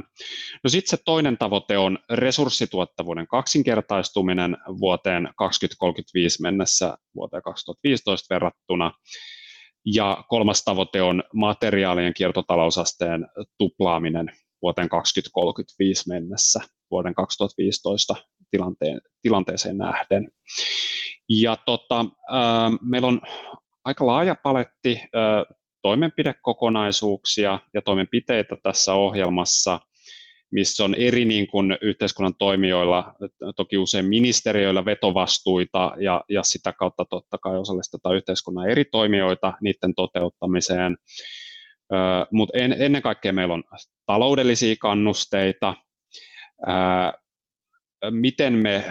No 0.63 0.69
sitten 0.69 0.89
se 0.89 1.03
toinen 1.05 1.37
tavoite 1.37 1.77
on 1.77 1.99
resurssituottavuuden 2.09 3.27
kaksinkertaistuminen 3.27 4.57
vuoteen 4.79 5.29
2035 5.37 6.41
mennessä 6.41 6.97
vuoteen 7.15 7.43
2015 7.43 8.33
verrattuna. 8.35 8.91
Ja 9.85 10.23
kolmas 10.27 10.63
tavoite 10.63 11.01
on 11.01 11.23
materiaalien 11.33 12.13
kiertotalousasteen 12.13 13.27
tuplaaminen 13.57 14.31
vuoteen 14.61 14.89
2035 14.89 16.09
mennessä 16.09 16.59
vuoden 16.91 17.13
2015 17.13 18.15
tilanteen, 18.51 19.01
tilanteeseen 19.21 19.77
nähden. 19.77 20.31
Ja 21.29 21.57
tota, 21.65 21.99
äh, 21.99 22.71
meillä 22.81 23.07
on 23.07 23.21
aika 23.85 24.05
laaja 24.05 24.35
paletti 24.43 25.01
äh, 25.01 25.57
toimenpidekokonaisuuksia 25.81 27.59
ja 27.73 27.81
toimenpiteitä 27.81 28.57
tässä 28.63 28.93
ohjelmassa, 28.93 29.79
missä 30.51 30.83
on 30.83 30.95
eri 30.95 31.25
niin 31.25 31.47
kuin 31.47 31.77
yhteiskunnan 31.81 32.35
toimijoilla, 32.35 33.13
toki 33.55 33.77
usein 33.77 34.05
ministeriöillä 34.05 34.85
vetovastuita 34.85 35.91
ja, 35.99 36.23
ja 36.29 36.43
sitä 36.43 36.73
kautta 36.73 37.05
totta 37.05 37.37
kai 37.37 37.57
osallistetaan 37.57 38.15
yhteiskunnan 38.15 38.69
eri 38.69 38.85
toimijoita 38.85 39.53
niiden 39.61 39.95
toteuttamiseen. 39.95 40.97
Mutta 42.31 42.57
en, 42.57 42.75
ennen 42.79 43.01
kaikkea 43.01 43.33
meillä 43.33 43.53
on 43.53 43.63
taloudellisia 44.05 44.75
kannusteita, 44.79 45.75
miten 48.09 48.53
me 48.53 48.83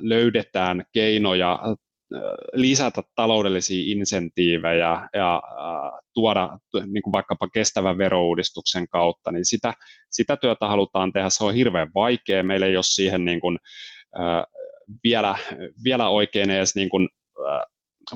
löydetään 0.00 0.84
keinoja 0.92 1.58
lisätä 2.52 3.02
taloudellisia 3.14 3.92
insentiivejä 3.96 5.08
ja 5.14 5.42
tuoda 6.14 6.58
niin 6.86 7.02
kuin 7.02 7.12
vaikkapa 7.12 7.48
kestävän 7.48 7.98
verouudistuksen 7.98 8.88
kautta, 8.88 9.32
niin 9.32 9.44
sitä, 9.44 9.74
sitä 10.10 10.36
työtä 10.36 10.68
halutaan 10.68 11.12
tehdä. 11.12 11.30
Se 11.30 11.44
on 11.44 11.54
hirveän 11.54 11.90
vaikea. 11.94 12.42
Meillä 12.42 12.66
ei 12.66 12.76
ole 12.76 12.82
siihen 12.82 13.24
niin 13.24 13.40
kuin, 13.40 13.58
vielä, 15.04 15.36
vielä 15.84 16.08
oikein 16.08 16.50
edes 16.50 16.74
niin 16.74 16.88
kuin, 16.88 17.08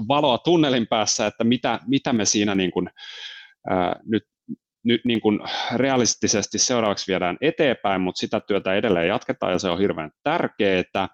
valoa 0.08 0.38
tunnelin 0.38 0.86
päässä, 0.86 1.26
että 1.26 1.44
mitä, 1.44 1.80
mitä 1.86 2.12
me 2.12 2.24
siinä 2.24 2.54
niin 2.54 2.70
kuin, 2.70 2.90
nyt 4.04 4.22
nyt 4.86 5.00
niin 5.04 5.20
kuin 5.20 5.40
realistisesti 5.74 6.58
seuraavaksi 6.58 7.12
viedään 7.12 7.36
eteenpäin, 7.40 8.00
mutta 8.00 8.18
sitä 8.18 8.40
työtä 8.40 8.74
edelleen 8.74 9.08
jatketaan 9.08 9.52
ja 9.52 9.58
se 9.58 9.68
on 9.68 9.78
hirveän 9.78 10.10
tärkeää. 10.22 11.08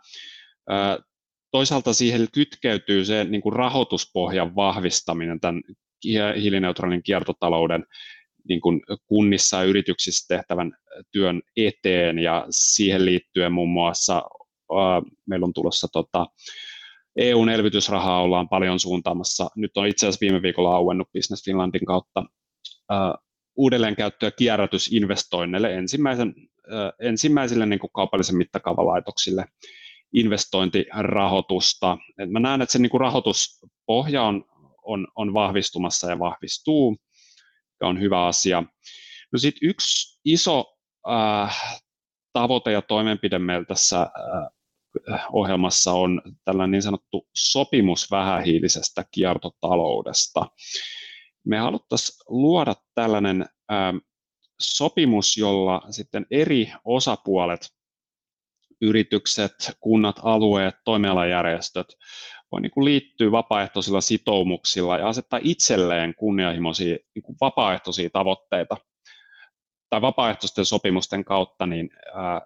Toisaalta 1.53 1.93
siihen 1.93 2.29
kytkeytyy 2.35 3.05
se 3.05 3.25
niin 3.25 3.43
kuin 3.43 3.53
rahoituspohjan 3.53 4.55
vahvistaminen 4.55 5.41
tämän 5.41 5.63
hiilineutraalin 6.37 7.03
kiertotalouden 7.03 7.85
niin 8.49 8.61
kuin 8.61 8.81
kunnissa 9.07 9.57
ja 9.57 9.65
yrityksissä 9.65 10.37
tehtävän 10.37 10.73
työn 11.13 11.43
eteen 11.57 12.19
ja 12.19 12.47
siihen 12.51 13.05
liittyen 13.05 13.53
muun 13.53 13.69
muassa 13.69 14.17
äh, 14.17 15.13
meillä 15.27 15.45
on 15.45 15.53
tulossa 15.53 15.89
tota, 15.93 16.27
EUn 17.17 17.49
elvytysrahaa 17.49 18.23
ollaan 18.23 18.49
paljon 18.49 18.81
suuntaamassa. 18.81 19.49
Nyt 19.57 19.77
on 19.77 19.87
itse 19.87 20.07
asiassa 20.07 20.21
viime 20.21 20.43
viikolla 20.43 20.77
auennut 20.77 21.13
Business 21.13 21.45
Finlandin 21.45 21.87
kautta 21.87 22.25
äh, 22.93 22.99
uudelleenkäyttö- 23.57 24.27
ja 24.27 24.31
kierrätysinvestoinneille 24.31 25.75
ensimmäisen, 25.75 26.35
äh, 26.73 26.93
ensimmäisille 27.09 27.67
niin 27.67 27.81
kuin 27.81 27.91
kaupallisen 27.95 28.37
mittakaavalaitoksille 28.37 29.45
investointirahoitusta. 30.13 31.99
Et 32.19 32.31
mä 32.31 32.41
näen, 32.41 32.63
että 32.63 32.73
se 32.73 32.79
niin 32.79 33.01
rahoituspohja 33.01 34.23
on, 34.23 34.45
on, 34.83 35.09
on 35.17 35.35
vahvistumassa 35.35 36.11
ja 36.11 36.19
vahvistuu, 36.19 36.97
ja 37.81 37.87
on 37.89 38.01
hyvä 38.01 38.27
asia. 38.27 38.63
No 39.33 39.39
sitten 39.39 39.69
yksi 39.69 40.21
iso 40.25 40.77
äh, 41.11 41.83
tavoite 42.33 42.73
ja 42.73 42.83
toimenpide 42.83 43.39
meillä 43.39 43.65
tässä 43.65 44.01
äh, 44.01 45.27
ohjelmassa 45.33 45.93
on 45.93 46.23
tällainen 46.45 46.71
niin 46.71 46.83
sanottu 46.83 47.29
sopimus 47.35 48.11
vähähiilisestä 48.11 49.05
kiertotaloudesta. 49.11 50.47
Me 51.45 51.59
haluttaisiin 51.59 52.17
luoda 52.29 52.75
tällainen 52.95 53.43
äh, 53.73 53.95
sopimus, 54.61 55.37
jolla 55.37 55.83
sitten 55.91 56.27
eri 56.31 56.73
osapuolet 56.85 57.61
yritykset, 58.83 59.53
kunnat, 59.81 60.17
alueet, 60.23 60.75
toimialajärjestöt 60.85 61.87
voi 62.53 62.61
niin 62.61 62.71
kuin 62.71 62.85
liittyä 62.85 63.31
vapaaehtoisilla 63.31 64.01
sitoumuksilla 64.01 64.99
ja 64.99 65.09
asettaa 65.09 65.41
itselleen 65.43 66.15
kunnianhimoisia 66.15 66.97
niin 67.15 67.23
kuin 67.23 67.37
vapaaehtoisia 67.41 68.11
tavoitteita 68.11 68.77
tai 69.91 70.01
vapaaehtoisten 70.01 70.65
sopimusten 70.65 71.25
kautta 71.25 71.67
niin, 71.67 71.91
ää, 72.15 72.41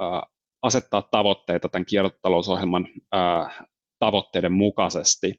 ää, 0.00 0.22
asettaa 0.62 1.02
tavoitteita 1.02 1.68
tämän 1.68 1.86
kiertotalousohjelman 1.86 2.88
ää, 3.12 3.64
tavoitteiden 3.98 4.52
mukaisesti. 4.52 5.34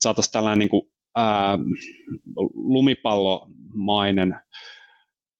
Saataisiin 0.00 0.32
tällainen 0.32 0.58
niin 0.58 0.68
kuin, 0.68 0.82
ää, 1.16 1.58
lumipallomainen 2.54 4.40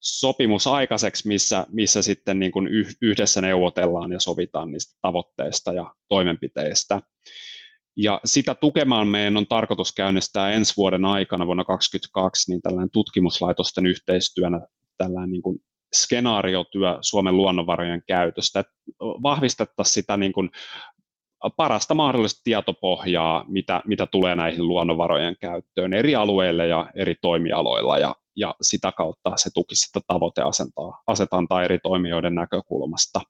sopimus 0.03 0.67
aikaiseksi, 0.67 1.27
missä, 1.27 1.65
missä 1.69 2.01
sitten 2.01 2.39
niin 2.39 2.51
kuin 2.51 2.69
yhdessä 3.01 3.41
neuvotellaan 3.41 4.11
ja 4.11 4.19
sovitaan 4.19 4.71
niistä 4.71 4.99
tavoitteista 5.01 5.73
ja 5.73 5.93
toimenpiteistä. 6.07 7.01
Ja 7.97 8.21
sitä 8.25 8.55
tukemaan 8.55 9.07
meidän 9.07 9.37
on 9.37 9.47
tarkoitus 9.47 9.91
käynnistää 9.91 10.51
ensi 10.51 10.73
vuoden 10.77 11.05
aikana 11.05 11.45
vuonna 11.45 11.63
2022 11.63 12.51
niin 12.51 12.61
tällainen 12.61 12.89
tutkimuslaitosten 12.89 13.85
yhteistyönä 13.85 14.61
tällainen 14.97 15.31
niin 15.31 15.41
kuin 15.41 15.59
skenaariotyö 15.95 16.97
Suomen 17.01 17.37
luonnonvarojen 17.37 18.03
käytöstä, 18.07 18.59
että 18.59 18.73
vahvistettaisiin 18.99 19.93
sitä 19.93 20.17
niin 20.17 20.33
kuin 20.33 20.49
parasta 21.57 21.93
mahdollista 21.93 22.41
tietopohjaa, 22.43 23.45
mitä, 23.47 23.81
mitä 23.85 24.05
tulee 24.05 24.35
näihin 24.35 24.67
luonnonvarojen 24.67 25.35
käyttöön 25.39 25.93
eri 25.93 26.15
alueille 26.15 26.67
ja 26.67 26.89
eri 26.95 27.15
toimialoilla, 27.21 27.97
ja 27.97 28.15
ja 28.35 28.55
sitä 28.61 28.91
kautta 28.91 29.31
se 29.35 29.49
tukisi 29.53 29.85
sitä 29.85 29.99
tavoiteasetantaa 30.07 31.63
eri 31.63 31.79
toimijoiden 31.79 32.35
näkökulmasta. 32.35 33.21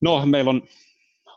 No, 0.00 0.26
meillä 0.26 0.50
on 0.50 0.62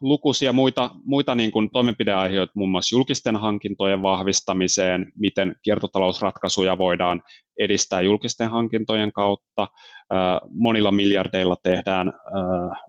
lukuisia 0.02 0.54
muita, 0.54 0.90
muita 1.06 1.36
niin 1.36 1.52
kuin 1.52 1.70
toimenpideaiheita, 1.70 2.54
muun 2.56 2.70
muassa 2.70 2.96
julkisten 2.96 3.36
hankintojen 3.36 4.02
vahvistamiseen, 4.02 5.12
miten 5.16 5.56
kiertotalousratkaisuja 5.62 6.78
voidaan 6.78 7.22
edistää 7.60 8.02
julkisten 8.02 8.50
hankintojen 8.50 9.12
kautta. 9.12 9.68
Monilla 10.50 10.92
miljardeilla 10.92 11.56
tehdään, 11.64 12.14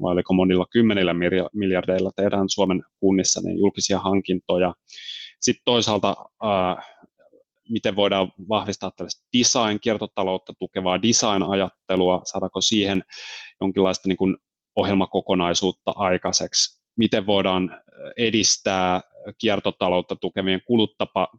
vai 0.02 0.12
oliko 0.12 0.34
monilla 0.34 0.66
kymmenillä 0.70 1.14
miljardeilla 1.52 2.10
tehdään 2.16 2.48
Suomen 2.48 2.82
kunnissa 3.00 3.40
niin 3.40 3.58
julkisia 3.58 3.98
hankintoja. 3.98 4.74
Sitten 5.40 5.62
toisaalta 5.64 6.16
miten 7.68 7.96
voidaan 7.96 8.32
vahvistaa 8.48 8.90
tällaista 8.90 9.26
design-kiertotaloutta 9.38 10.52
tukevaa 10.58 11.02
design-ajattelua, 11.02 12.20
saadaanko 12.24 12.60
siihen 12.60 13.04
jonkinlaista 13.60 14.08
niin 14.08 14.16
kuin 14.16 14.36
ohjelmakokonaisuutta 14.76 15.92
aikaiseksi, 15.96 16.82
miten 16.96 17.26
voidaan 17.26 17.82
edistää 18.16 19.00
kiertotaloutta 19.38 20.16
tukevien 20.16 20.62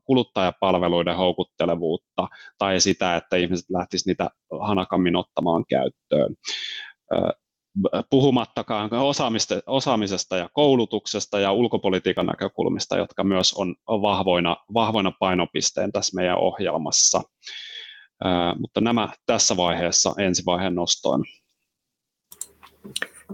kuluttajapalveluiden 0.03 1.15
houkuttelevuutta 1.15 2.27
tai 2.57 2.79
sitä, 2.79 3.15
että 3.15 3.35
ihmiset 3.35 3.69
lähtisivät 3.69 4.05
niitä 4.05 4.29
hanakammin 4.61 5.15
ottamaan 5.15 5.65
käyttöön 5.69 6.35
puhumattakaan 8.09 8.89
osaamisesta 9.67 10.37
ja 10.37 10.49
koulutuksesta 10.53 11.39
ja 11.39 11.51
ulkopolitiikan 11.51 12.25
näkökulmista, 12.25 12.97
jotka 12.97 13.23
myös 13.23 13.53
on 13.53 13.75
vahvoina, 13.87 14.57
vahvoina 14.73 15.11
painopisteen 15.19 15.91
tässä 15.91 16.15
meidän 16.15 16.37
ohjelmassa. 16.37 17.21
mutta 18.59 18.81
nämä 18.81 19.09
tässä 19.25 19.57
vaiheessa 19.57 20.13
ensivaiheen 20.17 20.75
nostoon. 20.75 21.23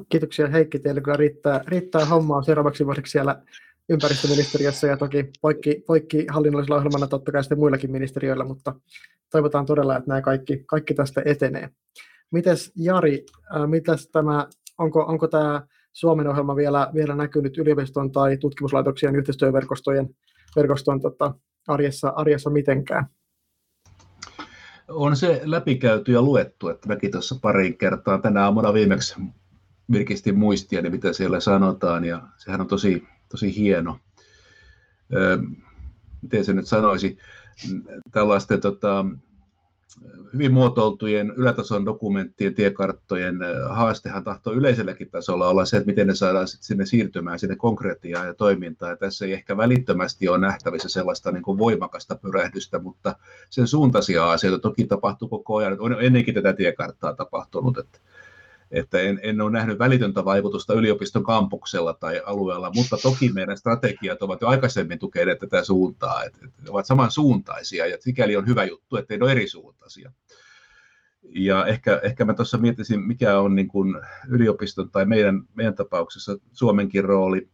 Kiitoksia 0.09 0.47
Heikki, 0.47 0.79
teillä 0.79 1.01
kyllä 1.01 1.17
riittää, 1.17 1.61
riittää 1.67 2.05
hommaa 2.05 2.43
seuraavaksi 2.43 2.85
vuodeksi 2.85 3.11
siellä 3.11 3.41
ympäristöministeriössä 3.89 4.87
ja 4.87 4.97
toki 4.97 5.31
poikki, 5.41 5.83
poikki 5.87 6.25
hallinnollisella 6.29 6.77
ohjelmana 6.77 7.07
totta 7.07 7.31
kai 7.31 7.43
sitten 7.43 7.59
muillakin 7.59 7.91
ministeriöillä, 7.91 8.43
mutta 8.43 8.75
toivotaan 9.31 9.65
todella, 9.65 9.97
että 9.97 10.07
nämä 10.07 10.21
kaikki, 10.21 10.63
kaikki 10.67 10.93
tästä 10.93 11.21
etenee. 11.25 11.69
Mites 12.31 12.71
Jari, 12.75 13.25
äh, 13.55 13.67
mitäs 13.67 14.09
tämä, 14.11 14.47
onko, 14.77 15.03
onko 15.03 15.27
tämä 15.27 15.67
Suomen 15.93 16.27
ohjelma 16.27 16.55
vielä, 16.55 16.91
vielä 16.93 17.15
näkynyt 17.15 17.57
yliopiston 17.57 18.11
tai 18.11 18.37
tutkimuslaitoksien 18.37 19.15
yhteistyöverkostojen 19.15 20.09
verkoston 20.55 21.01
tota, 21.01 21.33
arjessa, 21.67 22.09
arjessa 22.09 22.49
mitenkään? 22.49 23.05
On 24.87 25.15
se 25.15 25.41
läpikäyty 25.43 26.11
ja 26.11 26.21
luettu, 26.21 26.69
että 26.69 26.87
mäkin 26.87 27.11
tuossa 27.11 27.35
pariin 27.41 27.77
kertaa 27.77 28.17
tänä 28.17 28.43
aamuna 28.43 28.73
viimeksi 28.73 29.15
virkistin 29.91 30.37
muistia, 30.37 30.81
niin 30.81 30.91
mitä 30.91 31.13
siellä 31.13 31.39
sanotaan, 31.39 32.05
ja 32.05 32.21
sehän 32.37 32.61
on 32.61 32.67
tosi, 32.67 33.03
tosi 33.29 33.55
hieno. 33.55 33.99
Öö, 35.13 35.37
miten 36.21 36.45
se 36.45 36.53
nyt 36.53 36.67
sanoisi, 36.67 37.17
tällaisten 38.11 38.61
tota, 38.61 39.05
hyvin 40.33 40.53
muotoiltujen 40.53 41.33
ylätason 41.37 41.85
dokumenttien, 41.85 42.55
tiekarttojen 42.55 43.39
haastehan 43.69 44.23
tahtoo 44.23 44.53
yleiselläkin 44.53 45.09
tasolla 45.09 45.47
olla 45.47 45.65
se, 45.65 45.77
että 45.77 45.87
miten 45.87 46.07
ne 46.07 46.15
saadaan 46.15 46.47
sitten 46.47 46.65
sinne 46.65 46.85
siirtymään 46.85 47.39
sinne 47.39 47.55
konkretiaan 47.55 48.27
ja 48.27 48.33
toimintaan. 48.33 48.89
Ja 48.89 48.97
tässä 48.97 49.25
ei 49.25 49.33
ehkä 49.33 49.57
välittömästi 49.57 50.27
ole 50.27 50.37
nähtävissä 50.37 50.89
sellaista 50.89 51.31
niin 51.31 51.43
kuin 51.43 51.57
voimakasta 51.57 52.15
pyrähdystä, 52.15 52.79
mutta 52.79 53.15
sen 53.49 53.67
suuntaisia 53.67 54.31
asioita 54.31 54.59
toki 54.59 54.85
tapahtuu 54.85 55.27
koko 55.27 55.55
ajan. 55.55 55.79
On 55.79 56.01
ennenkin 56.01 56.33
tätä 56.33 56.53
tiekarttaa 56.53 57.15
tapahtunut, 57.15 57.77
että 57.77 57.99
että 58.71 58.99
en, 58.99 59.19
en 59.23 59.41
ole 59.41 59.51
nähnyt 59.51 59.79
välitöntä 59.79 60.25
vaikutusta 60.25 60.73
yliopiston 60.73 61.23
kampuksella 61.23 61.93
tai 61.93 62.21
alueella, 62.25 62.71
mutta 62.75 62.97
toki 62.97 63.31
meidän 63.33 63.57
strategiat 63.57 64.21
ovat 64.21 64.41
jo 64.41 64.47
aikaisemmin 64.47 64.99
tukeneet 64.99 65.39
tätä 65.39 65.63
suuntaa, 65.63 66.23
että, 66.23 66.39
että 66.45 66.71
ovat 66.71 66.85
samansuuntaisia 66.85 67.87
ja 67.87 67.97
sikäli 67.99 68.35
on 68.35 68.47
hyvä 68.47 68.63
juttu, 68.63 68.97
että 68.97 69.17
ne 69.17 69.23
ole 69.23 69.31
eri 69.31 69.47
suuntaisia. 69.47 70.11
Ja 71.23 71.65
ehkä, 71.65 71.99
ehkä 72.03 72.25
mä 72.25 72.33
tuossa 72.33 72.57
miettisin, 72.57 72.99
mikä 72.99 73.39
on 73.39 73.55
niin 73.55 73.67
kuin 73.67 73.95
yliopiston 74.29 74.91
tai 74.91 75.05
meidän, 75.05 75.41
meidän 75.55 75.75
tapauksessa 75.75 76.37
Suomenkin 76.51 77.05
rooli 77.05 77.49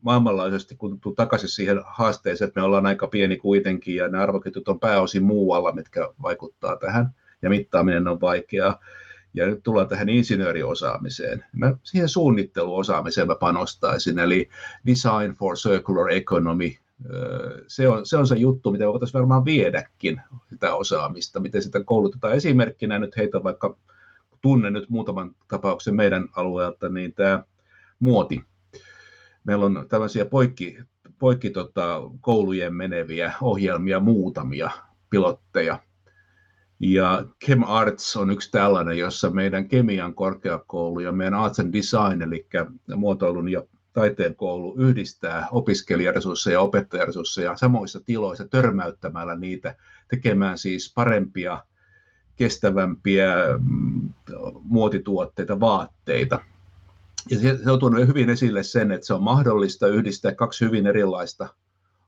maailmanlaajuisesti, 0.00 0.76
kun 0.76 1.00
tuu 1.00 1.14
takaisin 1.14 1.48
siihen 1.48 1.80
haasteeseen, 1.86 2.48
että 2.48 2.60
me 2.60 2.64
ollaan 2.64 2.86
aika 2.86 3.06
pieni 3.06 3.36
kuitenkin 3.36 3.96
ja 3.96 4.08
nämä 4.08 4.22
arvoketjut 4.22 4.68
on 4.68 4.80
pääosin 4.80 5.22
muualla, 5.22 5.72
mitkä 5.72 6.08
vaikuttaa 6.22 6.76
tähän 6.76 7.14
ja 7.42 7.50
mittaaminen 7.50 8.08
on 8.08 8.20
vaikeaa 8.20 8.80
ja 9.34 9.46
nyt 9.46 9.62
tullaan 9.62 9.88
tähän 9.88 10.08
insinööriosaamiseen. 10.08 11.44
Mä 11.52 11.76
siihen 11.82 12.08
suunnitteluosaamiseen 12.08 13.26
mä 13.26 13.34
panostaisin, 13.34 14.18
eli 14.18 14.48
Design 14.86 15.34
for 15.38 15.56
Circular 15.56 16.10
Economy. 16.10 16.70
Se 17.66 17.88
on, 17.88 18.06
se 18.06 18.16
on 18.16 18.26
se 18.26 18.36
juttu, 18.36 18.72
mitä 18.72 18.86
voitaisiin 18.86 19.18
varmaan 19.18 19.44
viedäkin, 19.44 20.20
sitä 20.50 20.74
osaamista, 20.74 21.40
miten 21.40 21.62
sitä 21.62 21.84
koulutetaan. 21.84 22.34
Esimerkkinä 22.34 22.98
nyt 22.98 23.16
heitä 23.16 23.42
vaikka, 23.42 23.76
tunnen 24.40 24.72
nyt 24.72 24.88
muutaman 24.88 25.34
tapauksen 25.48 25.94
meidän 25.94 26.28
alueelta, 26.36 26.88
niin 26.88 27.14
tämä 27.14 27.42
muoti. 27.98 28.42
Meillä 29.44 29.64
on 29.64 29.86
tällaisia 29.88 30.26
poikki, 30.26 30.78
poikki 31.18 31.50
tota, 31.50 32.00
koulujen 32.20 32.74
meneviä 32.74 33.32
ohjelmia, 33.40 34.00
muutamia 34.00 34.70
pilotteja, 35.10 35.78
ja 36.80 37.24
Chem 37.44 37.62
Arts 37.62 38.16
on 38.16 38.30
yksi 38.30 38.50
tällainen, 38.50 38.98
jossa 38.98 39.30
meidän 39.30 39.68
kemian 39.68 40.14
korkeakoulu 40.14 41.00
ja 41.00 41.12
meidän 41.12 41.34
Arts 41.34 41.60
and 41.60 41.72
Design, 41.72 42.22
eli 42.22 42.46
muotoilun 42.96 43.48
ja 43.48 43.62
taiteen 43.92 44.36
koulu, 44.36 44.74
yhdistää 44.78 45.48
opiskelijaresursseja 45.50 46.54
ja 46.54 46.60
opettajaresursseja 46.60 47.56
samoissa 47.56 48.00
tiloissa 48.00 48.48
törmäyttämällä 48.48 49.36
niitä, 49.36 49.74
tekemään 50.08 50.58
siis 50.58 50.92
parempia, 50.94 51.62
kestävämpiä 52.36 53.34
mm, 53.68 54.08
muotituotteita, 54.62 55.60
vaatteita. 55.60 56.40
Ja 57.30 57.38
se 57.38 57.70
on 57.70 57.78
tuonut 57.78 58.06
hyvin 58.06 58.30
esille 58.30 58.62
sen, 58.62 58.92
että 58.92 59.06
se 59.06 59.14
on 59.14 59.22
mahdollista 59.22 59.86
yhdistää 59.86 60.34
kaksi 60.34 60.64
hyvin 60.64 60.86
erilaista 60.86 61.48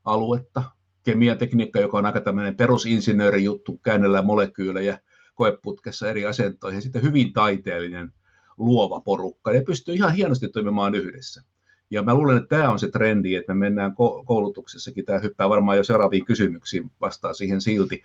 aluetta, 0.05 0.63
kemiatekniikka, 1.07 1.79
joka 1.79 1.97
on 1.97 2.05
aika 2.05 2.21
tämmöinen 2.21 2.55
perusinsinöörijuttu, 2.55 3.79
käännellään 3.83 4.25
molekyylejä 4.25 4.99
koeputkessa 5.35 6.09
eri 6.09 6.25
asentoihin, 6.25 6.77
ja 6.77 6.81
sitten 6.81 7.01
hyvin 7.01 7.33
taiteellinen 7.33 8.13
luova 8.57 9.01
porukka, 9.01 9.53
ja 9.53 9.61
pystyy 9.61 9.95
ihan 9.95 10.13
hienosti 10.13 10.47
toimimaan 10.47 10.95
yhdessä. 10.95 11.43
Ja 11.89 12.03
mä 12.03 12.13
luulen, 12.13 12.37
että 12.37 12.57
tämä 12.57 12.69
on 12.69 12.79
se 12.79 12.91
trendi, 12.91 13.35
että 13.35 13.53
me 13.53 13.59
mennään 13.59 13.95
koulutuksessakin, 14.25 15.05
tämä 15.05 15.19
hyppää 15.19 15.49
varmaan 15.49 15.77
jo 15.77 15.83
seuraaviin 15.83 16.25
kysymyksiin, 16.25 16.91
vastaa 17.01 17.33
siihen 17.33 17.61
silti. 17.61 18.03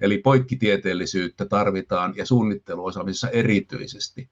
Eli 0.00 0.18
poikkitieteellisyyttä 0.18 1.44
tarvitaan 1.44 2.14
ja 2.16 2.26
suunnitteluosaamisessa 2.26 3.30
erityisesti. 3.30 4.28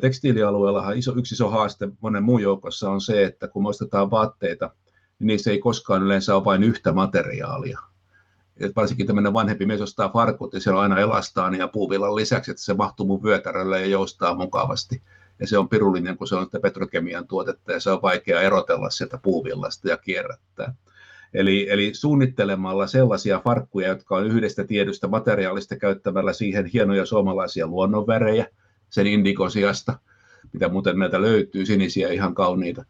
Tekstiilialueellahan 0.00 0.98
iso, 0.98 1.14
yksi 1.16 1.34
iso 1.34 1.48
haaste 1.48 1.88
monen 2.00 2.22
muun 2.22 2.42
joukossa 2.42 2.90
on 2.90 3.00
se, 3.00 3.24
että 3.24 3.48
kun 3.48 3.62
me 3.62 3.68
ostetaan 3.68 4.10
vaatteita 4.10 4.70
niin 5.18 5.26
niissä 5.26 5.50
ei 5.50 5.58
koskaan 5.58 6.02
yleensä 6.02 6.36
ole 6.36 6.44
vain 6.44 6.62
yhtä 6.62 6.92
materiaalia. 6.92 7.78
Et 8.60 8.76
varsinkin 8.76 9.06
tämmöinen 9.06 9.32
vanhempi 9.32 9.66
mies 9.66 9.80
ostaa 9.80 10.08
farkut 10.08 10.54
ja 10.54 10.60
siellä 10.60 10.78
on 10.78 10.82
aina 10.82 11.00
elastaan 11.00 11.54
ja 11.54 11.68
puuvillan 11.68 12.16
lisäksi, 12.16 12.50
että 12.50 12.62
se 12.62 12.74
mahtuu 12.74 13.06
mun 13.06 13.22
vyötärölle 13.22 13.80
ja 13.80 13.86
joustaa 13.86 14.34
mukavasti. 14.34 15.02
Ja 15.40 15.46
se 15.46 15.58
on 15.58 15.68
pirullinen, 15.68 16.16
kun 16.16 16.28
se 16.28 16.34
on 16.34 16.48
petrokemian 16.62 17.26
tuotetta 17.26 17.72
ja 17.72 17.80
se 17.80 17.90
on 17.90 18.02
vaikea 18.02 18.40
erotella 18.40 18.90
sieltä 18.90 19.18
puuvillasta 19.22 19.88
ja 19.88 19.96
kierrättää. 19.96 20.74
Eli, 21.34 21.66
eli 21.70 21.94
suunnittelemalla 21.94 22.86
sellaisia 22.86 23.40
farkkuja, 23.44 23.88
jotka 23.88 24.16
on 24.16 24.26
yhdestä 24.26 24.64
tiedystä 24.64 25.08
materiaalista 25.08 25.76
käyttämällä 25.76 26.32
siihen 26.32 26.66
hienoja 26.66 27.06
suomalaisia 27.06 27.66
luonnonvärejä, 27.66 28.46
sen 28.90 29.06
indikosiasta, 29.06 29.98
mitä 30.52 30.68
muuten 30.68 30.98
näitä 30.98 31.22
löytyy, 31.22 31.66
sinisiä 31.66 32.08
ihan 32.08 32.34
kauniita, 32.34 32.84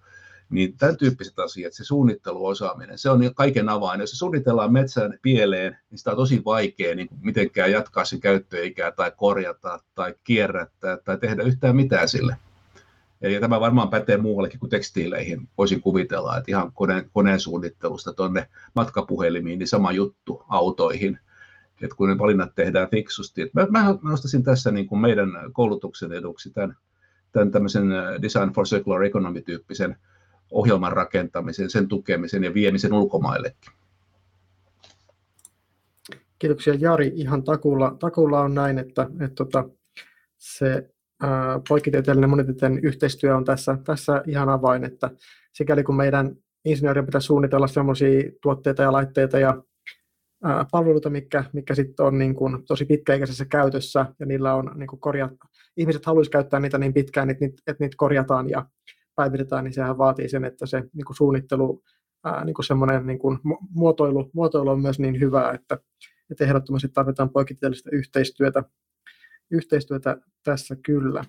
niin 0.51 0.77
tämän 0.77 0.97
tyyppiset 0.97 1.39
asiat, 1.39 1.73
se 1.73 1.85
suunnitteluosaaminen, 1.85 2.99
se 2.99 3.11
on 3.11 3.35
kaiken 3.35 3.69
avain. 3.69 4.01
Jos 4.01 4.11
se 4.11 4.17
suunnitellaan 4.17 4.73
metsän 4.73 5.19
pieleen, 5.23 5.77
niin 5.91 5.99
sitä 5.99 6.11
on 6.11 6.17
tosi 6.17 6.43
vaikea 6.45 6.95
niin 6.95 7.09
mitenkään 7.21 7.73
jatkaa 7.73 8.05
sen 8.05 8.21
käyttöikää 8.21 8.93
tai 8.93 9.13
korjata 9.17 9.81
tai 9.95 10.15
kierrättää 10.25 10.97
tai 10.97 11.19
tehdä 11.19 11.43
yhtään 11.43 11.77
mitään 11.77 12.09
sille. 12.09 12.37
Eli 13.23 13.41
tämä 13.41 13.61
varmaan 13.61 13.89
pätee 13.89 14.17
muuallekin 14.17 14.61
kuin 14.61 14.71
tekstiileihin. 14.71 15.49
Voisin 15.59 15.81
kuvitella, 15.81 16.37
että 16.37 16.51
ihan 16.51 16.73
koneen, 16.73 17.11
koneen 17.13 17.41
suunnittelusta 17.41 18.13
tuonne 18.13 18.49
matkapuhelimiin, 18.75 19.59
niin 19.59 19.69
sama 19.69 19.93
juttu 19.93 20.45
autoihin. 20.49 21.19
Että 21.83 21.97
kun 21.97 22.09
ne 22.09 22.19
valinnat 22.19 22.55
tehdään 22.55 22.91
fiksusti. 22.91 23.51
Mä, 23.53 23.67
mä 23.71 23.95
nostaisin 24.03 24.43
tässä 24.43 24.71
niin 24.71 24.87
kuin 24.87 25.01
meidän 25.01 25.31
koulutuksen 25.53 26.13
eduksi 26.13 26.51
tämän, 26.51 26.77
tämän 27.33 27.51
tämmöisen 27.51 27.89
Design 28.23 28.53
for 28.53 28.65
Circular 28.65 29.03
Economy-tyyppisen 29.03 29.97
ohjelman 30.51 30.93
rakentamisen, 30.93 31.71
sen 31.71 31.89
tukemisen 31.89 32.45
ja 32.45 32.55
viemisen 32.55 32.93
ulkomaillekin. 32.93 33.73
Kiitoksia 36.39 36.75
Jari. 36.75 37.13
Ihan 37.15 37.45
takulla, 37.45 37.97
takulla 37.99 38.41
on 38.41 38.55
näin, 38.55 38.79
että, 38.79 39.07
että 39.21 39.35
tota, 39.35 39.69
se 40.39 40.91
ää, 41.23 41.61
poikkitieteellinen 41.69 42.31
monitieteellinen 42.31 42.85
yhteistyö 42.85 43.37
on 43.37 43.45
tässä, 43.45 43.79
tässä 43.85 44.23
ihan 44.27 44.49
avain, 44.49 44.85
että 44.85 45.11
sikäli 45.53 45.85
kun 45.85 45.97
meidän 45.97 46.37
insinöörien 46.65 47.07
pitäisi 47.07 47.27
suunnitella 47.27 47.67
sellaisia 47.67 48.23
tuotteita 48.43 48.83
ja 48.83 48.93
laitteita 48.93 49.39
ja 49.39 49.63
ää, 50.45 50.67
palveluita, 50.71 51.11
mikä, 51.11 51.45
mikä 51.53 51.75
sitten 51.75 52.07
on 52.07 52.19
niin 52.19 52.35
kuin 52.35 52.65
tosi 52.67 52.85
pitkäikäisessä 52.85 53.45
käytössä 53.45 54.07
ja 54.21 54.27
niillä 54.27 54.55
on 54.55 54.71
niin 54.75 54.87
kuin 54.87 55.01
korjat, 55.01 55.33
ihmiset 55.77 56.07
haluaisivat 56.07 56.33
käyttää 56.33 56.61
niitä 56.61 56.79
niin 56.79 56.95
pitkään, 56.95 57.31
että 57.31 57.45
että 57.45 57.85
niitä 57.85 57.97
korjataan 57.97 58.51
ja 58.51 58.67
päivitetään, 59.19 59.65
niin 59.65 59.75
sehän 59.75 59.99
vaatii 59.99 60.29
sen, 60.29 60.45
että 60.45 60.67
se 60.67 60.81
niin 60.93 61.05
kuin 61.05 61.17
suunnittelu, 61.17 61.83
ää, 62.25 62.45
niin 62.45 62.55
kuin 62.55 62.67
semmoinen 62.67 63.07
niin 63.07 63.19
kuin 63.19 63.39
muotoilu, 63.71 64.31
muotoilu 64.33 64.71
on 64.71 64.83
myös 64.83 64.99
niin 64.99 65.21
hyvää, 65.21 65.53
että, 65.53 65.79
että 66.31 66.45
ehdottomasti 66.45 66.89
tarvitaan 66.89 67.31
poikitieteellistä 67.31 67.91
yhteistyötä, 67.93 68.63
yhteistyötä 69.51 70.17
tässä 70.45 70.77
kyllä. 70.77 71.25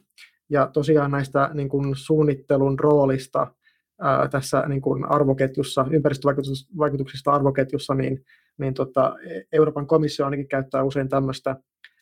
Ja 0.49 0.67
tosiaan 0.73 1.11
näistä 1.11 1.49
niin 1.53 1.69
kuin 1.69 1.95
suunnittelun 1.95 2.79
roolista 2.79 3.47
ää, 4.01 4.27
tässä 4.27 4.63
niin 4.67 4.81
kuin 4.81 5.05
arvoketjussa, 5.11 5.85
ympäristövaikutuksista 5.91 7.31
arvoketjussa, 7.31 7.93
niin, 7.93 8.25
niin 8.57 8.73
tota, 8.73 9.15
Euroopan 9.51 9.87
komissio 9.87 10.25
ainakin 10.25 10.47
käyttää 10.47 10.83
usein 10.83 11.09
tämmöistä, 11.09 11.55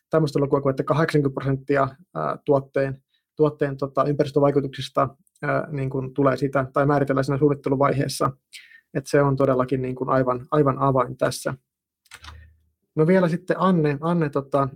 tämmöistä 0.09 0.39
lukua 0.39 0.69
että 0.69 0.83
80 0.83 1.33
prosenttia 1.33 1.87
ää, 2.15 2.37
tuotteen, 2.45 3.03
tuotteen 3.37 3.77
tota, 3.77 4.03
ympäristövaikutuksista 4.03 5.09
ää, 5.41 5.67
niin 5.71 5.89
kuin 5.89 6.13
tulee 6.13 6.37
sitä, 6.37 6.65
tai 6.73 6.85
määritellään 6.85 7.23
siinä 7.23 7.37
suunnitteluvaiheessa. 7.37 8.31
Että 8.93 9.09
se 9.09 9.21
on 9.21 9.35
todellakin 9.35 9.81
niin 9.81 9.95
kuin 9.95 10.09
aivan, 10.09 10.45
aivan 10.51 10.79
avain 10.79 11.17
tässä. 11.17 11.53
No 12.95 13.07
vielä 13.07 13.29
sitten 13.29 13.59
Anne, 13.59 13.97
Anne 14.01 14.29
tota, 14.29 14.69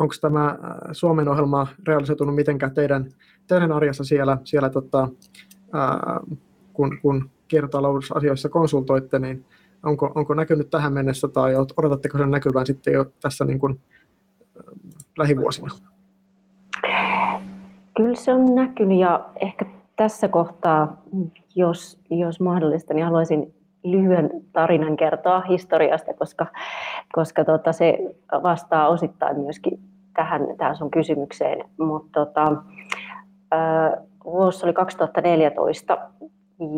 onko 0.00 0.14
tämä 0.20 0.58
Suomen 0.92 1.28
ohjelma 1.28 1.66
realisoitunut 1.86 2.34
mitenkään 2.34 2.74
teidän, 2.74 3.10
teidän 3.46 3.72
arjessa 3.72 4.04
siellä, 4.04 4.38
siellä 4.44 4.70
tota, 4.70 5.08
ää, 5.72 6.20
kun, 6.72 6.98
kun 7.02 7.30
kiertotalousasioissa 7.48 8.48
konsultoitte, 8.48 9.18
niin 9.18 9.44
onko, 9.82 10.12
onko 10.14 10.34
näkynyt 10.34 10.70
tähän 10.70 10.92
mennessä 10.92 11.28
tai 11.28 11.54
odotatteko 11.76 12.18
sen 12.18 12.30
näkyvän 12.30 12.66
sitten 12.66 12.94
jo 12.94 13.04
tässä 13.20 13.44
niin 13.44 13.58
kuin, 13.58 13.80
lähivuosina? 15.18 15.68
Kyllä 17.96 18.14
se 18.14 18.34
on 18.34 18.54
näkynyt 18.54 18.98
ja 18.98 19.28
ehkä 19.40 19.64
tässä 19.96 20.28
kohtaa, 20.28 21.02
jos, 21.54 22.00
jos 22.10 22.40
mahdollista, 22.40 22.94
niin 22.94 23.04
haluaisin 23.04 23.54
lyhyen 23.84 24.30
tarinan 24.52 24.96
kertoa 24.96 25.40
historiasta, 25.40 26.14
koska, 26.14 26.46
koska 27.12 27.44
tota, 27.44 27.72
se 27.72 27.98
vastaa 28.42 28.88
osittain 28.88 29.40
myöskin 29.40 29.80
tähän, 30.14 30.42
tähän 30.56 30.76
sun 30.76 30.90
kysymykseen. 30.90 31.64
Mutta 31.78 32.26
tota, 32.26 32.56
vuosi 34.24 34.66
oli 34.66 34.72
2014 34.72 35.98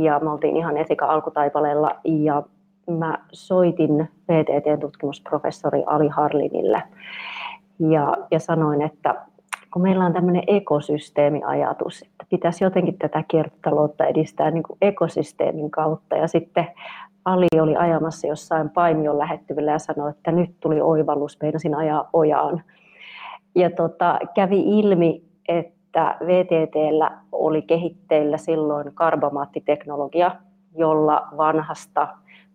ja 0.02 0.20
me 0.20 0.30
oltiin 0.30 0.56
ihan 0.56 0.76
Etika 0.76 1.06
alkutaipaleella 1.06 1.90
ja 2.04 2.42
mä 2.90 3.18
soitin 3.32 4.08
PTT-tutkimusprofessori 4.26 5.82
Ali 5.86 6.08
Harlinille 6.08 6.82
ja, 7.78 8.16
ja 8.30 8.38
sanoin, 8.38 8.82
että 8.82 9.14
kun 9.72 9.82
meillä 9.82 10.06
on 10.06 10.12
tämmöinen 10.12 10.42
ekosysteemiajatus, 10.46 12.02
että 12.02 12.26
pitäisi 12.30 12.64
jotenkin 12.64 12.98
tätä 12.98 13.24
kiertotaloutta 13.28 14.06
edistää 14.06 14.50
niin 14.50 14.62
kuin 14.62 14.76
ekosysteemin 14.82 15.70
kautta. 15.70 16.16
Ja 16.16 16.28
sitten 16.28 16.66
Ali 17.24 17.60
oli 17.60 17.76
ajamassa 17.76 18.26
jossain 18.26 18.70
Paimion 18.70 19.18
lähettyvillä 19.18 19.72
ja 19.72 19.78
sanoi, 19.78 20.10
että 20.10 20.32
nyt 20.32 20.50
tuli 20.60 20.80
oivallus, 20.80 21.38
meinasin 21.42 21.74
ajaa 21.74 22.10
ojaan. 22.12 22.62
Ja 23.54 23.70
tota, 23.70 24.18
kävi 24.34 24.78
ilmi, 24.78 25.22
että 25.48 26.16
VTTllä 26.26 27.18
oli 27.32 27.62
kehitteillä 27.62 28.36
silloin 28.36 28.94
karbomaattiteknologia, 28.94 30.36
jolla 30.76 31.28
vanhasta 31.36 32.08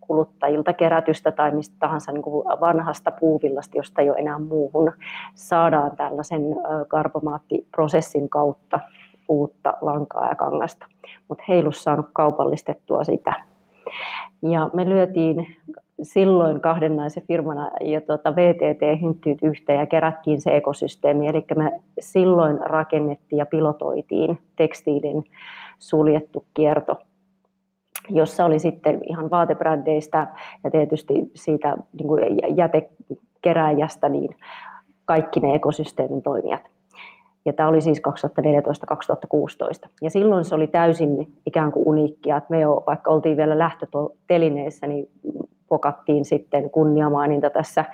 kuluttajilta 0.06 0.72
kerätystä 0.72 1.32
tai 1.32 1.50
mistä 1.50 1.76
tahansa 1.78 2.12
niin 2.12 2.22
kuin 2.22 2.46
vanhasta 2.60 3.10
puuvillasta, 3.10 3.76
josta 3.76 4.02
ei 4.02 4.10
ole 4.10 4.18
enää 4.18 4.38
muuhun, 4.38 4.92
saadaan 5.34 5.96
tällaisen 5.96 6.42
karbomaattiprosessin 6.88 8.28
kautta 8.28 8.80
uutta 9.28 9.74
lankaa 9.80 10.28
ja 10.28 10.34
kangasta. 10.34 10.86
Mutta 11.28 11.44
he 11.48 11.54
saanut 11.70 12.06
kaupallistettua 12.12 13.04
sitä. 13.04 13.34
Ja 14.42 14.70
me 14.72 14.88
lyötiin 14.88 15.56
silloin 16.02 16.60
kahden 16.60 16.96
naisen 16.96 17.22
firmana 17.26 17.70
ja 17.80 18.00
tuota 18.00 18.36
VTT 18.36 19.00
hynttyyt 19.02 19.38
yhteen 19.42 19.78
ja 19.78 19.86
kerättiin 19.86 20.40
se 20.40 20.56
ekosysteemi. 20.56 21.28
Eli 21.28 21.44
me 21.56 21.80
silloin 22.00 22.60
rakennettiin 22.60 23.38
ja 23.38 23.46
pilotoitiin 23.46 24.38
tekstiilin 24.56 25.24
suljettu 25.78 26.44
kierto 26.54 26.98
jossa 28.08 28.44
oli 28.44 28.58
sitten 28.58 29.00
ihan 29.08 29.30
vaatebrändeistä 29.30 30.26
ja 30.64 30.70
tietysti 30.70 31.14
siitä 31.34 31.76
niin 31.92 32.08
kuin 32.08 32.22
jätekeräjästä 32.56 34.08
niin 34.08 34.36
kaikki 35.04 35.40
ne 35.40 35.54
ekosysteemin 35.54 36.22
toimijat. 36.22 36.62
Ja 37.44 37.52
tämä 37.52 37.68
oli 37.68 37.80
siis 37.80 38.02
2014-2016. 39.84 39.88
Ja 40.02 40.10
silloin 40.10 40.44
se 40.44 40.54
oli 40.54 40.66
täysin 40.66 41.32
ikään 41.46 41.72
kuin 41.72 41.88
uniikkia, 41.88 42.36
että 42.36 42.50
me 42.50 42.60
jo, 42.60 42.84
vaikka 42.86 43.10
oltiin 43.10 43.36
vielä 43.36 43.58
lähtötelineissä, 43.58 44.86
niin 44.86 45.08
pokattiin 45.68 46.24
sitten 46.24 46.70
kunniamaininta 46.70 47.50
tässä 47.50 47.84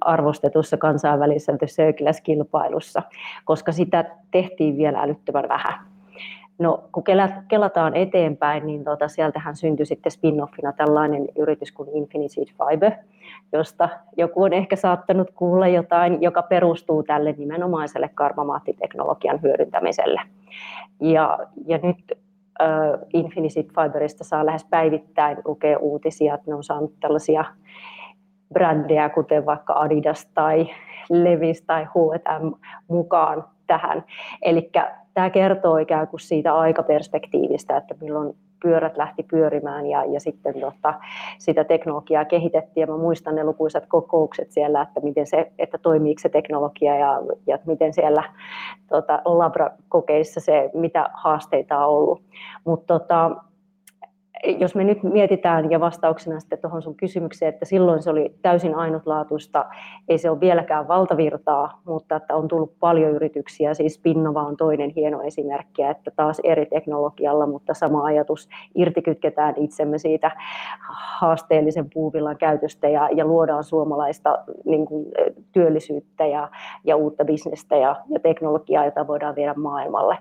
arvostetussa 0.00 0.76
kansainvälisessä 0.76 1.66
Circulus-kilpailussa, 1.66 3.02
koska 3.44 3.72
sitä 3.72 4.04
tehtiin 4.30 4.76
vielä 4.76 5.02
älyttömän 5.02 5.48
vähän. 5.48 5.97
No, 6.58 6.84
kun 6.92 7.04
kelataan 7.48 7.96
eteenpäin, 7.96 8.66
niin 8.66 8.84
tuota, 8.84 9.08
sieltähän 9.08 9.56
syntyi 9.56 9.86
sitten 9.86 10.12
spin-offina 10.12 10.72
tällainen 10.76 11.28
yritys 11.36 11.72
kuin 11.72 11.88
Infinity 11.88 12.40
Fiber, 12.44 12.92
josta 13.52 13.88
joku 14.16 14.42
on 14.42 14.52
ehkä 14.52 14.76
saattanut 14.76 15.30
kuulla 15.30 15.68
jotain, 15.68 16.22
joka 16.22 16.42
perustuu 16.42 17.02
tälle 17.02 17.34
nimenomaiselle 17.38 18.10
karbomaattiteknologian 18.14 19.42
hyödyntämiselle. 19.42 20.20
Ja, 21.00 21.38
ja 21.66 21.78
nyt 21.82 22.12
äh, 22.62 22.68
Infinity 23.12 23.62
Fiberista 23.62 24.24
saa 24.24 24.46
lähes 24.46 24.64
päivittäin 24.64 25.38
lukea 25.44 25.78
uutisia, 25.78 26.34
että 26.34 26.50
ne 26.50 26.54
on 26.54 26.64
saanut 26.64 26.94
tällaisia 27.00 27.44
brändejä, 28.52 29.08
kuten 29.08 29.46
vaikka 29.46 29.72
Adidas 29.72 30.26
tai 30.34 30.70
Levis 31.10 31.62
tai 31.62 31.84
H&M 31.84 32.52
mukaan 32.88 33.44
tähän. 33.66 34.04
Eli 34.42 34.70
tämä 35.18 35.30
kertoo 35.30 35.76
ikään 35.76 36.08
kuin 36.08 36.20
siitä 36.20 36.54
aikaperspektiivistä, 36.54 37.76
että 37.76 37.94
milloin 38.00 38.36
pyörät 38.62 38.96
lähti 38.96 39.22
pyörimään 39.22 39.86
ja, 39.86 40.04
ja 40.04 40.20
sitten 40.20 40.54
tota, 40.60 40.94
sitä 41.38 41.64
teknologiaa 41.64 42.24
kehitettiin. 42.24 42.80
Ja 42.80 42.86
mä 42.86 42.96
muistan 42.96 43.34
ne 43.34 43.44
lukuisat 43.44 43.86
kokoukset 43.86 44.52
siellä, 44.52 44.82
että, 44.82 45.00
miten 45.00 45.26
se, 45.26 45.52
että 45.58 45.78
toimiiko 45.78 46.20
se 46.20 46.28
teknologia 46.28 46.96
ja, 46.96 47.22
ja 47.46 47.58
miten 47.66 47.94
siellä 47.94 48.22
tota, 48.88 49.22
labrakokeissa 49.24 50.40
se, 50.40 50.70
mitä 50.74 51.10
haasteita 51.14 51.86
on 51.86 51.92
ollut. 51.92 52.22
Mutta 52.64 52.98
tota, 52.98 53.30
jos 54.44 54.74
me 54.74 54.84
nyt 54.84 55.02
mietitään 55.02 55.70
ja 55.70 55.80
vastauksena 55.80 56.40
sitten 56.40 56.58
tuohon 56.58 56.82
sun 56.82 56.94
kysymykseen, 56.94 57.48
että 57.48 57.64
silloin 57.64 58.02
se 58.02 58.10
oli 58.10 58.34
täysin 58.42 58.74
ainutlaatuista, 58.74 59.66
ei 60.08 60.18
se 60.18 60.30
ole 60.30 60.40
vieläkään 60.40 60.88
valtavirtaa, 60.88 61.80
mutta 61.84 62.16
että 62.16 62.34
on 62.36 62.48
tullut 62.48 62.78
paljon 62.80 63.10
yrityksiä, 63.10 63.74
siis 63.74 63.98
Pinnova 63.98 64.42
on 64.42 64.56
toinen 64.56 64.90
hieno 64.90 65.22
esimerkki, 65.22 65.82
että 65.82 66.10
taas 66.10 66.40
eri 66.44 66.66
teknologialla, 66.66 67.46
mutta 67.46 67.74
sama 67.74 68.04
ajatus, 68.04 68.48
irtikytketään 68.74 69.54
itsemme 69.56 69.98
siitä 69.98 70.30
haasteellisen 71.20 71.90
puuvillan 71.94 72.38
käytöstä 72.38 72.88
ja, 72.88 73.08
ja 73.14 73.24
luodaan 73.24 73.64
suomalaista 73.64 74.38
niin 74.64 74.86
kuin, 74.86 75.06
työllisyyttä 75.52 76.26
ja, 76.26 76.48
ja 76.84 76.96
uutta 76.96 77.24
bisnestä 77.24 77.76
ja, 77.76 77.96
ja 78.08 78.20
teknologiaa, 78.20 78.84
jota 78.84 79.06
voidaan 79.06 79.34
viedä 79.34 79.54
maailmalle. 79.54 80.18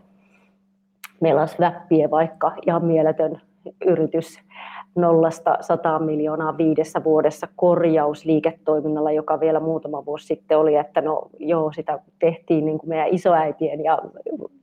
Meillä 1.21 1.41
on 1.41 1.47
Swappie 1.47 2.09
vaikka 2.11 2.51
ihan 2.67 2.85
mieletön 2.85 3.41
yritys 3.85 4.39
nollasta 4.95 5.57
100 5.61 5.99
miljoonaa 5.99 6.57
viidessä 6.57 7.03
vuodessa 7.03 7.47
korjausliiketoiminnalla, 7.55 9.11
joka 9.11 9.39
vielä 9.39 9.59
muutama 9.59 10.05
vuosi 10.05 10.25
sitten 10.25 10.57
oli, 10.57 10.75
että 10.75 11.01
no 11.01 11.29
joo, 11.39 11.71
sitä 11.71 11.99
tehtiin 12.19 12.65
niin 12.65 12.77
kuin 12.77 12.89
meidän 12.89 13.07
isoäitien 13.11 13.83
ja, 13.83 13.99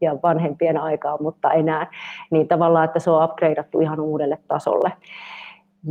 ja 0.01 0.17
vanhempien 0.23 0.79
aikaa, 0.79 1.19
mutta 1.21 1.53
enää, 1.53 1.87
niin 2.31 2.49
tavallaan, 2.49 2.85
että 2.85 2.99
se 2.99 3.11
on 3.11 3.25
upgradeattu 3.25 3.81
ihan 3.81 4.01
uudelle 4.01 4.39
tasolle. 4.49 4.93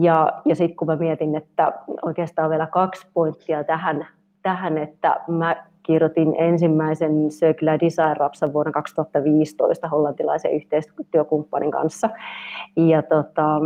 Ja, 0.02 0.42
ja 0.46 0.56
sitten 0.56 0.76
kun 0.76 0.88
mä 0.88 0.96
mietin, 0.96 1.36
että 1.36 1.74
oikeastaan 2.02 2.50
vielä 2.50 2.68
kaksi 2.68 3.08
pointtia 3.14 3.64
tähän, 3.64 4.08
tähän 4.42 4.78
että 4.78 5.22
mä 5.28 5.66
kirjoitin 5.84 6.36
ensimmäisen 6.38 7.30
Circular 7.30 7.80
Design 7.80 8.18
Rapsan 8.18 8.54
vuonna 8.54 8.72
2015 8.72 9.88
hollantilaisen 9.88 10.52
yhteistyökumppanin 10.52 11.72
kanssa. 11.72 12.10
Ja, 12.76 13.04
tota, 13.04 13.60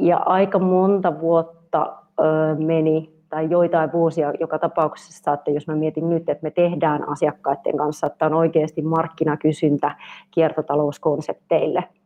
ja 0.00 0.16
aika 0.16 0.58
monta 0.58 1.20
vuotta 1.20 1.96
ö, 2.20 2.24
meni 2.58 3.12
tai 3.28 3.50
joitain 3.50 3.92
vuosia 3.92 4.32
joka 4.40 4.58
tapauksessa, 4.58 5.32
että 5.32 5.50
jos 5.50 5.66
mä 5.66 5.74
mietin 5.74 6.10
nyt, 6.10 6.28
että 6.28 6.42
me 6.42 6.50
tehdään 6.50 7.08
asiakkaiden 7.08 7.76
kanssa, 7.76 8.06
että 8.06 8.26
on 8.26 8.34
oikeasti 8.34 8.82
markkinakysyntä 8.82 9.96
kiertotalouskonsepteille– 10.30 11.84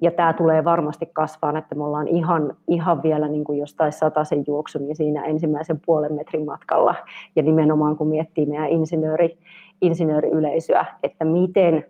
ja 0.00 0.10
tämä 0.10 0.32
tulee 0.32 0.64
varmasti 0.64 1.06
kasvaa, 1.12 1.58
että 1.58 1.74
me 1.74 1.84
ollaan 1.84 2.08
ihan, 2.08 2.56
ihan 2.68 3.02
vielä 3.02 3.28
niin 3.28 3.44
kuin 3.44 3.58
jostain 3.58 3.92
sataisen 3.92 4.44
juoksu, 4.46 4.78
niin 4.78 4.96
siinä 4.96 5.24
ensimmäisen 5.24 5.80
puolen 5.86 6.14
metrin 6.14 6.44
matkalla. 6.44 6.94
Ja 7.36 7.42
nimenomaan 7.42 7.96
kun 7.96 8.08
miettii 8.08 8.46
meidän 8.46 8.68
insinööri, 8.68 9.38
insinööriyleisöä, 9.82 10.86
että 11.02 11.24
miten 11.24 11.84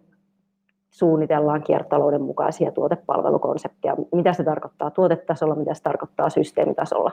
suunnitellaan 0.91 1.63
kiertotalouden 1.63 2.23
mukaisia 2.23 2.73
tuotepalvelukonsepteja, 2.73 3.97
mitä 4.13 4.33
se 4.33 4.45
tarkoittaa 4.45 4.91
tuotetasolla, 4.91 5.55
mitä 5.55 5.75
se 5.75 5.83
tarkoittaa 5.83 6.31
systeemitasolla. 6.31 7.11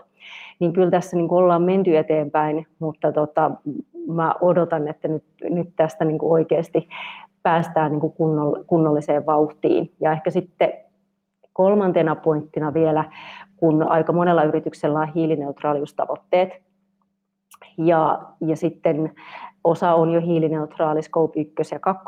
Niin 0.60 0.74
kyllä 0.74 0.92
tässä 0.92 1.18
niin 1.18 1.28
kuin 1.28 1.44
ollaan 1.44 1.62
menty 1.62 1.98
eteenpäin, 1.98 2.68
mutta 2.80 3.12
tota, 3.12 3.52
mä 4.08 4.34
odotan, 4.42 4.88
että 4.88 5.08
nyt, 5.08 5.24
nyt 5.50 5.70
tästä 5.76 6.06
niin 6.06 6.18
kuin 6.18 6.32
oikeasti 6.32 6.88
päästään 7.44 7.92
niin 7.92 8.02
kuin 8.02 8.14
kunnolliseen 8.68 9.26
vauhtiin. 9.26 9.92
Ja 10.02 10.12
ehkä 10.12 10.30
sitten 10.30 10.74
kolmantena 11.58 12.16
pointtina 12.16 12.74
vielä, 12.74 13.04
kun 13.56 13.84
aika 13.84 14.14
monella 14.14 14.44
yrityksellä 14.44 15.00
on 15.00 15.14
hiilineutraaliustavoitteet, 15.16 16.50
ja, 17.78 18.20
ja 18.42 18.56
sitten 18.56 19.12
osa 19.64 19.94
on 19.94 20.12
jo 20.12 20.22
hiilineutraali 20.22 21.02
Scope 21.02 21.40
1 21.40 21.76
ja 21.76 21.80
2 21.80 22.04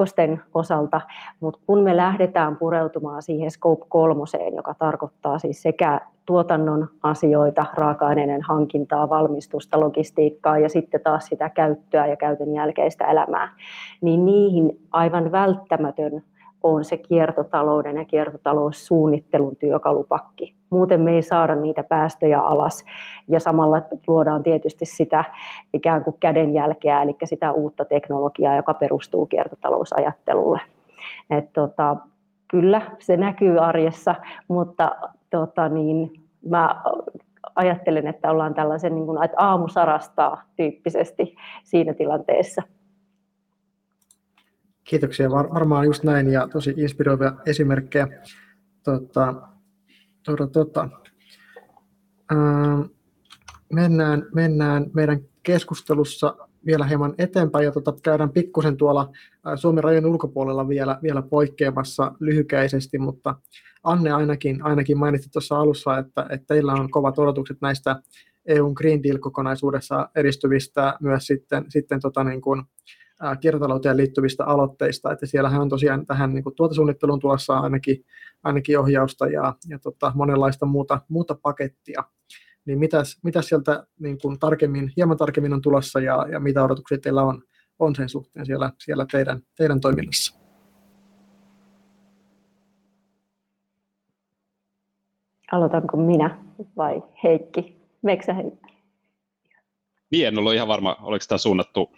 osalta, 0.53 1.01
mutta 1.39 1.59
kun 1.67 1.83
me 1.83 1.97
lähdetään 1.97 2.57
pureutumaan 2.57 3.21
siihen 3.21 3.51
Scope 3.51 3.85
3, 3.89 4.23
joka 4.55 4.73
tarkoittaa 4.73 5.39
siis 5.39 5.61
sekä 5.61 6.01
tuotannon 6.25 6.87
asioita, 7.03 7.65
raaka-aineiden 7.73 8.41
hankintaa, 8.41 9.09
valmistusta, 9.09 9.79
logistiikkaa 9.79 10.57
ja 10.57 10.69
sitten 10.69 11.01
taas 11.03 11.25
sitä 11.25 11.49
käyttöä 11.49 12.07
ja 12.07 12.15
käytön 12.15 12.53
jälkeistä 12.53 13.05
elämää, 13.05 13.53
niin 14.01 14.25
niihin 14.25 14.79
aivan 14.91 15.31
välttämätön 15.31 16.23
on 16.63 16.85
se 16.85 16.97
kiertotalouden 16.97 17.97
ja 17.97 18.05
kiertotaloussuunnittelun 18.05 19.55
työkalupakki. 19.55 20.55
Muuten 20.69 21.01
me 21.01 21.11
ei 21.11 21.21
saada 21.21 21.55
niitä 21.55 21.83
päästöjä 21.83 22.39
alas 22.39 22.85
ja 23.27 23.39
samalla 23.39 23.81
luodaan 24.07 24.43
tietysti 24.43 24.85
sitä 24.85 25.23
ikään 25.73 26.03
kuin 26.03 26.15
kädenjälkeä, 26.19 27.01
eli 27.01 27.15
sitä 27.23 27.51
uutta 27.51 27.85
teknologiaa, 27.85 28.55
joka 28.55 28.73
perustuu 28.73 29.25
kiertotalousajattelulle. 29.25 30.61
Et 31.29 31.53
tota, 31.53 31.95
kyllä 32.47 32.81
se 32.99 33.17
näkyy 33.17 33.59
arjessa, 33.59 34.15
mutta 34.47 34.91
tota 35.29 35.69
niin, 35.69 36.11
mä 36.49 36.83
ajattelen, 37.55 38.07
että 38.07 38.31
ollaan 38.31 38.53
tällaisen 38.53 38.95
niin 38.95 39.05
kuin, 39.05 39.23
että 39.23 39.37
aamu 39.39 39.67
sarastaa 39.67 40.41
tyyppisesti 40.55 41.35
siinä 41.63 41.93
tilanteessa. 41.93 42.61
Kiitoksia, 44.89 45.29
Var- 45.29 45.53
varmaan 45.53 45.85
just 45.85 46.03
näin 46.03 46.31
ja 46.31 46.47
tosi 46.47 46.73
inspiroivia 46.77 47.33
esimerkkejä. 47.45 48.07
Tota, 48.83 49.33
tota, 50.25 50.47
tota. 50.47 50.89
Ää, 52.31 52.37
mennään, 53.73 54.25
mennään 54.35 54.85
meidän 54.93 55.19
keskustelussa 55.43 56.35
vielä 56.65 56.85
hieman 56.85 57.13
eteenpäin 57.17 57.65
ja 57.65 57.71
tota, 57.71 57.93
käydään 58.03 58.29
pikkusen 58.29 58.77
tuolla 58.77 59.11
Suomen 59.55 59.83
rajojen 59.83 60.05
ulkopuolella 60.05 60.67
vielä, 60.67 60.99
vielä 61.03 61.21
poikkeamassa 61.21 62.11
lyhykäisesti, 62.19 62.97
mutta 62.97 63.35
Anne 63.83 64.11
ainakin, 64.11 64.63
ainakin 64.63 64.97
mainitsi 64.97 65.29
tuossa 65.31 65.59
alussa, 65.59 65.97
että, 65.97 66.25
että 66.29 66.47
teillä 66.47 66.73
on 66.73 66.91
kovat 66.91 67.19
odotukset 67.19 67.57
näistä 67.61 68.01
EUn 68.45 68.73
Green 68.73 69.03
Deal-kokonaisuudessa 69.03 70.09
edistyvistä 70.15 70.97
myös 71.01 71.27
sitten, 71.27 71.65
sitten 71.69 71.99
tota 72.01 72.23
niin 72.23 72.41
kuin, 72.41 72.63
kiertotalouteen 73.41 73.97
liittyvistä 73.97 74.45
aloitteista, 74.45 75.11
että 75.11 75.25
siellähän 75.25 75.61
on 75.61 75.69
tosiaan 75.69 76.05
tähän 76.05 76.33
niin 76.33 76.43
kuin 76.43 76.55
tuotesuunnitteluun 76.55 77.19
tulossa 77.19 77.59
ainakin, 77.59 78.05
ainakin 78.43 78.79
ohjausta 78.79 79.27
ja, 79.27 79.55
ja 79.69 79.79
tota, 79.79 80.11
monenlaista 80.15 80.65
muuta, 80.65 81.01
muuta 81.09 81.35
pakettia. 81.41 82.03
Niin 82.65 82.79
mitäs, 82.79 83.19
mitäs 83.23 83.47
sieltä 83.47 83.87
niin 83.99 84.17
kuin 84.21 84.39
tarkemmin, 84.39 84.91
hieman 84.97 85.17
tarkemmin 85.17 85.53
on 85.53 85.61
tulossa 85.61 85.99
ja, 85.99 86.25
ja 86.31 86.39
mitä 86.39 86.63
odotuksia 86.63 86.97
teillä 86.97 87.23
on, 87.23 87.43
on 87.79 87.95
sen 87.95 88.09
suhteen 88.09 88.45
siellä, 88.45 88.71
siellä 88.79 89.05
teidän, 89.11 89.41
teidän 89.57 89.79
toiminnassa? 89.79 90.39
Aloitanko 95.51 95.97
minä 95.97 96.37
vai 96.77 97.03
Heikki? 97.23 97.81
Meksä 98.01 98.33
Heikki? 98.33 98.73
Niin, 100.11 100.27
en 100.27 100.37
ollut 100.37 100.53
ihan 100.53 100.67
varma, 100.67 100.97
oliko 101.01 101.25
tämä 101.27 101.37
suunnattu 101.37 101.91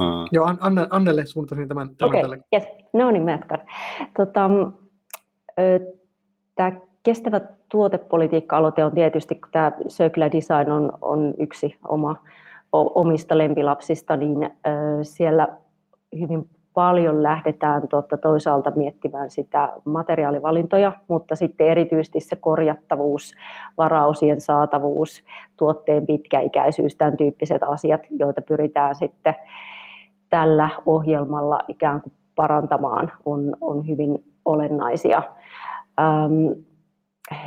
Uh. 0.00 0.28
Joo, 0.32 0.46
Anne, 0.60 0.86
Annelle 0.90 1.26
suuntasin 1.26 1.68
tämän, 1.68 1.96
tämän 1.96 2.24
okay, 2.24 2.38
yes. 2.54 2.64
No 2.92 3.10
niin, 3.10 3.22
mä 3.22 3.30
jatkan. 3.30 3.58
Tota, 4.16 4.50
tämä 6.54 6.72
kestävä 7.02 7.40
tuotepolitiikka-aloite 7.70 8.84
on 8.84 8.92
tietysti, 8.92 9.34
kun 9.34 9.48
tämä 9.52 9.72
Circular 9.88 10.32
Design 10.32 10.70
on, 10.70 10.92
on 11.02 11.34
yksi 11.38 11.76
oma, 11.88 12.16
omista 12.72 13.38
lempilapsista, 13.38 14.16
niin 14.16 14.50
siellä 15.02 15.48
hyvin 16.20 16.48
paljon 16.74 17.22
lähdetään 17.22 17.88
tuota, 17.88 18.16
toisaalta 18.16 18.72
miettimään 18.76 19.30
sitä 19.30 19.72
materiaalivalintoja, 19.84 20.92
mutta 21.08 21.36
sitten 21.36 21.66
erityisesti 21.68 22.20
se 22.20 22.36
korjattavuus, 22.36 23.34
varausien 23.78 24.40
saatavuus, 24.40 25.24
tuotteen 25.56 26.06
pitkäikäisyys, 26.06 26.96
tämän 26.96 27.16
tyyppiset 27.16 27.62
asiat, 27.62 28.00
joita 28.10 28.42
pyritään 28.42 28.94
sitten 28.94 29.34
tällä 30.34 30.68
ohjelmalla 30.86 31.60
ikään 31.68 32.00
kuin 32.00 32.12
parantamaan, 32.34 33.12
on, 33.24 33.56
on 33.60 33.88
hyvin 33.88 34.24
olennaisia. 34.44 35.22
Ähm, 36.00 36.60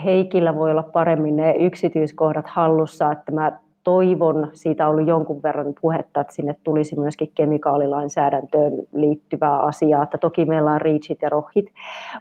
Heikillä 0.03 0.55
voi 0.55 0.71
olla 0.71 0.83
paremmin 0.83 1.35
ne 1.35 1.55
yksityiskohdat 1.55 2.47
hallussa, 2.47 3.11
että 3.11 3.31
mä 3.31 3.59
toivon, 3.83 4.49
siitä 4.53 4.88
on 4.88 4.91
ollut 4.91 5.07
jonkun 5.07 5.43
verran 5.43 5.73
puhetta, 5.81 6.21
että 6.21 6.33
sinne 6.33 6.55
tulisi 6.63 6.99
myöskin 6.99 7.31
kemikaalilainsäädäntöön 7.35 8.73
liittyvää 8.93 9.59
asiaa, 9.59 10.03
että 10.03 10.17
toki 10.17 10.45
meillä 10.45 10.71
on 10.71 10.81
REACHit 10.81 11.21
ja 11.21 11.29
ROHit, 11.29 11.65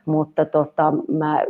mutta 0.06 0.44
tota, 0.44 0.92
mä 1.08 1.42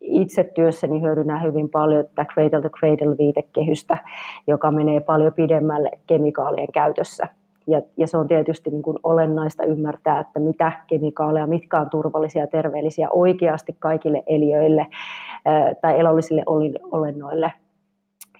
itse 0.00 0.44
työssäni 0.44 1.02
hyödynnän 1.02 1.42
hyvin 1.42 1.68
paljon 1.68 2.04
tätä 2.04 2.24
Cradle 2.24 2.62
to 2.62 2.68
Cradle 2.70 3.18
viitekehystä, 3.18 3.98
joka 4.46 4.70
menee 4.70 5.00
paljon 5.00 5.32
pidemmälle 5.32 5.90
kemikaalien 6.06 6.72
käytössä. 6.72 7.37
Ja, 7.68 7.82
ja 7.96 8.06
se 8.06 8.16
on 8.16 8.28
tietysti 8.28 8.70
niin 8.70 8.82
kuin 8.82 8.98
olennaista 9.02 9.64
ymmärtää, 9.64 10.20
että 10.20 10.40
mitä 10.40 10.72
kemikaaleja, 10.86 11.46
mitkä 11.46 11.80
on 11.80 11.90
turvallisia 11.90 12.42
ja 12.42 12.46
terveellisiä 12.46 13.08
oikeasti 13.10 13.76
kaikille 13.78 14.22
eliöille 14.26 14.86
tai 15.80 16.00
elollisille 16.00 16.42
olennoille 16.92 17.52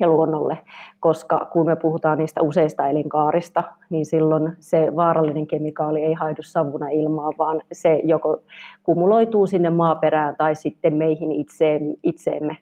ja 0.01 0.09
luonnolle, 0.09 0.59
koska 1.01 1.49
kun 1.53 1.66
me 1.66 1.76
puhutaan 1.76 2.18
niistä 2.18 2.43
useista 2.43 2.89
elinkaarista, 2.89 3.64
niin 3.91 4.07
silloin 4.07 4.53
se 4.59 4.97
vaarallinen 4.97 5.47
kemikaali 5.47 6.03
ei 6.03 6.14
haidu 6.14 6.43
savuna 6.43 6.89
ilmaan, 6.89 7.35
vaan 7.39 7.61
se 7.72 8.01
joko 8.05 8.43
kumuloituu 8.83 9.47
sinne 9.47 9.70
maaperään 9.70 10.37
tai 10.37 10.55
sitten 10.55 10.95
meihin 10.95 11.33
itseen, 11.33 11.95
itseemme 12.03 12.57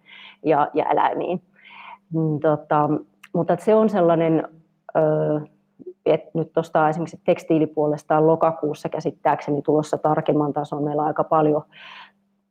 ja, 0.44 0.68
ja 0.74 0.84
eläimiin. 0.84 1.42
Mm, 2.14 2.40
tota, 2.40 2.90
mutta 3.32 3.56
se 3.60 3.74
on 3.74 3.88
sellainen, 3.88 4.48
että 6.12 6.30
nyt 6.34 6.52
tuosta 6.52 6.88
esimerkiksi 6.88 7.20
tekstiilipuolesta 7.24 8.26
lokakuussa 8.26 8.88
käsittääkseni 8.88 9.62
tulossa 9.62 9.98
tarkemman 9.98 10.52
tason. 10.52 10.84
Meillä 10.84 11.02
on 11.02 11.08
aika 11.08 11.24
paljon 11.24 11.62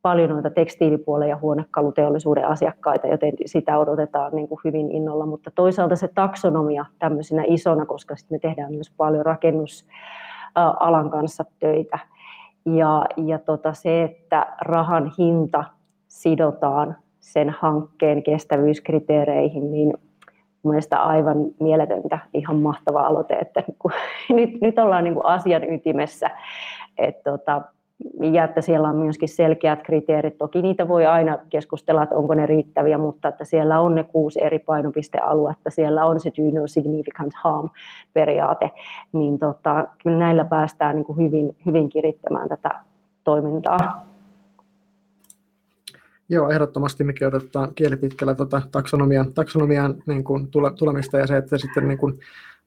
paljon 0.05 0.29
noita 0.29 0.49
tekstiilipuolen 0.49 1.29
ja 1.29 1.37
huonekaluteollisuuden 1.37 2.47
asiakkaita, 2.47 3.07
joten 3.07 3.33
sitä 3.45 3.77
odotetaan 3.79 4.31
niin 4.35 4.47
kuin 4.47 4.59
hyvin 4.65 4.91
innolla, 4.91 5.25
mutta 5.25 5.51
toisaalta 5.55 5.95
se 5.95 6.07
taksonomia 6.07 6.85
tämmöisenä 6.99 7.43
isona, 7.47 7.85
koska 7.85 8.15
sitten 8.15 8.35
me 8.35 8.39
tehdään 8.39 8.73
myös 8.73 8.91
paljon 8.97 9.25
rakennusalan 9.25 11.09
kanssa 11.11 11.45
töitä. 11.59 11.99
Ja, 12.65 13.05
ja 13.17 13.39
tota 13.39 13.73
se, 13.73 14.03
että 14.03 14.55
rahan 14.61 15.11
hinta 15.17 15.63
sidotaan 16.07 16.95
sen 17.19 17.49
hankkeen 17.49 18.23
kestävyyskriteereihin, 18.23 19.71
niin 19.71 19.93
mielestäni 20.69 21.01
aivan 21.01 21.37
mieletöntä, 21.59 22.19
ihan 22.33 22.55
mahtava 22.55 23.01
aloite, 23.01 23.33
että 23.33 23.63
nyt, 24.29 24.61
nyt 24.61 24.79
ollaan 24.79 25.03
niin 25.03 25.13
kuin 25.13 25.25
asian 25.25 25.73
ytimessä. 25.73 26.29
Että 26.97 27.31
tota, 27.31 27.61
ja 28.19 28.43
että 28.43 28.61
siellä 28.61 28.87
on 28.87 28.95
myöskin 28.95 29.29
selkeät 29.29 29.83
kriteerit. 29.83 30.37
Toki 30.37 30.61
niitä 30.61 30.87
voi 30.87 31.05
aina 31.05 31.37
keskustella, 31.49 32.03
että 32.03 32.15
onko 32.15 32.33
ne 32.33 32.45
riittäviä, 32.45 32.97
mutta 32.97 33.27
että 33.27 33.45
siellä 33.45 33.79
on 33.79 33.95
ne 33.95 34.03
kuusi 34.03 34.43
eri 34.43 34.59
painopistealuetta, 34.59 35.69
siellä 35.69 36.05
on 36.05 36.19
se 36.19 36.31
do 36.37 36.59
no 36.59 36.67
significant 36.67 37.33
harm 37.35 37.69
periaate, 38.13 38.71
niin 39.13 39.39
tota, 39.39 39.87
kyllä 40.03 40.17
näillä 40.17 40.45
päästään 40.45 40.95
niin 40.95 41.05
kuin 41.05 41.17
hyvin, 41.17 41.55
hyvin 41.65 41.89
kirittämään 41.89 42.49
tätä 42.49 42.69
toimintaa. 43.23 44.14
Joo, 46.29 46.49
ehdottomasti 46.49 47.03
mekin 47.03 47.27
odotetaan 47.27 47.75
kielipitkällä 47.75 48.35
tuota 48.35 48.61
taksonomian, 48.71 49.33
taksonomian 49.33 50.03
niin 50.05 50.23
kuin 50.23 50.51
tule, 50.51 50.71
tulemista 50.73 51.17
ja 51.17 51.27
se, 51.27 51.37
että 51.37 51.57
sitten 51.57 51.87
niin 51.87 51.97
kuin 51.97 52.19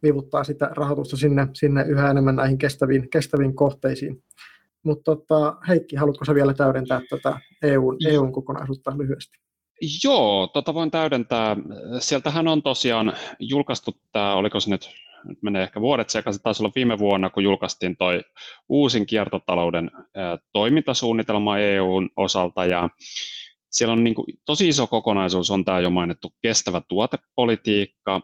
vivuttaa 0.03 0.45
sitä 0.45 0.71
rahoitusta 0.77 1.17
sinne, 1.17 1.49
sinne 1.53 1.83
yhä 1.83 2.11
enemmän 2.11 2.37
näihin 2.37 2.59
kestäviin, 2.59 3.11
kestäviin 3.11 3.55
kohteisiin. 3.55 4.23
Mutta 4.83 5.17
tota, 5.17 5.57
Heikki, 5.69 5.97
haluatko 5.97 6.25
sä 6.25 6.35
vielä 6.35 6.55
täydentää 6.55 7.01
tätä 7.11 7.41
EUn, 7.63 7.97
EUn 8.09 8.33
kokonaisuutta 8.33 8.99
lyhyesti? 8.99 9.39
Joo, 10.05 10.47
tota 10.47 10.75
voin 10.75 10.91
täydentää. 10.91 11.57
Sieltähän 11.99 12.49
on 12.49 12.63
tosiaan 12.63 13.13
julkaistu 13.39 13.97
tämä, 14.13 14.35
oliko 14.35 14.61
se 14.61 14.71
nyt, 14.71 14.91
nyt 15.25 15.43
menee 15.43 15.63
ehkä 15.63 15.81
vuodet 15.81 16.11
sekaisin, 16.11 16.43
taisi 16.43 16.63
olla 16.63 16.73
viime 16.75 16.99
vuonna, 16.99 17.31
kun 17.31 17.43
julkaistiin 17.43 17.97
toi 17.97 18.23
uusin 18.69 19.07
kiertotalouden 19.07 19.91
toimintasuunnitelma 20.53 21.59
EUn 21.59 22.11
osalta, 22.17 22.65
ja 22.67 22.89
siellä 23.71 23.93
on 23.93 24.05
niin 24.05 24.15
kuin, 24.15 24.27
tosi 24.47 24.69
iso 24.69 24.87
kokonaisuus, 24.87 25.51
on 25.51 25.65
tämä 25.65 25.81
jo 25.81 25.91
mainittu 25.91 26.35
kestävä 26.43 26.83
tuotepolitiikka, 26.89 28.21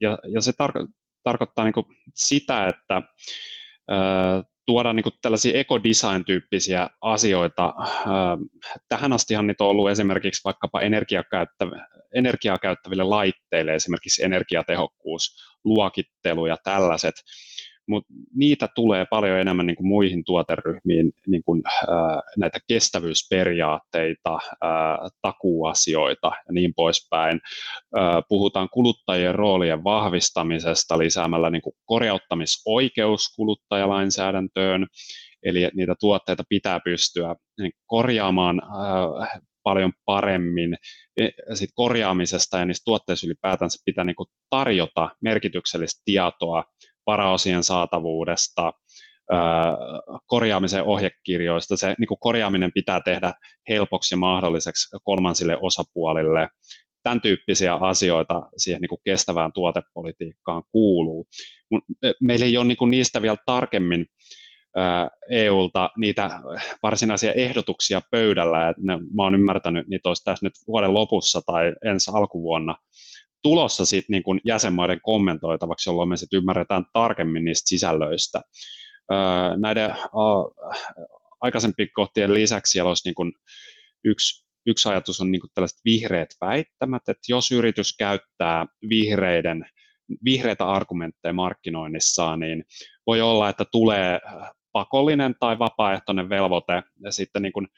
ja, 0.00 0.18
ja 0.34 0.40
se 0.40 0.50
tar- 0.50 0.88
tarkoittaa 1.22 1.64
niin 1.64 1.74
kuin 1.74 1.86
sitä, 2.14 2.66
että 2.66 3.02
tuoda 4.66 4.92
niin 4.92 5.02
kuin 5.02 5.12
tällaisia 5.22 5.58
ekodesign-tyyppisiä 5.58 6.90
asioita. 7.00 7.74
Tähän 8.88 9.12
astihan 9.12 9.46
niitä 9.46 9.64
on 9.64 9.70
ollut 9.70 9.90
esimerkiksi 9.90 10.40
vaikkapa 10.44 10.80
energiaa 12.14 12.58
käyttäville 12.62 13.02
laitteille, 13.02 13.74
esimerkiksi 13.74 14.24
energiatehokkuus, 14.24 15.36
luokittelu 15.64 16.46
ja 16.46 16.56
tällaiset 16.64 17.14
mutta 17.88 18.12
niitä 18.34 18.68
tulee 18.74 19.06
paljon 19.10 19.38
enemmän 19.38 19.66
niin 19.66 19.76
kuin 19.76 19.86
muihin 19.86 20.24
tuoteryhmiin 20.24 21.12
niin 21.26 21.42
kuin, 21.44 21.62
ää, 21.66 22.20
näitä 22.38 22.58
kestävyysperiaatteita, 22.68 24.38
ää, 24.62 24.98
takuasioita 25.22 26.26
ja 26.26 26.52
niin 26.52 26.74
poispäin. 26.76 27.40
Ää, 27.96 28.22
puhutaan 28.28 28.68
kuluttajien 28.72 29.34
roolien 29.34 29.84
vahvistamisesta 29.84 30.98
lisäämällä 30.98 31.50
niin 31.50 31.62
kuin 31.62 31.74
korjauttamisoikeus 31.84 33.34
kuluttajalainsäädäntöön, 33.36 34.86
eli 35.42 35.70
niitä 35.74 35.94
tuotteita 36.00 36.42
pitää 36.48 36.80
pystyä 36.84 37.36
niin 37.60 37.72
korjaamaan 37.86 38.62
paljon 39.64 39.92
paremmin. 40.04 40.76
E, 41.16 41.28
sit 41.54 41.70
korjaamisesta 41.74 42.58
ja 42.58 42.64
niistä 42.64 42.84
tuotteista 42.84 43.26
ylipäätänsä 43.26 43.82
pitää 43.84 44.04
niin 44.04 44.16
tarjota 44.50 45.10
merkityksellistä 45.20 46.02
tietoa 46.04 46.64
varaosien 47.06 47.64
saatavuudesta, 47.64 48.72
korjaamisen 50.26 50.82
ohjekirjoista. 50.82 51.76
Se 51.76 51.94
niin 51.98 52.08
korjaaminen 52.20 52.72
pitää 52.72 53.00
tehdä 53.00 53.32
helpoksi 53.68 54.16
mahdolliseksi 54.16 54.96
kolmansille 55.04 55.58
osapuolille. 55.60 56.48
Tämän 57.02 57.20
tyyppisiä 57.20 57.74
asioita 57.74 58.42
siihen 58.56 58.80
niin 58.80 58.98
kestävään 59.04 59.52
tuotepolitiikkaan 59.52 60.62
kuuluu. 60.72 61.26
Meillä 62.20 62.46
ei 62.46 62.56
ole 62.56 62.64
niin 62.66 62.90
niistä 62.90 63.22
vielä 63.22 63.36
tarkemmin 63.46 64.06
EUlta 65.30 65.90
niitä 65.96 66.30
varsinaisia 66.82 67.32
ehdotuksia 67.32 68.00
pöydällä. 68.10 68.68
että 68.68 68.82
ne, 68.84 68.96
mä 68.96 69.22
olen 69.22 69.34
ymmärtänyt, 69.34 69.88
niitä 69.88 70.08
olisi 70.08 70.24
tässä 70.24 70.46
nyt 70.46 70.52
vuoden 70.66 70.94
lopussa 70.94 71.40
tai 71.46 71.72
ensi 71.84 72.10
alkuvuonna 72.14 72.76
tulossa 73.44 73.84
sit 73.84 74.04
niin 74.08 74.22
kuin 74.22 74.40
jäsenmaiden 74.44 75.00
kommentoitavaksi, 75.02 75.90
jolloin 75.90 76.08
me 76.08 76.16
sitten 76.16 76.36
ymmärretään 76.36 76.84
tarkemmin 76.92 77.44
niistä 77.44 77.68
sisällöistä. 77.68 78.40
Näiden 79.56 79.94
aikaisempien 81.40 81.88
kohtien 81.94 82.34
lisäksi 82.34 82.70
siellä 82.70 82.88
olisi 82.88 83.08
niin 83.08 83.14
kuin 83.14 83.32
yksi, 84.04 84.46
yksi 84.66 84.88
ajatus 84.88 85.20
on 85.20 85.32
niin 85.32 85.40
kuin 85.40 85.50
tällaiset 85.54 85.80
vihreät 85.84 86.28
väittämät, 86.40 87.02
että 87.08 87.22
jos 87.28 87.52
yritys 87.52 87.96
käyttää 87.96 88.66
vihreiden, 88.88 89.64
vihreitä 90.24 90.66
argumentteja 90.66 91.32
markkinoinnissaan, 91.32 92.40
niin 92.40 92.64
voi 93.06 93.20
olla, 93.20 93.48
että 93.48 93.64
tulee 93.72 94.20
pakollinen 94.72 95.34
tai 95.40 95.58
vapaaehtoinen 95.58 96.28
velvoite 96.28 96.82
ja 97.00 97.12
sitten 97.12 97.42
niin 97.42 97.52
kuin, 97.52 97.68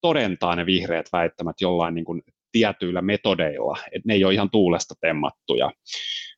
todentaa 0.00 0.56
ne 0.56 0.66
vihreät 0.66 1.06
väittämät 1.12 1.56
jollain 1.60 1.94
niin 1.94 2.04
kuin 2.04 2.22
tietyillä 2.52 3.02
metodeilla, 3.02 3.78
että 3.86 4.06
ne 4.06 4.14
ei 4.14 4.24
ole 4.24 4.34
ihan 4.34 4.50
tuulesta 4.50 4.94
temmattuja. 5.00 5.72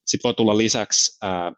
Sitten 0.07 0.29
voi 0.29 0.35
tulla 0.35 0.59
lisäksi 0.59 1.19
ää, 1.23 1.53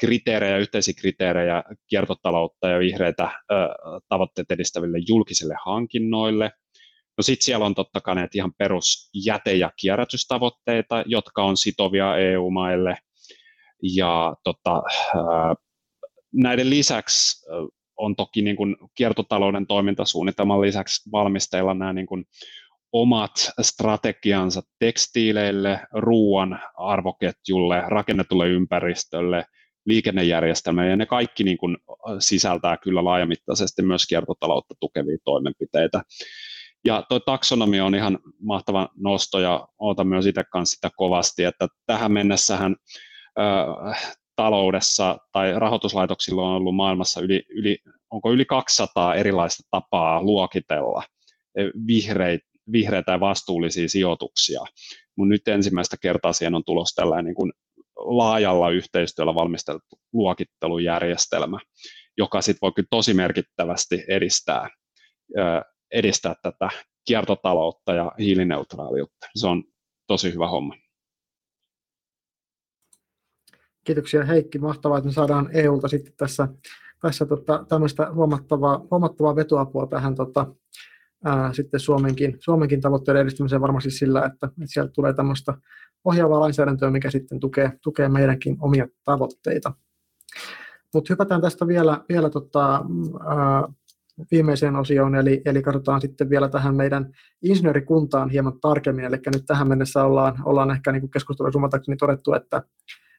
kriteerejä, 0.00 0.58
yhteisiä 0.58 0.94
kriteerejä 0.98 1.62
kiertotaloutta 1.86 2.68
ja 2.68 2.78
vihreitä 2.78 3.22
ää, 3.22 3.68
tavoitteet 4.08 4.50
edistäville 4.50 4.98
julkisille 5.08 5.54
hankinnoille. 5.64 6.50
No 7.16 7.22
sitten 7.22 7.44
siellä 7.44 7.66
on 7.66 7.74
totta 7.74 8.00
kai 8.00 8.14
näitä 8.14 8.30
ihan 8.34 8.52
perus 8.58 9.10
jäte- 9.26 9.58
ja 9.58 9.72
kierrätystavoitteita, 9.76 11.04
jotka 11.06 11.44
on 11.44 11.56
sitovia 11.56 12.16
EU-maille. 12.16 12.96
Ja 13.82 14.34
tota, 14.44 14.82
ää, 15.16 15.54
näiden 16.32 16.70
lisäksi 16.70 17.46
on 17.96 18.16
toki 18.16 18.42
niin 18.42 18.56
kuin 18.56 18.76
kiertotalouden 18.94 19.66
toimintasuunnitelman 19.66 20.60
lisäksi 20.60 21.10
valmisteilla 21.12 21.74
nämä 21.74 21.92
niin 21.92 22.06
kuin 22.06 22.24
omat 22.92 23.50
strategiansa 23.60 24.62
tekstiileille, 24.78 25.80
ruoan 25.92 26.60
arvoketjulle, 26.76 27.82
rakennetulle 27.88 28.48
ympäristölle, 28.48 29.44
liikennejärjestelmälle, 29.86 30.90
ja 30.90 30.96
ne 30.96 31.06
kaikki 31.06 31.44
niin 31.44 31.58
kuin 31.58 31.76
sisältää 32.18 32.76
kyllä 32.76 33.04
laajamittaisesti 33.04 33.82
myös 33.82 34.06
kiertotaloutta 34.06 34.74
tukevia 34.80 35.18
toimenpiteitä. 35.24 36.02
Ja 36.84 37.02
tuo 37.08 37.20
taksonomia 37.20 37.84
on 37.84 37.94
ihan 37.94 38.18
mahtava 38.42 38.88
nosto, 38.96 39.40
ja 39.40 39.68
odotan 39.78 40.06
myös 40.06 40.26
itse 40.26 40.44
kanssa 40.52 40.74
sitä 40.74 40.90
kovasti, 40.96 41.44
että 41.44 41.68
tähän 41.86 42.12
mennessähän 42.12 42.76
taloudessa 44.36 45.18
tai 45.32 45.52
rahoituslaitoksilla 45.56 46.42
on 46.42 46.56
ollut 46.56 46.74
maailmassa 46.74 47.20
yli, 47.20 47.42
yli, 47.48 47.78
onko 48.10 48.32
yli 48.32 48.44
200 48.44 49.14
erilaista 49.14 49.62
tapaa 49.70 50.22
luokitella 50.22 51.02
e, 51.56 51.64
vihreitä, 51.86 52.49
vihreitä 52.72 53.12
ja 53.12 53.20
vastuullisia 53.20 53.88
sijoituksia. 53.88 54.60
Mutta 55.16 55.28
nyt 55.28 55.48
ensimmäistä 55.48 55.96
kertaa 56.00 56.32
siihen 56.32 56.54
on 56.54 56.64
tulossa 56.64 57.02
tällainen 57.02 57.24
niin 57.24 57.34
kuin 57.34 57.52
laajalla 57.96 58.70
yhteistyöllä 58.70 59.34
valmisteltu 59.34 59.86
luokittelujärjestelmä, 60.12 61.58
joka 62.18 62.42
sitten 62.42 62.58
voi 62.62 62.72
kyllä 62.72 62.86
tosi 62.90 63.14
merkittävästi 63.14 64.04
edistää, 64.08 64.68
edistää 65.92 66.34
tätä 66.42 66.68
kiertotaloutta 67.06 67.94
ja 67.94 68.12
hiilineutraaliutta. 68.18 69.26
Se 69.34 69.46
on 69.46 69.64
tosi 70.06 70.32
hyvä 70.32 70.48
homma. 70.48 70.74
Kiitoksia 73.84 74.24
Heikki, 74.24 74.58
mahtavaa, 74.58 74.98
että 74.98 75.08
me 75.08 75.12
saadaan 75.12 75.50
EUlta 75.52 75.88
sitten 75.88 76.14
tässä, 76.16 76.48
tässä 77.02 77.26
tota, 77.26 77.64
tämmöistä 77.68 78.12
huomattavaa, 78.12 78.86
huomattavaa 78.90 79.36
vetoapua 79.36 79.86
tähän 79.86 80.14
tota, 80.14 80.46
ää, 81.24 81.52
sitten 81.52 81.80
Suomenkin, 81.80 82.36
Suomenkin 82.38 82.80
tavoitteiden 82.80 83.22
edistämiseen 83.22 83.60
varmasti 83.62 83.90
sillä, 83.90 84.24
että, 84.24 84.46
että 84.46 84.64
sieltä 84.66 84.92
tulee 84.92 85.12
tämmöistä 85.12 85.54
ohjaavaa 86.04 86.40
lainsäädäntöä, 86.40 86.90
mikä 86.90 87.10
sitten 87.10 87.40
tukee, 87.40 87.72
tukee 87.82 88.08
meidänkin 88.08 88.56
omia 88.60 88.86
tavoitteita. 89.04 89.72
Mutta 90.94 91.12
hypätään 91.12 91.40
tästä 91.40 91.66
vielä, 91.66 92.04
vielä 92.08 92.30
tota, 92.30 92.84
ää, 93.26 93.68
viimeiseen 94.30 94.76
osioon, 94.76 95.14
eli, 95.14 95.42
eli 95.44 95.62
katsotaan 95.62 96.00
sitten 96.00 96.30
vielä 96.30 96.48
tähän 96.48 96.76
meidän 96.76 97.12
insinöörikuntaan 97.42 98.30
hieman 98.30 98.60
tarkemmin, 98.60 99.04
eli 99.04 99.16
nyt 99.34 99.44
tähän 99.46 99.68
mennessä 99.68 100.04
ollaan, 100.04 100.36
ollaan 100.44 100.70
ehkä 100.70 100.92
niin 100.92 101.10
keskustelussa 101.10 101.60
todettu, 101.98 102.32
että 102.32 102.62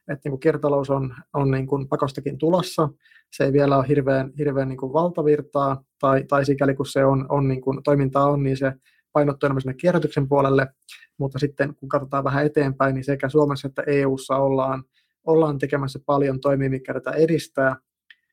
että 0.08 0.20
niin 0.24 0.32
kuin 0.32 0.40
kiertotalous 0.40 0.90
on, 0.90 1.14
on 1.34 1.50
niin 1.50 1.66
kuin 1.66 1.88
pakostakin 1.88 2.38
tulossa. 2.38 2.88
Se 3.32 3.44
ei 3.44 3.52
vielä 3.52 3.76
ole 3.76 3.88
hirveän, 3.88 4.32
hirveän 4.38 4.68
niin 4.68 4.76
kuin 4.76 4.92
valtavirtaa, 4.92 5.84
tai, 5.98 6.24
tai 6.24 6.44
sikäli 6.44 6.74
kun 6.74 6.86
se 6.86 7.04
on, 7.04 7.26
on 7.28 7.48
niin 7.48 7.60
kuin, 7.60 7.82
toimintaa 7.82 8.30
on, 8.30 8.42
niin 8.42 8.56
se 8.56 8.72
painottuu 9.12 9.46
enemmän 9.46 9.60
sinne 9.60 9.74
kierrätyksen 9.74 10.28
puolelle, 10.28 10.66
mutta 11.18 11.38
sitten 11.38 11.74
kun 11.74 11.88
katsotaan 11.88 12.24
vähän 12.24 12.46
eteenpäin, 12.46 12.94
niin 12.94 13.04
sekä 13.04 13.28
Suomessa 13.28 13.68
että 13.68 13.82
EU:ssa 13.86 14.36
ollaan, 14.36 14.84
ollaan 15.26 15.58
tekemässä 15.58 15.98
paljon 16.06 16.40
toimia, 16.40 16.70
mikä 16.70 16.94
tätä 16.94 17.10
edistää, 17.10 17.76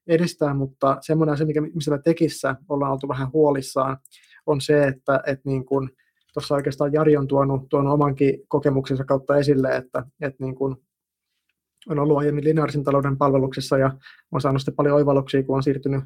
edistää 0.07 0.53
mutta 0.53 0.97
semmoinen 1.01 1.33
asia, 1.33 1.45
mikä, 1.45 1.61
missä 1.61 1.91
me 1.91 1.99
tekissä 2.03 2.55
ollaan 2.69 2.91
oltu 2.91 3.07
vähän 3.07 3.33
huolissaan, 3.33 3.97
on 4.45 4.61
se, 4.61 4.83
että, 4.83 5.21
että 5.27 5.49
niin 5.49 5.65
kuin, 5.65 5.89
tuossa 6.33 6.55
oikeastaan 6.55 6.93
Jari 6.93 7.17
on 7.17 7.27
tuonut, 7.27 7.69
tuonut 7.69 7.93
omankin 7.93 8.39
kokemuksensa 8.47 9.05
kautta 9.05 9.37
esille, 9.37 9.75
että, 9.75 10.05
että 10.21 10.43
niin 10.43 10.55
kuin 10.55 10.75
on 11.89 11.99
ollut 11.99 12.17
aiemmin 12.17 12.43
lineaarisen 12.43 12.83
talouden 12.83 13.17
palveluksessa 13.17 13.77
ja 13.77 13.91
on 14.31 14.41
saanut 14.41 14.61
sitten 14.61 14.75
paljon 14.75 14.95
oivalluksia, 14.95 15.43
kun 15.43 15.55
on 15.55 15.63
siirtynyt 15.63 16.03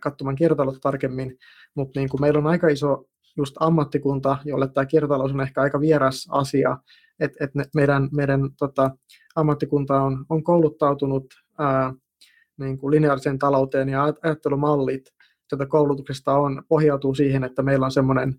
katsomaan 0.00 0.36
kiertotaloutta 0.36 0.80
tarkemmin, 0.80 1.38
mutta 1.74 2.00
niin 2.00 2.08
kuin 2.08 2.20
meillä 2.20 2.38
on 2.38 2.46
aika 2.46 2.68
iso 2.68 3.04
just 3.36 3.56
ammattikunta, 3.60 4.38
jolle 4.44 4.68
tämä 4.68 4.86
kiertotalous 4.86 5.32
on 5.32 5.40
ehkä 5.40 5.60
aika 5.60 5.80
vieras 5.80 6.28
asia, 6.30 6.78
että 7.20 7.44
et 7.44 7.50
meidän, 7.74 8.08
meidän 8.12 8.40
tota, 8.58 8.90
ammattikunta 9.36 10.02
on, 10.02 10.24
on 10.28 10.42
kouluttautunut 10.42 11.34
ää, 11.58 11.94
niin 12.58 12.78
kuin 12.78 12.90
lineaariseen 12.90 13.38
talouteen 13.38 13.88
ja 13.88 14.14
ajattelumallit 14.22 15.04
tätä 15.48 15.66
koulutuksesta 15.66 16.34
on, 16.34 16.62
pohjautuu 16.68 17.14
siihen, 17.14 17.44
että 17.44 17.62
meillä 17.62 17.86
on 17.86 17.92
semmoinen 17.92 18.34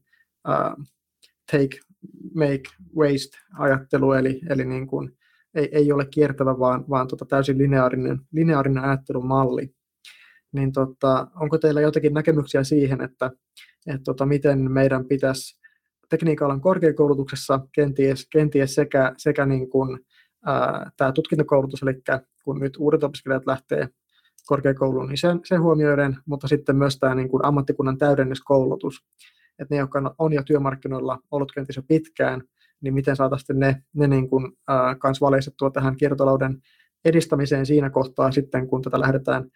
take, 1.51 1.80
make, 2.35 2.64
waste 2.97 3.38
ajattelu, 3.60 4.11
eli, 4.11 4.41
eli 4.49 4.65
niin 4.65 4.88
kuin, 4.88 5.18
ei, 5.56 5.69
ei 5.72 5.91
ole 5.91 6.06
kiertävä, 6.06 6.60
vaan, 6.60 6.86
vaan 6.90 7.07
tota 7.07 7.26
täysin 7.26 7.57
lineaarinen, 7.57 8.19
lineaarinen 8.32 8.84
ajattelumalli. 8.84 9.73
Niin 10.52 10.72
tota, 10.72 11.28
onko 11.36 11.57
teillä 11.57 11.82
jotakin 11.82 12.14
näkemyksiä 12.14 12.64
siihen, 12.64 13.02
että, 13.02 13.32
että 13.88 14.03
tota, 14.03 14.26
miten 14.26 14.72
meidän 14.72 15.06
pitäisi 15.06 15.61
tekniikalan 16.10 16.61
korkeakoulutuksessa 16.61 17.60
kenties, 17.72 18.28
kenties 18.32 18.76
sekä, 18.76 19.14
sekä 19.18 19.45
niin 19.45 19.69
kuin, 19.69 19.99
ää, 20.45 20.91
tämä 20.98 21.11
tutkintokoulutus, 21.11 21.82
eli 21.84 21.94
kun 22.44 22.60
nyt 22.60 22.78
uudet 22.80 23.03
opiskelijat 23.03 23.45
lähtee 23.45 23.90
korkeakouluun, 24.45 25.07
niin 25.07 25.18
sen, 25.18 25.40
sen 25.45 25.61
huomioiden, 25.61 26.18
mutta 26.26 26.48
sitten 26.48 26.76
myös 26.76 26.99
tämä 26.99 27.15
niin 27.15 27.30
kuin 27.30 27.45
ammattikunnan 27.45 27.98
täydennyskoulutus, 27.98 29.06
että 29.60 29.76
ne, 29.76 29.80
jotka 29.80 30.15
on 30.18 30.34
jo 30.34 30.44
työmarkkinoilla 30.44 31.19
ollut 31.32 31.52
kenties 31.52 31.76
jo 31.76 31.84
pitkään, 31.88 32.44
niin 32.82 32.94
miten 32.94 33.16
saataisiin 33.16 33.60
ne, 33.60 33.84
ne 33.94 34.08
niin 34.08 34.30
kuin, 34.30 34.52
ää, 34.68 34.95
kans 34.95 35.22
valeistettua 35.22 35.72
tähän 35.72 35.98
kiertotalouden 35.98 36.62
edistämiseen 37.06 37.66
siinä 37.66 37.90
kohtaa 37.90 38.32
sitten, 38.32 38.68
kun 38.68 38.82
tätä 38.82 38.99
lähdetään 38.99 39.49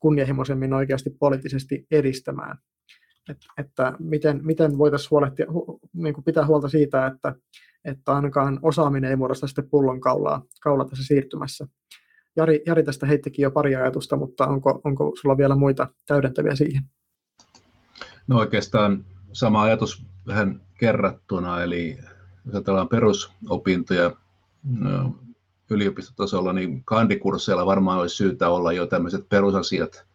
kunnianhimoisemmin 0.00 0.72
oikeasti 0.72 1.10
poliittisesti 1.10 1.86
edistämään. 1.90 2.58
Et, 3.30 3.38
että 3.58 3.92
miten, 3.98 4.40
miten 4.42 4.78
voitaisiin 4.78 5.10
huolehtia, 5.10 5.46
hu, 5.52 5.80
niin 5.92 6.14
kuin 6.14 6.24
pitää 6.24 6.46
huolta 6.46 6.68
siitä, 6.68 7.06
että, 7.06 7.34
että 7.84 8.12
ainakaan 8.14 8.58
osaaminen 8.62 9.10
ei 9.10 9.16
muodosta 9.16 9.46
sitten 9.46 9.70
pullonkaulaa 9.70 10.42
kaula 10.62 10.84
tässä 10.84 11.04
siirtymässä. 11.04 11.66
Jari, 12.36 12.62
Jari 12.66 12.82
tästä 12.82 13.06
heittikin 13.06 13.42
jo 13.42 13.50
pari 13.50 13.76
ajatusta, 13.76 14.16
mutta 14.16 14.46
onko, 14.46 14.80
onko 14.84 15.12
sulla 15.20 15.36
vielä 15.36 15.56
muita 15.56 15.88
täydentäviä 16.06 16.54
siihen? 16.54 16.82
No 18.26 18.38
oikeastaan 18.38 19.04
sama 19.32 19.62
ajatus 19.62 20.06
vähän 20.26 20.60
kerrattuna, 20.78 21.62
eli 21.62 21.98
jos 22.46 22.54
ajatellaan 22.54 22.88
perusopintoja 22.88 24.10
yliopistotasolla, 25.70 26.52
niin 26.52 26.84
kandikursseilla 26.84 27.66
varmaan 27.66 27.98
olisi 27.98 28.16
syytä 28.16 28.48
olla 28.48 28.72
jo 28.72 28.86
tämmöiset 28.86 29.28
perusasiat 29.28 30.06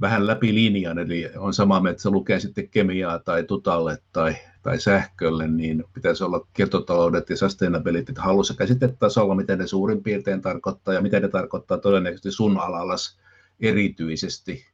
vähän 0.00 0.26
läpi 0.26 0.54
linjan, 0.54 0.98
eli 0.98 1.30
on 1.36 1.54
sama 1.54 1.90
että 1.90 2.02
se 2.02 2.10
lukee 2.10 2.40
sitten 2.40 2.68
kemiaa 2.68 3.18
tai 3.18 3.44
tutalle 3.44 3.98
tai, 4.12 4.36
tai 4.62 4.80
sähkölle, 4.80 5.48
niin 5.48 5.84
pitäisi 5.92 6.24
olla 6.24 6.46
kiertotaloudet 6.52 7.30
ja 7.30 7.36
sustainability 7.36 8.12
halussa 8.18 8.54
käsitetasolla, 8.54 9.34
miten 9.34 9.58
ne 9.58 9.66
suurin 9.66 10.02
piirtein 10.02 10.42
tarkoittaa 10.42 10.94
ja 10.94 11.00
miten 11.00 11.22
ne 11.22 11.28
tarkoittaa 11.28 11.78
todennäköisesti 11.78 12.30
sun 12.30 12.58
alalas 12.58 13.18
erityisesti. 13.60 14.66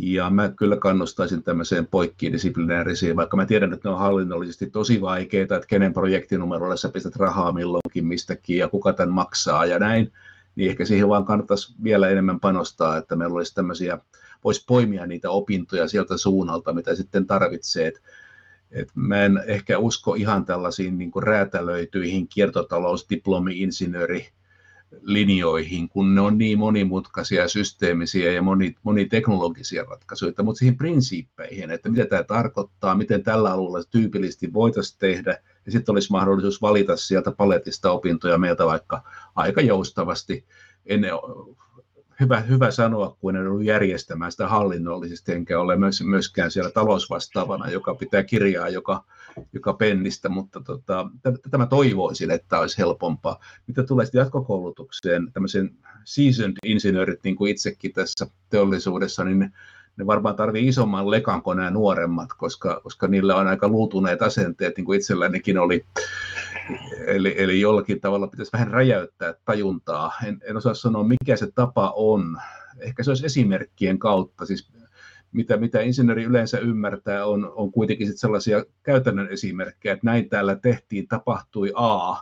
Ja 0.00 0.30
mä 0.30 0.48
kyllä 0.48 0.76
kannustaisin 0.76 1.42
tämmöiseen 1.42 1.86
poikkidisciplinäärisiin, 1.86 3.16
vaikka 3.16 3.36
mä 3.36 3.46
tiedän, 3.46 3.72
että 3.72 3.88
ne 3.88 3.92
on 3.92 4.00
hallinnollisesti 4.00 4.70
tosi 4.70 5.00
vaikeita, 5.00 5.56
että 5.56 5.66
kenen 5.66 5.92
projektinumerolle 5.92 6.76
sä 6.76 6.88
pistät 6.88 7.16
rahaa 7.16 7.52
milloinkin 7.52 8.06
mistäkin 8.06 8.58
ja 8.58 8.68
kuka 8.68 8.92
tämän 8.92 9.14
maksaa 9.14 9.66
ja 9.66 9.78
näin, 9.78 10.12
niin 10.56 10.70
ehkä 10.70 10.84
siihen 10.84 11.08
vaan 11.08 11.24
kannattaisi 11.24 11.74
vielä 11.82 12.08
enemmän 12.08 12.40
panostaa, 12.40 12.96
että 12.96 13.16
meillä 13.16 13.34
olisi 13.34 13.54
tämmöisiä, 13.54 13.98
voisi 14.44 14.64
poimia 14.66 15.06
niitä 15.06 15.30
opintoja 15.30 15.88
sieltä 15.88 16.16
suunnalta, 16.16 16.72
mitä 16.72 16.94
sitten 16.94 17.26
tarvitsee. 17.26 17.86
Et, 17.86 18.00
mä 18.94 19.24
en 19.24 19.42
ehkä 19.46 19.78
usko 19.78 20.14
ihan 20.14 20.44
tällaisiin 20.44 20.98
niin 20.98 21.10
räätälöityihin 21.22 22.28
kiertotalousdiplomi-insinööri 22.28 24.28
linjoihin, 25.02 25.88
kun 25.88 26.14
ne 26.14 26.20
on 26.20 26.38
niin 26.38 26.58
monimutkaisia, 26.58 27.48
systeemisiä 27.48 28.32
ja 28.32 28.42
moni, 28.42 28.74
moniteknologisia 28.82 29.84
ratkaisuja, 29.84 30.32
mutta 30.42 30.58
siihen 30.58 30.76
prinsiippeihin, 30.76 31.70
että 31.70 31.88
mitä 31.88 32.06
tämä 32.06 32.22
tarkoittaa, 32.22 32.94
miten 32.94 33.22
tällä 33.22 33.52
alueella 33.52 33.88
tyypillisesti 33.90 34.52
voitaisiin 34.52 34.98
tehdä, 34.98 35.38
ja 35.66 35.72
sitten 35.72 35.92
olisi 35.92 36.12
mahdollisuus 36.12 36.62
valita 36.62 36.96
sieltä 36.96 37.32
paletista 37.32 37.90
opintoja 37.90 38.38
meiltä 38.38 38.66
vaikka 38.66 39.02
aika 39.34 39.60
joustavasti. 39.60 40.44
En 40.86 41.02
hyvä, 42.20 42.40
hyvä 42.40 42.70
sanoa, 42.70 43.16
kun 43.20 43.36
en 43.36 43.46
ollut 43.46 43.64
järjestämään 43.64 44.32
sitä 44.32 44.48
hallinnollisesti, 44.48 45.32
enkä 45.32 45.60
ole 45.60 45.76
myöskään 46.04 46.50
siellä 46.50 46.70
talousvastaavana, 46.70 47.70
joka 47.70 47.94
pitää 47.94 48.22
kirjaa 48.22 48.68
joka, 48.68 49.04
joka 49.52 49.72
pennistä, 49.72 50.28
mutta 50.28 50.60
tota, 50.60 51.08
tätä 51.22 51.58
mä 51.58 51.66
toivoisin, 51.66 52.30
että 52.30 52.58
olisi 52.58 52.78
helpompaa. 52.78 53.40
Mitä 53.66 53.82
tulee 53.82 54.06
sitten 54.06 54.18
jatkokoulutukseen, 54.18 55.32
tämmöisen 55.32 55.70
seasoned 56.04 56.56
insinöörit, 56.64 57.20
niin 57.24 57.36
kuin 57.36 57.50
itsekin 57.50 57.92
tässä 57.92 58.26
teollisuudessa, 58.50 59.24
niin 59.24 59.52
ne 59.96 60.06
varmaan 60.06 60.36
tarvii 60.36 60.68
isomman 60.68 61.10
lekan 61.10 61.42
kuin 61.42 61.56
nämä 61.56 61.70
nuoremmat, 61.70 62.28
koska, 62.36 62.80
koska 62.82 63.08
niillä 63.08 63.36
on 63.36 63.46
aika 63.46 63.68
luutuneet 63.68 64.22
asenteet, 64.22 64.76
niin 64.76 64.84
kuin 64.84 64.96
itsellänikin 64.96 65.58
oli. 65.58 65.84
Eli, 67.06 67.34
eli 67.38 67.60
jollakin 67.60 68.00
tavalla 68.00 68.26
pitäisi 68.26 68.52
vähän 68.52 68.70
räjäyttää 68.70 69.34
tajuntaa. 69.44 70.12
En, 70.26 70.40
en 70.48 70.56
osaa 70.56 70.74
sanoa, 70.74 71.04
mikä 71.04 71.36
se 71.36 71.52
tapa 71.54 71.92
on. 71.96 72.40
Ehkä 72.78 73.02
se 73.02 73.10
olisi 73.10 73.26
esimerkkien 73.26 73.98
kautta. 73.98 74.46
Siis 74.46 74.72
mitä, 75.34 75.56
mitä 75.56 75.80
insinööri 75.80 76.24
yleensä 76.24 76.58
ymmärtää, 76.58 77.26
on, 77.26 77.52
on 77.54 77.72
kuitenkin 77.72 78.06
sit 78.06 78.18
sellaisia 78.18 78.64
käytännön 78.82 79.28
esimerkkejä, 79.28 79.92
että 79.92 80.06
näin 80.06 80.28
täällä 80.28 80.56
tehtiin, 80.56 81.08
tapahtui 81.08 81.72
A, 81.74 82.16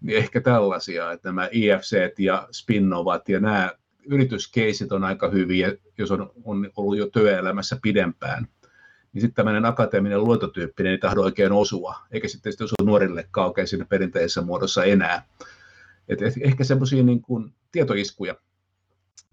niin 0.00 0.18
ehkä 0.18 0.40
tällaisia, 0.40 1.12
että 1.12 1.28
nämä 1.28 1.48
IFC 1.52 2.14
ja 2.18 2.48
Spinnovat 2.52 3.28
ja 3.28 3.40
nämä 3.40 3.72
yrityskeisit 4.06 4.92
on 4.92 5.04
aika 5.04 5.30
hyviä, 5.30 5.72
jos 5.98 6.10
on, 6.10 6.30
on 6.44 6.70
ollut 6.76 6.98
jo 6.98 7.06
työelämässä 7.06 7.78
pidempään, 7.82 8.48
niin 9.12 9.20
sitten 9.20 9.34
tämmöinen 9.34 9.64
akateeminen 9.64 10.24
luontotyyppinen 10.24 10.92
ei 10.92 10.98
tahdo 10.98 11.20
oikein 11.20 11.52
osua, 11.52 11.94
eikä 12.10 12.28
sitten 12.28 12.52
osu 12.64 12.74
nuorillekaan 12.82 13.48
oikein 13.48 13.68
siinä 13.68 13.84
perinteisessä 13.84 14.42
muodossa 14.42 14.84
enää. 14.84 15.26
Et 16.08 16.18
ehkä 16.40 16.64
semmoisia 16.64 17.02
niin 17.02 17.22
tietoiskuja 17.72 18.34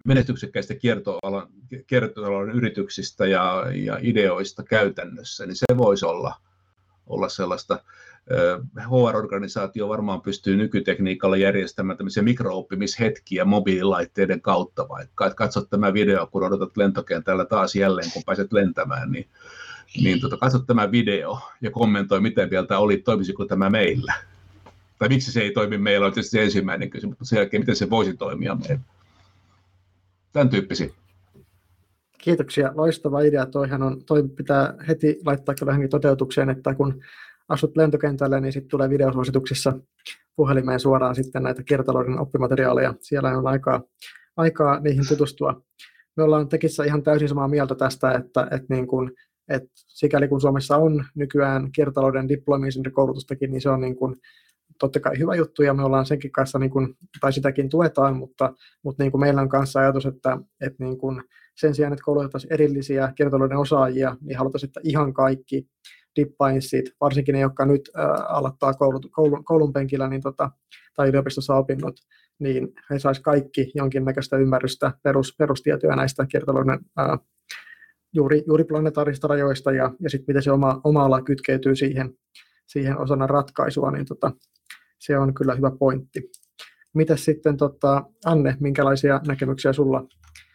menestyksekkäistä 0.04 0.74
kiertoalan, 0.74 1.48
kiertoalan 1.86 2.50
yrityksistä 2.50 3.26
ja, 3.26 3.64
ja 3.74 3.98
ideoista 4.00 4.62
käytännössä, 4.62 5.46
niin 5.46 5.56
se 5.56 5.76
voisi 5.76 6.06
olla, 6.06 6.34
olla 7.06 7.28
sellaista 7.28 7.78
HR-organisaatio 8.76 9.88
varmaan 9.88 10.22
pystyy 10.22 10.56
nykytekniikalla 10.56 11.36
järjestämään 11.36 11.96
tämmöisiä 11.96 12.22
mikrooppimishetkiä 12.22 13.44
mobiililaitteiden 13.44 14.40
kautta 14.40 14.88
vaikka, 14.88 15.26
että 15.26 15.36
katsot 15.36 15.70
tämä 15.70 15.94
video, 15.94 16.26
kun 16.26 16.44
odotat 16.44 16.76
lentokentällä 16.76 17.44
taas 17.44 17.76
jälleen, 17.76 18.10
kun 18.12 18.22
pääset 18.26 18.52
lentämään, 18.52 19.12
niin, 19.12 19.26
niin 20.02 20.20
tota, 20.20 20.36
katsot 20.36 20.66
tämä 20.66 20.90
video 20.90 21.40
ja 21.60 21.70
kommentoi, 21.70 22.20
miten 22.20 22.48
mieltä 22.50 22.78
oli, 22.78 22.98
toimisiko 22.98 23.44
tämä 23.44 23.70
meillä. 23.70 24.14
Tai 24.98 25.08
miksi 25.08 25.32
se 25.32 25.40
ei 25.40 25.50
toimi 25.50 25.78
meillä, 25.78 26.06
on 26.06 26.12
tietysti 26.12 26.36
se 26.36 26.42
ensimmäinen 26.42 26.90
kysymys, 26.90 27.18
mutta 27.18 27.28
sen 27.28 27.36
jälkeen, 27.36 27.60
miten 27.60 27.76
se 27.76 27.90
voisi 27.90 28.16
toimia 28.16 28.54
meillä. 28.54 28.80
Tämän 30.32 30.48
tyyppisiä. 30.48 30.88
Kiitoksia, 32.18 32.72
loistava 32.74 33.20
idea. 33.20 33.46
Toihan 33.46 33.82
on, 33.82 34.04
toi 34.04 34.28
pitää 34.28 34.74
heti 34.88 35.20
laittaa 35.26 35.54
kyllä 35.54 35.88
toteutukseen, 35.90 36.50
että 36.50 36.74
kun 36.74 37.02
asut 37.48 37.76
lentokentällä, 37.76 38.40
niin 38.40 38.52
sitten 38.52 38.70
tulee 38.70 38.90
videosuosituksissa 38.90 39.72
puhelimeen 40.36 40.80
suoraan 40.80 41.14
sitten 41.14 41.42
näitä 41.42 41.62
kiertotalouden 41.62 42.18
oppimateriaaleja. 42.18 42.94
Siellä 43.00 43.38
on 43.38 43.46
aikaa, 43.46 43.82
aikaa 44.36 44.80
niihin 44.80 45.08
tutustua. 45.08 45.62
Me 46.16 46.22
ollaan 46.22 46.48
tekissä 46.48 46.84
ihan 46.84 47.02
täysin 47.02 47.28
samaa 47.28 47.48
mieltä 47.48 47.74
tästä, 47.74 48.12
että, 48.12 48.42
että, 48.42 48.74
niin 48.74 48.86
kuin, 48.86 49.10
että 49.48 49.68
sikäli 49.74 50.28
kun 50.28 50.40
Suomessa 50.40 50.76
on 50.76 51.04
nykyään 51.14 51.72
kiertotalouden 51.72 52.28
diplomi 52.28 52.68
koulutustakin, 52.92 53.50
niin 53.50 53.60
se 53.60 53.70
on 53.70 53.80
niin 53.80 53.96
kuin, 53.96 54.16
totta 54.78 55.00
kai 55.00 55.18
hyvä 55.18 55.34
juttu 55.34 55.62
ja 55.62 55.74
me 55.74 55.84
ollaan 55.84 56.06
senkin 56.06 56.32
kanssa, 56.32 56.58
niin 56.58 56.70
kuin, 56.70 56.94
tai 57.20 57.32
sitäkin 57.32 57.68
tuetaan, 57.68 58.16
mutta, 58.16 58.52
mutta 58.84 59.02
niin 59.02 59.10
kuin 59.10 59.20
meillä 59.20 59.40
on 59.40 59.48
kanssa 59.48 59.80
ajatus, 59.80 60.06
että, 60.06 60.38
että 60.60 60.84
niin 60.84 60.98
kuin 60.98 61.22
sen 61.56 61.74
sijaan, 61.74 61.92
että 61.92 62.04
koulutettaisiin 62.04 62.52
erillisiä 62.52 63.12
kiertotalouden 63.16 63.58
osaajia, 63.58 64.16
niin 64.20 64.38
halutaan, 64.38 64.64
että 64.64 64.80
ihan 64.84 65.14
kaikki 65.14 65.66
dippainssit, 66.16 66.84
varsinkin 67.00 67.32
ne, 67.32 67.40
jotka 67.40 67.66
nyt 67.66 67.90
äh, 67.98 68.06
aloittaa 68.28 68.74
koulut, 68.74 69.06
koulun, 69.10 69.44
koulun 69.44 69.72
penkillä 69.72 70.08
niin 70.08 70.22
tota, 70.22 70.50
tai 70.96 71.08
yliopistossa 71.08 71.54
opinnot, 71.54 71.94
niin 72.38 72.68
he 72.90 72.98
saisivat 72.98 73.24
kaikki 73.24 73.70
jonkinnäköistä 73.74 74.36
ymmärrystä, 74.36 74.92
perus, 75.02 75.34
perustietoja 75.38 75.96
näistä 75.96 76.26
kiertotalouden 76.26 76.78
äh, 77.00 77.18
juuri, 78.12 78.42
juuri 78.46 78.64
planetaarisista 78.64 79.28
rajoista 79.28 79.72
ja, 79.72 79.90
ja 80.00 80.10
sitten 80.10 80.24
miten 80.28 80.42
se 80.42 80.52
oma, 80.52 80.80
oma 80.84 81.04
ala 81.04 81.22
kytkeytyy 81.22 81.76
siihen, 81.76 82.14
siihen 82.66 82.98
osana 82.98 83.26
ratkaisua, 83.26 83.90
niin 83.90 84.06
tota, 84.06 84.32
se 85.06 85.18
on 85.18 85.34
kyllä 85.34 85.54
hyvä 85.54 85.70
pointti. 85.78 86.30
Mitäs 86.94 87.24
sitten, 87.24 87.56
tota, 87.56 88.04
Anne, 88.24 88.56
minkälaisia 88.60 89.20
näkemyksiä 89.26 89.72
sulla 89.72 90.06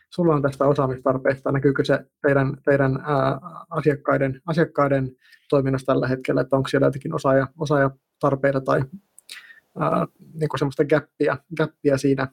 sulla 0.09 0.35
on 0.35 0.41
tästä 0.41 0.65
osaamistarpeesta? 0.65 1.51
Näkyykö 1.51 1.85
se 1.85 1.99
teidän, 2.21 2.57
teidän 2.65 2.99
ää, 3.05 3.39
asiakkaiden, 3.69 4.41
asiakkaiden 4.45 5.11
toiminnassa 5.49 5.85
tällä 5.85 6.07
hetkellä, 6.07 6.41
että 6.41 6.55
onko 6.55 6.69
siellä 6.69 6.87
jotenkin 6.87 7.15
osaaja, 7.15 7.47
osaajatarpeita 7.59 8.61
tai 8.61 8.81
ää, 9.79 10.07
niin 10.33 10.49
kuin 10.49 10.59
semmoista 10.59 10.85
gäppiä, 10.85 11.37
gäppiä 11.57 11.97
siinä, 11.97 12.27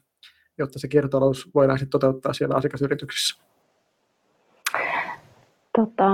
jotta 0.58 0.78
se 0.78 0.88
kiertotalous 0.88 1.50
voidaan 1.54 1.78
sitten 1.78 2.00
toteuttaa 2.00 2.32
siellä 2.32 2.56
asiakasyrityksissä? 2.56 3.44
Tota, 5.76 6.04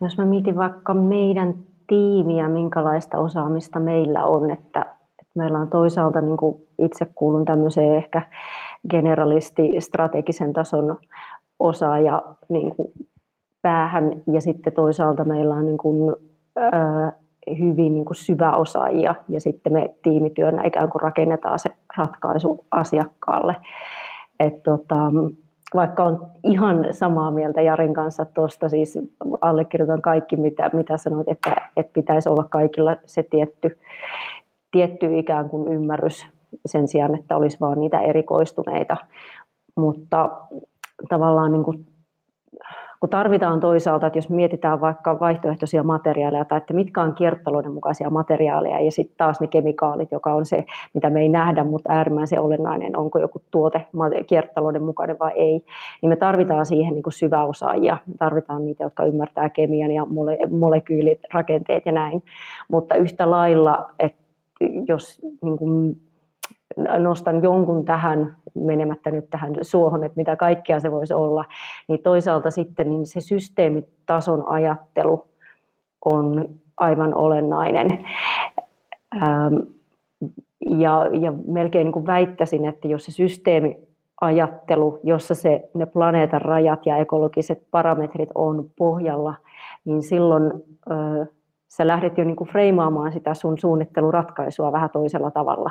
jos 0.00 0.18
mä 0.18 0.26
mietin 0.26 0.56
vaikka 0.56 0.94
meidän 0.94 1.54
tiimiä, 1.86 2.48
minkälaista 2.48 3.18
osaamista 3.18 3.80
meillä 3.80 4.24
on, 4.24 4.50
että, 4.50 4.86
meillä 5.34 5.58
on 5.58 5.68
toisaalta 5.68 6.20
niin 6.20 6.36
kuin 6.36 6.66
itse 6.78 7.06
kuulun 7.14 7.44
tämmöiseen 7.44 7.96
ehkä 7.96 8.22
generalisti 8.90 9.80
strategisen 9.80 10.52
tason 10.52 10.98
osaaja 11.58 12.22
niin 12.48 12.76
kuin 12.76 12.92
päähän 13.62 14.12
ja 14.32 14.40
sitten 14.40 14.72
toisaalta 14.72 15.24
meillä 15.24 15.54
on 15.54 15.66
niin 15.66 15.78
kuin, 15.78 16.14
ö, 16.58 17.12
hyvin 17.58 17.94
niin 17.94 18.04
kuin 18.04 18.16
syväosaajia 18.16 19.14
ja 19.28 19.40
sitten 19.40 19.72
me 19.72 19.94
tiimityönä 20.02 20.62
ikään 20.64 20.90
kuin 20.90 21.02
rakennetaan 21.02 21.58
se 21.58 21.70
ratkaisu 21.96 22.66
asiakkaalle. 22.70 23.56
Et 24.40 24.62
tota, 24.62 25.12
vaikka 25.76 26.04
on 26.04 26.26
ihan 26.44 26.86
samaa 26.90 27.30
mieltä 27.30 27.62
Jarin 27.62 27.94
kanssa 27.94 28.24
tuosta, 28.24 28.68
siis 28.68 28.98
allekirjoitan 29.40 30.02
kaikki, 30.02 30.36
mitä, 30.36 30.70
mitä 30.72 30.96
sanoit, 30.96 31.28
että, 31.28 31.56
että 31.76 31.92
pitäisi 31.92 32.28
olla 32.28 32.44
kaikilla 32.50 32.96
se 33.04 33.22
tietty, 33.22 33.78
tietty 34.70 35.18
ikään 35.18 35.48
kuin 35.48 35.72
ymmärrys 35.72 36.26
sen 36.66 36.88
sijaan, 36.88 37.18
että 37.18 37.36
olisi 37.36 37.60
vaan 37.60 37.80
niitä 37.80 38.00
erikoistuneita. 38.00 38.96
Mutta 39.76 40.30
tavallaan 41.08 41.52
niin 41.52 41.64
kuin, 41.64 41.86
kun 43.00 43.10
tarvitaan 43.10 43.60
toisaalta, 43.60 44.06
että 44.06 44.18
jos 44.18 44.28
mietitään 44.28 44.80
vaikka 44.80 45.20
vaihtoehtoisia 45.20 45.82
materiaaleja 45.82 46.44
tai 46.44 46.58
että 46.58 46.74
mitkä 46.74 47.02
on 47.02 47.14
kiertotalouden 47.14 47.72
mukaisia 47.72 48.10
materiaaleja 48.10 48.80
ja 48.80 48.92
sitten 48.92 49.16
taas 49.16 49.40
ne 49.40 49.46
kemikaalit, 49.46 50.12
joka 50.12 50.34
on 50.34 50.46
se, 50.46 50.64
mitä 50.94 51.10
me 51.10 51.20
ei 51.20 51.28
nähdä, 51.28 51.64
mutta 51.64 51.92
äärimmäisen 51.92 52.40
olennainen, 52.40 52.96
onko 52.96 53.18
joku 53.18 53.42
tuote 53.50 53.86
kiertotalouden 54.26 54.82
mukainen 54.82 55.18
vai 55.18 55.32
ei, 55.34 55.64
niin 56.02 56.08
me 56.08 56.16
tarvitaan 56.16 56.66
siihen 56.66 56.94
niin 56.94 57.02
kuin 57.02 57.12
syväosaajia, 57.12 57.96
me 58.06 58.14
tarvitaan 58.18 58.64
niitä, 58.64 58.84
jotka 58.84 59.04
ymmärtää 59.04 59.48
kemian 59.48 59.90
ja 59.90 60.02
mole- 60.04 60.50
molekyylit, 60.50 61.20
rakenteet 61.32 61.86
ja 61.86 61.92
näin, 61.92 62.22
mutta 62.68 62.94
yhtä 62.94 63.30
lailla, 63.30 63.90
että 63.98 64.26
jos 64.88 65.20
niin 65.42 65.58
kuin 65.58 66.00
nostan 66.98 67.42
jonkun 67.42 67.84
tähän, 67.84 68.36
menemättä 68.54 69.10
nyt 69.10 69.30
tähän 69.30 69.54
suohon, 69.62 70.04
että 70.04 70.16
mitä 70.16 70.36
kaikkea 70.36 70.80
se 70.80 70.90
voisi 70.92 71.14
olla, 71.14 71.44
niin 71.88 72.02
toisaalta 72.02 72.50
sitten 72.50 72.90
niin 72.90 73.06
se 73.06 73.20
systeemitason 73.20 74.48
ajattelu 74.48 75.26
on 76.04 76.48
aivan 76.76 77.14
olennainen. 77.14 78.06
Ähm, 79.22 79.54
ja, 80.70 81.10
ja 81.20 81.32
melkein 81.46 81.84
niin 81.84 81.92
kuin 81.92 82.06
väittäisin, 82.06 82.64
että 82.64 82.88
jos 82.88 83.04
se 83.04 83.12
systeemiajattelu, 83.12 85.00
jossa 85.02 85.34
se, 85.34 85.70
ne 85.74 85.86
planeetan 85.86 86.42
rajat 86.42 86.86
ja 86.86 86.96
ekologiset 86.96 87.62
parametrit 87.70 88.28
on 88.34 88.70
pohjalla, 88.78 89.34
niin 89.84 90.02
silloin 90.02 90.52
ö, 90.90 91.26
sä 91.68 91.86
lähdet 91.86 92.18
jo 92.18 92.24
niin 92.24 92.36
kuin 92.36 92.50
freimaamaan 92.50 93.12
sitä 93.12 93.34
sun 93.34 93.58
suunnitteluratkaisua 93.58 94.72
vähän 94.72 94.90
toisella 94.90 95.30
tavalla, 95.30 95.70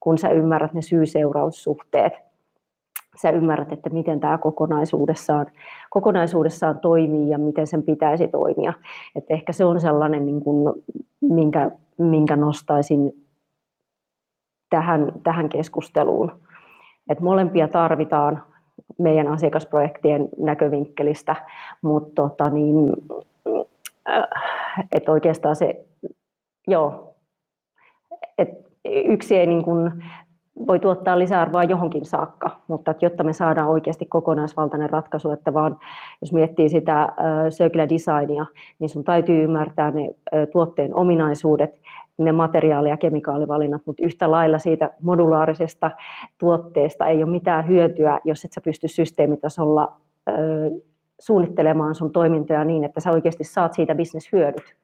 kun 0.00 0.18
sä 0.18 0.28
ymmärrät 0.28 0.72
ne 0.72 0.82
syy-seuraussuhteet. 0.82 2.12
Sä 3.22 3.30
ymmärrät, 3.30 3.72
että 3.72 3.90
miten 3.90 4.20
tämä 4.20 4.38
kokonaisuudessaan, 4.38 5.46
kokonaisuudessaan 5.90 6.80
toimii 6.80 7.28
ja 7.30 7.38
miten 7.38 7.66
sen 7.66 7.82
pitäisi 7.82 8.28
toimia. 8.28 8.72
Et 9.14 9.24
ehkä 9.28 9.52
se 9.52 9.64
on 9.64 9.80
sellainen, 9.80 10.26
niin 10.26 10.40
kuin, 10.40 10.82
minkä, 11.20 11.70
minkä 11.98 12.36
nostaisin 12.36 13.26
tähän, 14.70 15.12
tähän 15.22 15.48
keskusteluun. 15.48 16.40
Et 17.10 17.20
molempia 17.20 17.68
tarvitaan 17.68 18.42
meidän 18.98 19.28
asiakasprojektien 19.28 20.28
näkövinkkelistä, 20.38 21.36
mutta 21.82 22.22
tota 22.22 22.50
niin, 22.50 22.92
äh, 24.08 24.24
et 24.92 25.08
oikeastaan 25.08 25.56
se, 25.56 25.84
joo, 26.68 27.14
et 28.38 28.69
yksi 28.84 29.36
ei 29.36 29.46
niin 29.46 29.64
kuin 29.64 30.04
voi 30.66 30.78
tuottaa 30.78 31.18
lisäarvoa 31.18 31.64
johonkin 31.64 32.04
saakka, 32.04 32.50
mutta 32.68 32.90
että 32.90 33.04
jotta 33.04 33.24
me 33.24 33.32
saadaan 33.32 33.68
oikeasti 33.68 34.06
kokonaisvaltainen 34.06 34.90
ratkaisu, 34.90 35.30
että 35.30 35.54
vaan 35.54 35.78
jos 36.20 36.32
miettii 36.32 36.68
sitä 36.68 37.08
circular 37.50 37.88
designia, 37.88 38.46
niin 38.78 38.88
sun 38.88 39.04
täytyy 39.04 39.42
ymmärtää 39.42 39.90
ne 39.90 40.10
tuotteen 40.52 40.94
ominaisuudet, 40.94 41.80
ne 42.18 42.32
materiaali- 42.32 42.88
ja 42.88 42.96
kemikaalivalinnat, 42.96 43.82
mutta 43.86 44.02
yhtä 44.06 44.30
lailla 44.30 44.58
siitä 44.58 44.90
modulaarisesta 45.02 45.90
tuotteesta 46.38 47.06
ei 47.06 47.22
ole 47.22 47.30
mitään 47.30 47.68
hyötyä, 47.68 48.20
jos 48.24 48.44
et 48.44 48.52
sä 48.52 48.60
pysty 48.60 48.88
systeemitasolla 48.88 49.92
suunnittelemaan 51.20 51.94
sun 51.94 52.12
toimintoja 52.12 52.64
niin, 52.64 52.84
että 52.84 53.00
sä 53.00 53.10
oikeasti 53.10 53.44
saat 53.44 53.72
siitä 53.74 53.94
bisneshyödyt. 53.94 54.76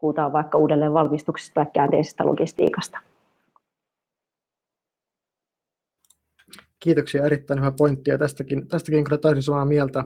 Puhutaan 0.00 0.32
vaikka 0.32 0.58
uudelleen 0.58 0.94
valmistuksesta 0.94 1.54
tai 1.54 1.66
käänteisestä 1.72 2.26
logistiikasta. 2.26 2.98
Kiitoksia, 6.80 7.24
erittäin 7.24 7.60
hyvä 7.60 7.72
pointti 7.78 8.10
ja 8.10 8.18
tästäkin, 8.18 8.68
tästäkin 8.68 9.04
kyllä 9.04 9.18
täysin 9.18 9.42
samaa 9.42 9.64
mieltä, 9.64 10.04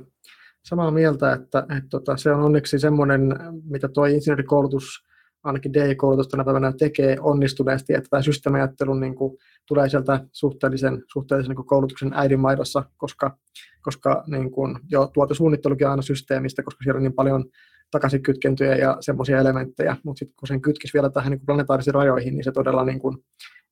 samaa 0.65 0.91
mieltä 0.91 1.33
että, 1.33 1.59
että, 1.59 1.89
tota, 1.91 2.17
se 2.17 2.31
on 2.31 2.41
onneksi 2.41 2.79
semmoinen, 2.79 3.37
mitä 3.65 3.89
tuo 3.89 4.05
insinöörikoulutus 4.05 5.05
ainakin 5.45 5.73
DI-koulutus 5.73 6.29
tänä 6.29 6.45
päivänä 6.45 6.73
tekee 6.79 7.17
onnistuneesti, 7.21 7.95
että 7.95 8.09
tämä 8.11 8.23
systeemiajattelu 8.23 8.95
niin 8.95 9.15
kuin, 9.15 9.39
tulee 9.69 9.89
sieltä 9.89 10.25
suhteellisen, 10.33 11.03
suhteellisen 11.13 11.57
niin 11.57 11.67
koulutuksen 11.67 12.13
äidinmaidossa, 12.15 12.83
koska, 12.97 13.37
koska 13.83 14.25
niin 14.27 14.51
kuin, 14.51 14.79
jo 14.91 15.11
tuotesuunnittelukin 15.15 15.87
on 15.87 15.91
aina 15.91 16.03
systeemistä, 16.03 16.63
koska 16.63 16.85
siellä 16.85 16.99
on 16.99 17.03
niin 17.03 17.13
paljon 17.13 17.45
takaisin 17.91 18.23
kytkentyjä 18.23 18.77
ja 18.77 18.97
semmoisia 19.01 19.39
elementtejä, 19.39 19.97
mutta 20.05 20.19
sitten 20.19 20.37
kun 20.37 20.49
sen 20.49 20.61
kytkisi 20.61 20.95
vielä 20.95 21.11
tähän 21.11 21.31
niin 21.31 21.47
planetaarisiin 21.47 21.95
rajoihin, 21.95 22.35
niin 22.35 22.45
se 22.45 22.53
todella 22.53 22.85
niin 22.85 23.01
kuin, 23.01 23.19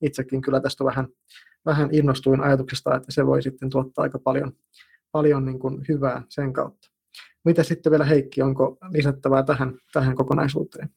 itsekin 0.03 0.41
kyllä 0.41 0.61
tästä 0.61 0.85
vähän, 0.85 1.09
vähän 1.67 1.89
innostuin 1.93 2.41
ajatuksesta, 2.41 2.97
että 2.97 3.13
se 3.13 3.27
voi 3.27 3.43
sitten 3.43 3.71
tuottaa 3.71 4.03
aika 4.03 4.19
paljon, 4.19 4.53
paljon 5.13 5.45
niin 5.45 5.59
kuin 5.59 5.85
hyvää 5.89 6.23
sen 6.29 6.53
kautta. 6.53 6.91
Mitä 7.45 7.63
sitten 7.63 7.91
vielä 7.91 8.05
Heikki, 8.05 8.43
onko 8.43 8.79
lisättävää 8.91 9.43
tähän, 9.43 9.75
tähän 9.93 10.17
kokonaisuuteen? 10.17 10.91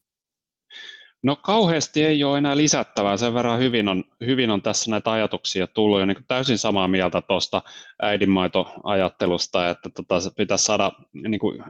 No 1.24 1.36
kauheasti 1.36 2.04
ei 2.04 2.24
ole 2.24 2.38
enää 2.38 2.56
lisättävää, 2.56 3.16
sen 3.16 3.34
verran 3.34 3.58
hyvin 3.58 3.88
on, 3.88 4.04
hyvin 4.26 4.50
on 4.50 4.62
tässä 4.62 4.90
näitä 4.90 5.12
ajatuksia 5.12 5.66
tullut. 5.66 6.00
Ja 6.00 6.06
niin 6.06 6.24
täysin 6.28 6.58
samaa 6.58 6.88
mieltä 6.88 7.22
tuosta 7.28 7.62
äidinmaitoajattelusta, 8.02 9.70
että 9.70 9.90
tota, 9.96 10.30
pitäisi 10.36 10.64
saada 10.64 10.92
niin 11.12 11.38
kuin, 11.38 11.64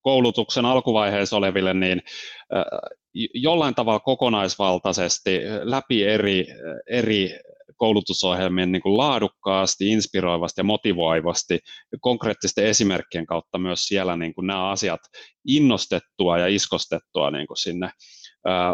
koulutuksen 0.00 0.64
alkuvaiheessa 0.64 1.36
oleville 1.36 1.74
niin 1.74 2.02
jollain 3.34 3.74
tavalla 3.74 4.00
kokonaisvaltaisesti 4.00 5.40
läpi 5.62 6.04
eri, 6.04 6.46
eri 6.90 7.30
koulutusohjelmien 7.76 8.72
niin 8.72 8.82
kuin 8.82 8.96
laadukkaasti, 8.96 9.88
inspiroivasti 9.88 10.60
ja 10.60 10.64
motivoivasti 10.64 11.58
konkreettisten 12.00 12.66
esimerkkien 12.66 13.26
kautta 13.26 13.58
myös 13.58 13.84
siellä 13.84 14.16
niin 14.16 14.34
kuin 14.34 14.46
nämä 14.46 14.70
asiat 14.70 15.00
innostettua 15.46 16.38
ja 16.38 16.46
iskostettua 16.46 17.30
niin 17.30 17.46
kuin 17.46 17.56
sinne 17.56 17.90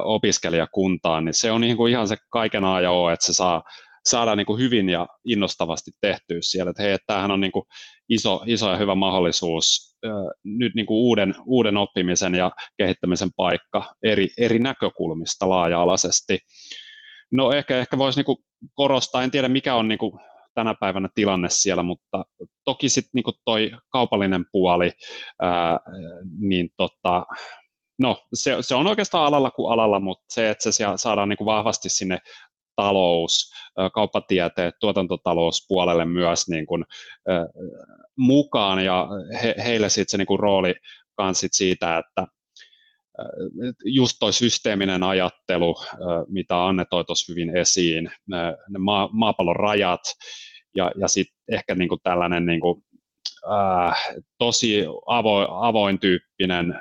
opiskelijakuntaan, 0.05 1.25
niin 1.25 1.35
se 1.35 1.53
on 1.53 1.61
niin 1.61 1.77
kuin 1.77 1.93
ihan 1.93 2.09
se 2.09 2.17
kaiken 2.31 2.65
A 2.65 2.81
ja 2.81 2.91
O, 2.91 3.11
että 3.11 3.27
se 3.27 3.33
saa, 3.33 3.63
saadaan 4.05 4.39
niin 4.39 4.47
kuin 4.47 4.61
hyvin 4.61 4.89
ja 4.89 5.07
innostavasti 5.25 5.91
tehtyä 6.01 6.39
siellä, 6.41 6.71
että 6.71 6.83
hei, 6.83 6.93
että 6.93 7.07
tämähän 7.07 7.31
on 7.31 7.41
niin 7.41 7.53
kuin 7.53 7.65
iso, 8.09 8.43
iso 8.47 8.71
ja 8.71 8.77
hyvä 8.77 8.95
mahdollisuus 8.95 9.93
nyt 10.45 10.75
niin 10.75 10.87
kuin 10.87 10.97
uuden, 10.97 11.35
uuden 11.47 11.77
oppimisen 11.77 12.35
ja 12.35 12.51
kehittämisen 12.77 13.31
paikka 13.37 13.95
eri, 14.03 14.29
eri 14.39 14.59
näkökulmista 14.59 15.49
laaja-alaisesti. 15.49 16.39
No 17.33 17.53
ehkä, 17.53 17.79
ehkä 17.79 17.99
voisi 17.99 18.19
niin 18.19 18.27
kuin 18.27 18.39
korostaa, 18.75 19.23
en 19.23 19.31
tiedä 19.31 19.49
mikä 19.49 19.75
on 19.75 19.89
niin 19.89 19.99
kuin 19.99 20.13
tänä 20.55 20.75
päivänä 20.81 21.09
tilanne 21.15 21.49
siellä, 21.51 21.83
mutta 21.83 22.25
toki 22.65 22.89
sitten 22.89 23.11
niin 23.15 23.35
toi 23.45 23.71
kaupallinen 23.89 24.45
puoli, 24.53 24.93
ää, 25.43 25.79
niin 26.41 26.69
tota, 26.77 27.27
no 27.99 28.27
se, 28.35 28.57
se 28.61 28.75
on 28.75 28.87
oikeastaan 28.87 29.27
alalla 29.27 29.51
kuin 29.51 29.73
alalla, 29.73 30.01
mutta 30.01 30.25
se, 30.29 30.51
että 30.51 30.73
se 30.73 30.85
saadaan 30.97 31.29
niin 31.29 31.37
kuin 31.37 31.47
vahvasti 31.47 31.89
sinne 31.89 32.19
talous, 32.77 33.53
kauppatieteet, 33.95 34.75
tuotantotalouspuolelle 34.81 36.05
myös 36.05 36.49
niin 36.49 36.67
kuin, 36.67 36.85
äh, 37.31 37.47
mukaan 38.17 38.85
ja 38.85 39.09
he, 39.43 39.55
heille 39.65 39.89
sitten 39.89 40.11
se 40.11 40.19
niin 40.19 40.27
kuin 40.27 40.41
rooli 40.41 40.75
kans 41.15 41.41
sit 41.41 41.53
siitä, 41.55 41.99
että 41.99 42.27
just 43.85 44.17
toi 44.21 44.33
systeeminen 44.33 45.03
ajattelu, 45.03 45.75
mitä 46.29 46.67
Anne 46.67 46.85
toi 46.91 47.05
tuossa 47.05 47.33
hyvin 47.33 47.57
esiin, 47.57 48.11
ne, 48.27 48.57
ne 48.69 48.79
maa, 48.79 49.09
maapallon 49.13 49.57
rajat 49.57 50.01
ja, 50.77 50.93
ja 50.97 51.09
sitten 51.09 51.37
ehkä 51.53 51.75
niin 51.75 51.89
kuin 51.89 52.01
tällainen 52.03 52.47
niin 52.47 52.61
kuin 52.61 52.85
äh, 53.51 54.05
tosi 54.39 54.85
avoin, 55.07 55.47
avoin 55.51 55.99
tyyppinen 55.99 56.81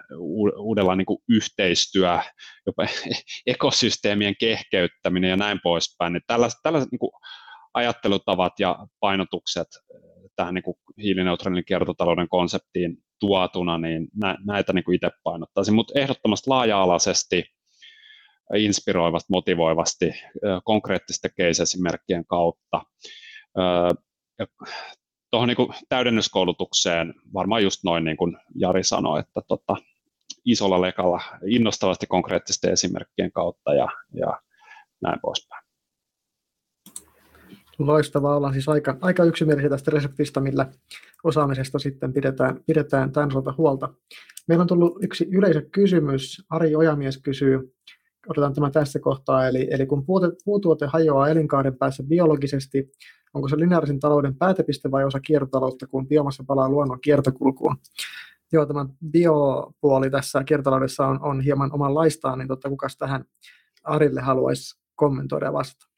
uudella 0.58 0.96
niin 0.96 1.06
kuin 1.06 1.20
yhteistyö, 1.30 2.20
jopa 2.66 2.86
ekosysteemien 3.48 4.36
kehkeyttäminen 4.40 5.30
ja 5.30 5.38
näin 5.38 5.60
poispäin. 5.64 6.14
Niin 6.14 6.24
tällaiset, 6.28 6.60
tällaiset 6.64 6.92
niin 6.92 7.00
kuin 7.00 7.12
ajattelutavat 7.74 8.54
ja 8.60 8.88
painotukset 9.00 9.68
äh, 9.76 10.02
tähän 10.36 10.54
niin 10.54 10.64
kuin 10.64 10.78
hiilineutraalin 10.98 11.66
kiertotalouden 11.66 12.30
konseptiin 12.30 12.98
tuotuna, 13.20 13.78
niin 13.78 14.08
näitä 14.46 14.74
niin 14.74 14.84
kuin 14.84 14.96
itse 14.96 15.10
painottaisin, 15.24 15.76
mutta 15.76 16.00
ehdottomasti 16.00 16.50
laaja-alaisesti, 16.50 17.46
inspiroivasti, 18.56 19.28
motivoivasti, 19.32 20.10
äh, 20.10 20.62
konkreettisten 20.64 21.32
case-esimerkkien 21.40 22.26
kautta. 22.26 22.82
Tuohon 25.32 25.48
niin 25.48 25.74
täydennyskoulutukseen 25.90 27.14
varmaan 27.34 27.64
just 27.64 27.84
noin 27.84 28.04
niin 28.04 28.18
kuin 28.18 28.38
Jari 28.56 28.84
sanoi, 28.84 29.20
että 29.20 29.42
tota, 29.48 29.76
isolla 30.46 30.82
lekalla 30.82 31.22
innostavasti 31.46 32.08
konkreettisten 32.08 32.72
esimerkkien 32.74 33.32
kautta 33.32 33.74
ja, 33.74 33.88
ja 34.14 34.42
näin 35.02 35.20
poispäin. 35.22 35.64
Loistavaa, 37.80 38.36
ollaan 38.36 38.54
siis 38.54 38.70
aika, 38.70 38.98
aika 39.02 39.24
yksimielisiä 39.24 39.70
tästä 39.70 39.92
reseptistä, 39.92 40.40
millä 40.40 40.72
osaamisesta 41.24 41.80
sitten 41.80 42.14
pidetään, 42.14 42.64
pidetään 42.68 43.12
tämän 43.12 43.30
huolta. 43.58 43.94
Meillä 44.48 44.62
on 44.62 44.68
tullut 44.68 45.04
yksi 45.04 45.28
yleisökysymys. 45.32 46.46
Ari 46.50 46.76
Ojamies 46.76 47.18
kysyy, 47.18 47.76
otetaan 48.28 48.54
tämä 48.54 48.72
tässä 48.72 49.00
kohtaa, 49.00 49.48
eli, 49.48 49.68
eli 49.72 49.86
kun 49.86 50.06
puutuote 50.46 50.86
hajoaa 50.86 51.30
elinkaaren 51.30 51.78
päässä 51.78 52.04
biologisesti, 52.04 52.92
onko 53.34 53.48
se 53.48 53.60
lineaarisen 53.60 54.00
talouden 54.00 54.36
päätepiste 54.36 54.92
vai 54.92 55.06
osa 55.06 55.20
kiertotaloutta, 55.20 55.88
kun 55.88 56.08
biomassa 56.08 56.44
palaa 56.48 56.70
luonnon 56.70 57.02
kiertokulkuun? 57.02 57.76
Joo, 58.52 58.66
tämä 58.66 58.86
biopuoli 59.12 60.10
tässä 60.10 60.44
kiertotaloudessa 60.44 61.08
on, 61.08 61.22
on 61.22 61.42
hieman 61.42 61.74
omanlaistaan, 61.74 62.40
niin 62.40 62.48
totta, 62.48 62.70
kukas 62.70 62.98
tähän 62.98 63.26
Arille 63.84 64.22
haluaisi 64.22 64.80
kommentoida 64.96 65.46
ja 65.46 65.54
vastata? 65.54 65.92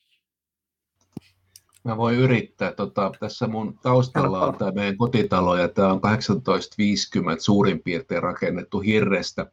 Mä 1.84 1.98
voin 1.98 2.18
yrittää. 2.18 2.72
Tota, 2.72 3.12
tässä 3.20 3.48
mun 3.48 3.80
taustalla 3.82 4.46
on 4.46 4.58
tämä 4.58 4.72
meidän 4.72 4.98
kotitalo 4.98 5.58
ja 5.58 5.68
tämä 5.68 5.94
on 5.94 6.02
1850 6.02 7.44
suurin 7.44 7.84
piirtein 7.84 8.24
rakennettu 8.24 8.80
hirrestä 8.80 9.52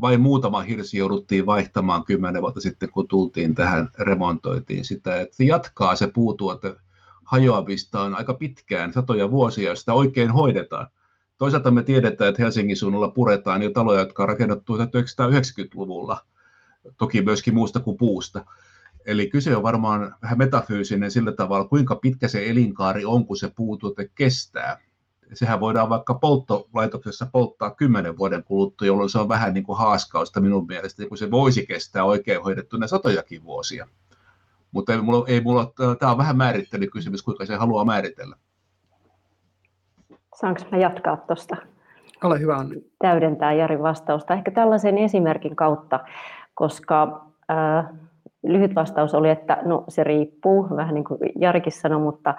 Vain 0.00 0.20
muutama 0.20 0.60
hirsi 0.60 0.98
jouduttiin 0.98 1.46
vaihtamaan 1.46 2.04
kymmenen 2.04 2.42
vuotta 2.42 2.60
sitten, 2.60 2.90
kun 2.90 3.08
tultiin 3.08 3.54
tähän, 3.54 3.88
remontoitiin 3.98 4.84
sitä. 4.84 5.20
Että 5.20 5.44
jatkaa 5.44 5.96
se 5.96 6.06
puutuote 6.06 6.76
hajoamista 7.24 8.00
on 8.00 8.14
aika 8.14 8.34
pitkään, 8.34 8.92
satoja 8.92 9.30
vuosia, 9.30 9.70
jos 9.70 9.80
sitä 9.80 9.92
oikein 9.92 10.30
hoidetaan. 10.30 10.86
Toisaalta 11.38 11.70
me 11.70 11.82
tiedetään, 11.82 12.28
että 12.28 12.42
Helsingin 12.42 12.76
suunnalla 12.76 13.08
puretaan 13.08 13.62
jo 13.62 13.70
taloja, 13.70 14.00
jotka 14.00 14.22
on 14.22 14.28
rakennettu 14.28 14.76
1990-luvulla, 14.76 16.20
toki 16.96 17.22
myöskin 17.22 17.54
muusta 17.54 17.80
kuin 17.80 17.96
puusta. 17.96 18.44
Eli 19.06 19.26
kyse 19.26 19.56
on 19.56 19.62
varmaan 19.62 20.14
vähän 20.22 20.38
metafyysinen 20.38 21.10
sillä 21.10 21.32
tavalla, 21.32 21.68
kuinka 21.68 21.94
pitkä 21.96 22.28
se 22.28 22.50
elinkaari 22.50 23.04
on, 23.04 23.26
kun 23.26 23.36
se 23.36 23.52
puutuote 23.56 24.10
kestää. 24.14 24.78
Sehän 25.32 25.60
voidaan 25.60 25.88
vaikka 25.88 26.14
polttolaitoksessa 26.14 27.26
polttaa 27.32 27.70
kymmenen 27.70 28.18
vuoden 28.18 28.44
kuluttua, 28.44 28.86
jolloin 28.86 29.10
se 29.10 29.18
on 29.18 29.28
vähän 29.28 29.54
niin 29.54 29.64
kuin 29.64 29.78
haaskausta 29.78 30.40
minun 30.40 30.66
mielestä, 30.66 31.06
kun 31.08 31.18
se 31.18 31.30
voisi 31.30 31.66
kestää 31.66 32.04
oikein 32.04 32.42
hoidettuna 32.42 32.86
satojakin 32.86 33.44
vuosia. 33.44 33.86
Mutta 34.72 34.92
ei 34.92 35.00
mulla, 35.00 35.24
ei 35.28 35.40
mulla, 35.40 35.72
tämä 35.98 36.12
on 36.12 36.18
vähän 36.18 36.36
määrittelykysymys, 36.36 37.22
kuinka 37.22 37.46
se 37.46 37.56
haluaa 37.56 37.84
määritellä. 37.84 38.36
Saanko 40.40 40.60
mä 40.70 40.78
jatkaa 40.78 41.16
tuosta? 41.16 41.56
Ole 42.24 42.40
hyvä, 42.40 42.56
Anni. 42.56 42.84
Täydentää 42.98 43.52
Jarin 43.52 43.82
vastausta. 43.82 44.34
Ehkä 44.34 44.50
tällaisen 44.50 44.98
esimerkin 44.98 45.56
kautta, 45.56 46.00
koska 46.54 47.26
äh, 47.50 47.84
lyhyt 48.42 48.74
vastaus 48.74 49.14
oli, 49.14 49.30
että 49.30 49.58
no, 49.64 49.84
se 49.88 50.04
riippuu, 50.04 50.66
vähän 50.76 50.94
niin 50.94 51.04
kuin 51.04 51.18
Jarikin 51.38 51.72
sanoi, 51.72 52.00
mutta 52.00 52.34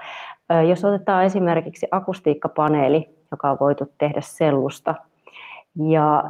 jos 0.69 0.85
otetaan 0.85 1.25
esimerkiksi 1.25 1.87
akustiikkapaneeli, 1.91 3.09
joka 3.31 3.51
on 3.51 3.57
voitu 3.59 3.85
tehdä 3.97 4.21
sellusta, 4.21 4.95
ja 5.89 6.23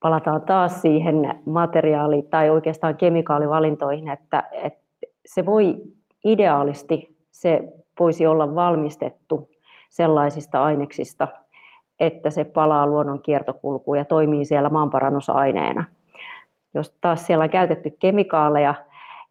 palataan 0.00 0.42
taas 0.42 0.82
siihen 0.82 1.40
materiaali- 1.44 2.22
tai 2.22 2.50
oikeastaan 2.50 2.96
kemikaalivalintoihin, 2.96 4.08
että, 4.08 4.44
että 4.52 4.86
se 5.26 5.46
voi 5.46 5.76
ideaalisti, 6.24 7.16
se 7.30 7.62
voisi 8.00 8.26
olla 8.26 8.54
valmistettu 8.54 9.50
sellaisista 9.90 10.64
aineksista, 10.64 11.28
että 12.00 12.30
se 12.30 12.44
palaa 12.44 12.86
luonnon 12.86 13.22
kiertokulkuun 13.22 13.98
ja 13.98 14.04
toimii 14.04 14.44
siellä 14.44 14.68
maanparannusaineena. 14.68 15.84
Jos 16.76 16.94
taas 17.00 17.26
siellä 17.26 17.42
on 17.42 17.50
käytetty 17.50 17.90
kemikaaleja, 17.98 18.74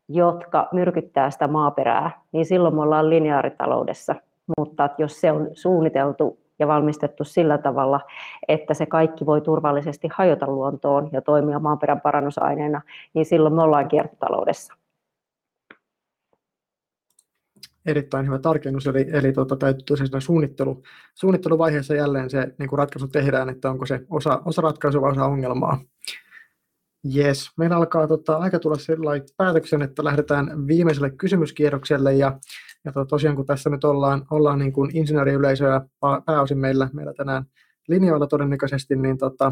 jotka 0.08 0.68
myrkyttää 0.72 1.30
sitä 1.32 1.48
maaperää, 1.48 2.22
niin 2.32 2.46
silloin 2.46 2.76
me 2.76 2.82
ollaan 2.82 3.10
lineaaritaloudessa. 3.10 4.16
Mutta 4.58 4.90
jos 4.98 5.22
se 5.22 5.32
on 5.32 5.50
suunniteltu 5.54 6.40
ja 6.60 6.68
valmistettu 6.68 7.24
sillä 7.24 7.58
tavalla, 7.58 8.02
että 8.48 8.74
se 8.74 8.86
kaikki 8.86 9.26
voi 9.26 9.42
turvallisesti 9.42 10.08
hajota 10.14 10.48
luontoon 10.48 11.10
ja 11.12 11.22
toimia 11.22 11.60
maaperän 11.60 12.02
parannusaineena, 12.02 12.82
niin 13.14 13.26
silloin 13.26 13.54
me 13.54 13.62
ollaan 13.62 13.88
kiertotaloudessa 13.88 14.74
erittäin 17.86 18.26
hyvä 18.26 18.40
tarkennus, 18.40 18.88
eli, 18.88 19.06
eli 19.12 19.34
tuota, 19.34 19.56
täytyy 19.56 19.84
tosiaan 19.84 20.22
suunnittelu, 20.22 20.84
suunnitteluvaiheessa 21.14 21.96
jälleen 21.96 22.30
se 22.30 22.56
niin 22.60 22.70
kuin 22.70 22.78
ratkaisu 22.78 23.08
tehdään, 23.08 23.50
että 23.50 23.70
onko 23.70 23.86
se 23.86 24.00
osa, 24.10 24.42
osa 24.46 24.62
ratkaisua 24.62 25.02
vai 25.02 25.12
osa 25.12 25.26
ongelmaa. 25.26 25.80
Yes, 27.14 27.50
meillä 27.58 27.76
alkaa 27.76 28.08
tota, 28.08 28.38
aika 28.38 28.60
tulla 28.60 28.78
sellainen 28.78 29.28
päätöksen, 29.38 29.82
että 29.82 30.04
lähdetään 30.04 30.68
viimeiselle 30.68 31.10
kysymyskierrokselle 31.10 32.14
ja, 32.14 32.40
ja 32.86 32.92
to, 32.92 33.06
tosiaan 33.06 33.36
kun 33.36 33.46
tässä 33.46 33.70
nyt 33.70 33.84
ollaan, 33.84 34.26
ollaan 34.32 34.60
niin 34.60 34.74
kuin 34.74 34.98
insinööriyleisöä 34.98 35.82
pääosin 36.26 36.58
meillä, 36.58 36.90
meillä 36.94 37.14
tänään 37.14 37.46
linjoilla 37.88 38.28
todennäköisesti, 38.28 38.96
niin 38.96 39.18
tota, 39.18 39.52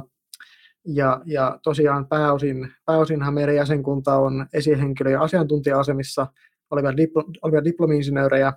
ja, 0.85 1.21
ja 1.25 1.59
tosiaan 1.63 2.07
pääosin, 2.07 2.71
pääosinhan 2.85 3.33
meidän 3.33 3.55
jäsenkunta 3.55 4.15
on 4.15 4.45
esihenkilö- 4.53 5.11
ja 5.11 5.21
asiantuntija-asemissa 5.21 6.27
olevia, 6.71 6.97
diplo, 6.97 7.23
olevia 7.41 7.63
diplomi-insinöörejä, 7.63 8.53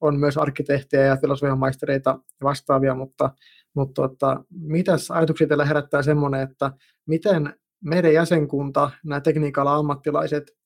on 0.00 0.20
myös 0.20 0.38
arkkitehtejä 0.38 1.06
ja 1.06 1.16
filosofian 1.16 1.58
maistereita 1.58 2.10
ja 2.10 2.44
vastaavia, 2.44 2.94
mutta, 2.94 3.30
mutta 3.74 4.08
tota, 4.08 4.44
mitäs 4.50 5.10
ajatuksia 5.10 5.46
teillä 5.46 5.64
herättää 5.64 6.02
semmoinen, 6.02 6.40
että 6.40 6.72
miten 7.06 7.54
meidän 7.84 8.12
jäsenkunta, 8.12 8.90
nämä 9.04 9.20
tekniikalla 9.20 9.74
ammattilaiset, 9.74 10.56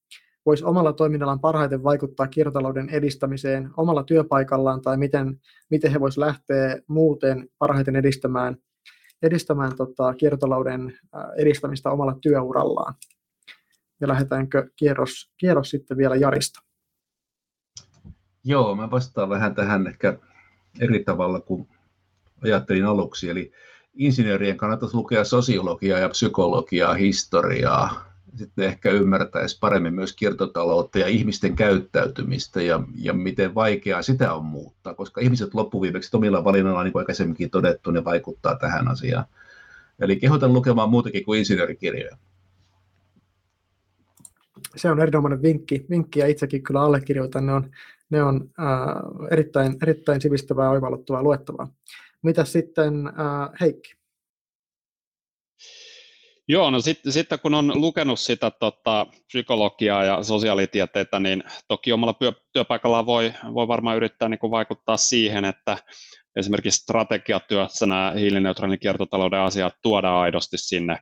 voisi 0.46 0.64
omalla 0.64 0.92
toiminnallaan 0.92 1.40
parhaiten 1.40 1.82
vaikuttaa 1.82 2.26
kiertotalouden 2.26 2.90
edistämiseen 2.90 3.70
omalla 3.76 4.02
työpaikallaan 4.02 4.82
tai 4.82 4.96
miten, 4.96 5.40
miten 5.70 5.92
he 5.92 6.00
voisivat 6.00 6.26
lähteä 6.26 6.78
muuten 6.86 7.48
parhaiten 7.58 7.96
edistämään, 7.96 8.56
edistämään 9.22 9.76
tota, 9.76 10.14
kiertotalouden 10.14 10.98
edistämistä 11.36 11.90
omalla 11.90 12.18
työurallaan. 12.22 12.94
Ja 14.00 14.08
lähdetäänkö 14.08 14.70
kierros, 14.76 15.32
kierros 15.36 15.70
sitten 15.70 15.96
vielä 15.96 16.16
Jarista? 16.16 16.60
Joo, 18.44 18.74
mä 18.74 18.90
vastaan 18.90 19.28
vähän 19.28 19.54
tähän 19.54 19.86
ehkä 19.86 20.18
eri 20.80 21.04
tavalla 21.04 21.40
kuin 21.40 21.68
ajattelin 22.42 22.84
aluksi. 22.84 23.30
Eli 23.30 23.52
insinöörien 23.96 24.56
kannattaisi 24.56 24.96
lukea 24.96 25.24
sosiologiaa 25.24 25.98
ja 25.98 26.08
psykologiaa, 26.08 26.94
historiaa. 26.94 28.04
Sitten 28.36 28.64
ehkä 28.64 28.90
ymmärtäisi 28.90 29.58
paremmin 29.60 29.94
myös 29.94 30.12
kiertotaloutta 30.12 30.98
ja 30.98 31.06
ihmisten 31.06 31.56
käyttäytymistä 31.56 32.62
ja, 32.62 32.80
ja 32.94 33.12
miten 33.12 33.54
vaikeaa 33.54 34.02
sitä 34.02 34.34
on 34.34 34.44
muuttaa, 34.44 34.94
koska 34.94 35.20
ihmiset 35.20 35.54
loppuviimeksi 35.54 36.16
omilla 36.16 36.44
valinnoilla, 36.44 36.84
niin 36.84 36.92
kuin 36.92 37.00
aikaisemminkin 37.00 37.50
todettu, 37.50 37.90
ne 37.90 38.04
vaikuttaa 38.04 38.56
tähän 38.56 38.88
asiaan. 38.88 39.24
Eli 40.00 40.16
kehotan 40.16 40.52
lukemaan 40.52 40.90
muutakin 40.90 41.24
kuin 41.24 41.38
insinöörikirjoja 41.38 42.16
se 44.76 44.90
on 44.90 45.00
erinomainen 45.00 45.42
vinkki, 45.42 45.86
vinkki 45.90 46.20
ja 46.20 46.26
itsekin 46.26 46.62
kyllä 46.62 46.80
allekirjoitan. 46.80 47.46
Ne 47.46 47.52
on, 47.52 47.70
ne 48.10 48.22
on 48.22 48.50
äh, 48.60 49.28
erittäin, 49.30 49.76
erittäin 49.82 50.20
sivistävää, 50.20 50.70
oivalluttavaa 50.70 51.22
luettavaa. 51.22 51.68
Mitä 52.22 52.44
sitten 52.44 53.06
äh, 53.06 53.50
Heikki? 53.60 53.96
Joo, 56.48 56.70
no 56.70 56.80
sitten, 56.80 57.12
sitten 57.12 57.40
kun 57.40 57.54
on 57.54 57.80
lukenut 57.80 58.20
sitä 58.20 58.50
tota, 58.50 59.06
psykologiaa 59.26 60.04
ja 60.04 60.22
sosiaalitieteitä, 60.22 61.20
niin 61.20 61.44
toki 61.68 61.92
omalla 61.92 62.14
työpaikalla 62.52 63.06
voi, 63.06 63.32
voi 63.54 63.68
varmaan 63.68 63.96
yrittää 63.96 64.28
niin 64.28 64.38
kuin 64.38 64.50
vaikuttaa 64.50 64.96
siihen, 64.96 65.44
että 65.44 65.78
esimerkiksi 66.36 66.82
strategiatyössä 66.82 67.86
nämä 67.86 68.12
hiilineutraalin 68.16 68.78
kiertotalouden 68.78 69.40
asiat 69.40 69.74
tuodaan 69.82 70.20
aidosti 70.22 70.58
sinne, 70.58 70.98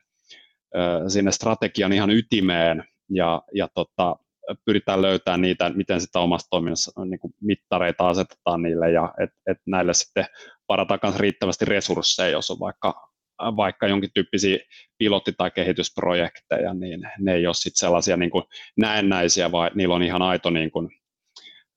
sinne 1.09 1.33
strategian 1.33 1.93
ihan 1.93 2.11
ytimeen 2.11 2.85
ja, 3.11 3.43
ja 3.55 3.69
tota, 3.75 4.17
pyritään 4.65 5.03
löytämään 5.03 5.41
niitä, 5.41 5.71
miten 5.75 6.01
sitä 6.01 6.19
omassa 6.19 6.51
toiminnassa 6.51 7.05
niin 7.05 7.19
kuin 7.19 7.35
mittareita 7.41 8.09
asetetaan 8.09 8.63
niille 8.63 8.91
ja 8.91 9.15
että 9.23 9.37
et 9.51 9.59
näille 9.67 9.95
sitten 9.95 10.27
varataan 10.69 11.01
myös 11.03 11.17
riittävästi 11.17 11.65
resursseja, 11.65 12.31
jos 12.31 12.51
on 12.51 12.61
vaikka, 12.61 13.09
vaikka 13.57 13.89
jonkin 13.89 14.11
tyyppisiä 14.15 14.59
pilotti- 14.99 15.35
tai 15.37 15.51
kehitysprojekteja, 15.51 16.75
niin 16.75 17.01
ne 17.19 17.35
ei 17.35 17.47
ole 17.47 17.55
sitten 17.55 17.79
sellaisia 17.79 18.17
niin 18.17 18.31
kuin 18.31 18.45
näennäisiä, 18.77 19.53
vaan 19.53 19.71
niillä 19.75 19.95
on 19.95 20.03
ihan 20.03 20.23
aito 20.23 20.51
niin 20.51 20.71
kuin, 20.71 20.89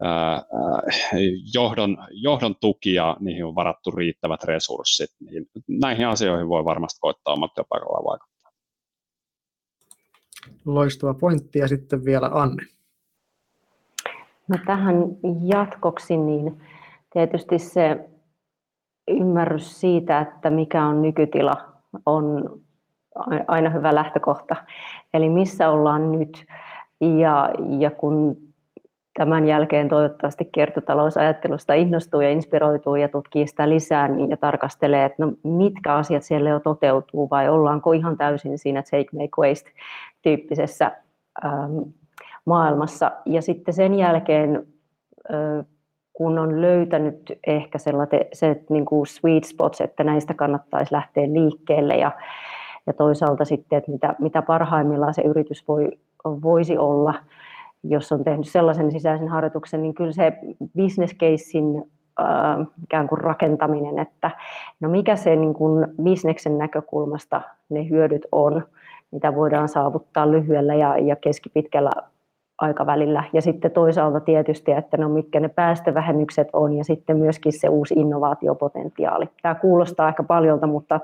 ää, 0.03 0.43
johdon, 1.53 1.97
johdon 2.11 2.55
tuki 2.61 2.93
ja 2.93 3.17
niihin 3.19 3.45
on 3.45 3.55
varattu 3.55 3.91
riittävät 3.91 4.43
resurssit, 4.43 5.09
niin 5.19 5.45
näihin 5.67 6.07
asioihin 6.07 6.49
voi 6.49 6.65
varmasti 6.65 6.97
koittaa 7.01 7.33
omat 7.33 7.51
työpaikallaan 7.55 8.05
vaikuttaa. 8.05 8.36
Loistava 10.65 11.13
pointti 11.13 11.59
ja 11.59 11.67
sitten 11.67 12.05
vielä 12.05 12.29
Anne. 12.33 12.63
No 14.47 14.57
tähän 14.65 14.95
jatkoksi 15.43 16.17
niin 16.17 16.61
tietysti 17.13 17.59
se 17.59 18.09
ymmärrys 19.07 19.79
siitä, 19.79 20.19
että 20.19 20.49
mikä 20.49 20.85
on 20.85 21.01
nykytila, 21.01 21.53
on 22.05 22.59
aina 23.47 23.69
hyvä 23.69 23.95
lähtökohta. 23.95 24.55
Eli 25.13 25.29
missä 25.29 25.69
ollaan 25.69 26.11
nyt. 26.11 26.45
Ja, 27.01 27.49
ja 27.79 27.91
kun 27.91 28.37
tämän 29.17 29.47
jälkeen 29.47 29.89
toivottavasti 29.89 30.45
kiertotalousajattelusta 30.45 31.73
innostuu 31.73 32.21
ja 32.21 32.29
inspiroituu 32.29 32.95
ja 32.95 33.09
tutkii 33.09 33.47
sitä 33.47 33.69
lisää 33.69 34.07
niin 34.07 34.29
ja 34.29 34.37
tarkastelee, 34.37 35.05
että 35.05 35.25
no, 35.25 35.33
mitkä 35.43 35.93
asiat 35.93 36.23
siellä 36.23 36.49
jo 36.49 36.59
toteutuu 36.59 37.29
vai 37.29 37.49
ollaanko 37.49 37.91
ihan 37.91 38.17
täysin 38.17 38.57
siinä 38.57 38.83
take, 38.83 39.07
make, 39.13 39.41
waste 39.41 39.71
tyyppisessä 40.21 40.91
ähm, 41.45 41.77
maailmassa. 42.45 43.11
Ja 43.25 43.41
sitten 43.41 43.73
sen 43.73 43.95
jälkeen, 43.95 44.67
äh, 45.33 45.65
kun 46.13 46.39
on 46.39 46.61
löytänyt 46.61 47.39
ehkä 47.47 47.77
sellainen, 47.77 48.25
se 48.33 48.63
niin 48.69 48.85
kuin 48.85 49.07
sweet 49.07 49.43
spots, 49.43 49.81
että 49.81 50.03
näistä 50.03 50.33
kannattaisi 50.33 50.93
lähteä 50.93 51.33
liikkeelle 51.33 51.95
ja, 51.95 52.11
ja 52.87 52.93
toisaalta 52.93 53.45
sitten, 53.45 53.77
että 53.77 53.91
mitä, 53.91 54.15
mitä 54.19 54.41
parhaimmillaan 54.41 55.13
se 55.13 55.21
yritys 55.21 55.67
voi, 55.67 55.91
voisi 56.25 56.77
olla, 56.77 57.13
jos 57.83 58.11
on 58.11 58.23
tehnyt 58.23 58.47
sellaisen 58.47 58.91
sisäisen 58.91 59.27
harjoituksen, 59.27 59.81
niin 59.81 59.93
kyllä 59.93 60.11
se 60.11 60.33
business 60.77 61.15
casein 61.15 61.83
ikään 62.83 63.07
kuin 63.07 63.21
rakentaminen, 63.21 63.99
että 63.99 64.31
no 64.79 64.89
mikä 64.89 65.15
se 65.15 65.35
niin 65.35 65.53
kuin 65.53 65.87
bisneksen 66.03 66.57
näkökulmasta 66.57 67.41
ne 67.69 67.89
hyödyt 67.89 68.25
on, 68.31 68.63
mitä 69.11 69.35
voidaan 69.35 69.67
saavuttaa 69.67 70.31
lyhyellä 70.31 70.75
ja, 70.75 70.97
ja 70.97 71.15
keskipitkällä 71.15 71.91
aikavälillä. 72.61 73.23
Ja 73.33 73.41
sitten 73.41 73.71
toisaalta 73.71 74.19
tietysti, 74.19 74.71
että 74.71 74.97
no 74.97 75.09
mitkä 75.09 75.39
ne 75.39 75.49
päästövähennykset 75.49 76.47
on 76.53 76.73
ja 76.73 76.83
sitten 76.83 77.17
myöskin 77.17 77.59
se 77.59 77.69
uusi 77.69 77.93
innovaatiopotentiaali. 77.93 79.29
Tämä 79.41 79.55
kuulostaa 79.55 80.09
ehkä 80.09 80.23
paljolta, 80.23 80.67
mutta 80.67 80.99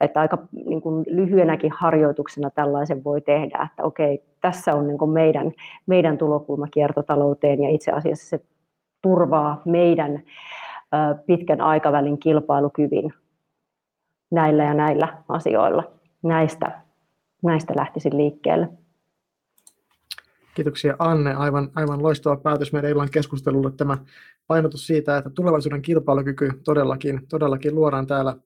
että 0.00 0.20
aika 0.20 0.38
niin 0.66 0.82
kuin 0.82 1.04
lyhyenäkin 1.08 1.72
harjoituksena 1.76 2.50
tällaisen 2.50 3.04
voi 3.04 3.20
tehdä, 3.20 3.68
että 3.70 3.82
okei, 3.82 4.22
tässä 4.40 4.74
on 4.74 4.86
niin 4.86 4.98
kuin 4.98 5.10
meidän, 5.10 5.52
meidän 5.86 6.18
tulokulma 6.18 6.66
kiertotalouteen 6.66 7.62
ja 7.62 7.70
itse 7.70 7.92
asiassa 7.92 8.28
se 8.28 8.44
turvaa 9.02 9.62
meidän 9.64 10.22
pitkän 11.26 11.60
aikavälin 11.60 12.18
kilpailukyvyn 12.18 13.14
näillä 14.30 14.64
ja 14.64 14.74
näillä 14.74 15.08
asioilla. 15.28 15.84
Näistä, 16.22 16.83
näistä 17.44 17.72
lähtisin 17.76 18.16
liikkeelle. 18.16 18.68
Kiitoksia 20.54 20.96
Anne. 20.98 21.34
Aivan, 21.34 21.70
aivan 21.74 22.02
loistava 22.02 22.36
päätös 22.36 22.72
meidän 22.72 22.90
illan 22.90 23.10
keskustelulle 23.10 23.70
tämä 23.70 23.98
painotus 24.46 24.86
siitä, 24.86 25.16
että 25.16 25.30
tulevaisuuden 25.30 25.82
kilpailukyky 25.82 26.50
todellakin, 26.64 27.20
todellakin 27.28 27.74
luodaan 27.74 28.06
täällä 28.06 28.36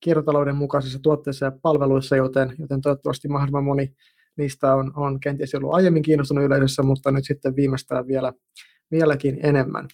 kiertotalouden 0.00 0.56
mukaisissa 0.56 0.98
tuotteissa 1.02 1.44
ja 1.44 1.52
palveluissa, 1.62 2.16
joten, 2.16 2.54
joten 2.58 2.80
toivottavasti 2.80 3.28
mahdollisimman 3.28 3.64
moni 3.64 3.94
niistä 4.36 4.74
on, 4.74 4.92
on 4.96 5.20
kenties 5.20 5.54
ollut 5.54 5.74
aiemmin 5.74 6.02
kiinnostunut 6.02 6.44
yleisössä, 6.44 6.82
mutta 6.82 7.10
nyt 7.10 7.24
sitten 7.24 7.56
viimeistään 7.56 8.06
vielä, 8.06 8.32
vieläkin 8.90 9.38
enemmän. 9.42 9.88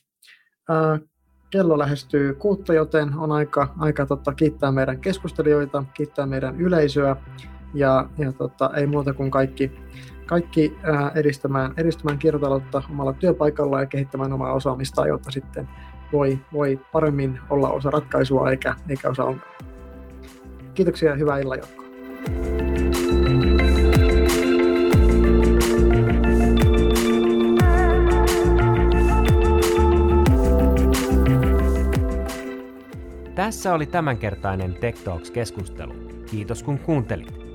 Ää, 0.69 0.99
kello 1.51 1.79
lähestyy 1.79 2.35
kuutta, 2.35 2.75
joten 2.75 3.15
on 3.19 3.33
aika, 3.33 3.75
aika 3.79 4.07
tota, 4.07 4.35
kiittää 4.35 4.73
meidän 4.73 5.01
keskustelijoita, 5.01 5.85
kiittää 5.95 6.27
meidän 6.27 6.61
yleisöä 6.61 7.17
ja, 7.75 8.09
ja 8.19 8.33
tota, 8.33 8.71
ei 8.77 8.87
muuta 8.87 9.13
kuin 9.13 9.31
kaikki 9.31 9.73
kaikki 10.31 10.77
edistämään, 11.15 11.75
edistämään 11.77 12.19
kiertotaloutta 12.19 12.83
omalla 12.91 13.13
työpaikalla 13.13 13.81
ja 13.81 13.87
kehittämään 13.87 14.33
omaa 14.33 14.53
osaamistaan, 14.53 15.09
jotta 15.09 15.31
sitten 15.31 15.69
voi, 16.13 16.39
voi 16.53 16.81
paremmin 16.93 17.39
olla 17.51 17.71
osa 17.71 17.91
ratkaisua 17.91 18.51
eikä, 18.51 18.75
eikä 18.89 19.09
osa 19.09 19.25
ongelmaa. 19.25 19.59
Kiitoksia 20.75 21.11
ja 21.11 21.17
hyvää 21.17 21.39
illan 21.39 21.59
jatkoa. 21.59 21.87
Tässä 33.35 33.75
oli 33.75 33.87
tämänkertainen 33.87 34.75
Tech 34.75 35.05
Talks-keskustelu. 35.05 35.95
Kiitos 36.31 36.63
kun 36.63 36.79
kuuntelit. 36.79 37.50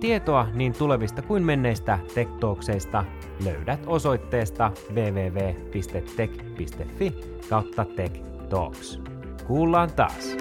Tietoa 0.00 0.46
niin 0.54 0.72
tulevista 0.72 1.22
kuin 1.22 1.42
menneistä 1.42 1.98
tektookseista 2.14 3.04
löydät 3.44 3.80
osoitteesta 3.86 4.72
www.tech.fi 4.94 6.40
kautta 7.48 7.84
Tech 7.96 8.20
Talks. 8.48 9.00
Kuullaan 9.46 9.92
taas! 9.92 10.36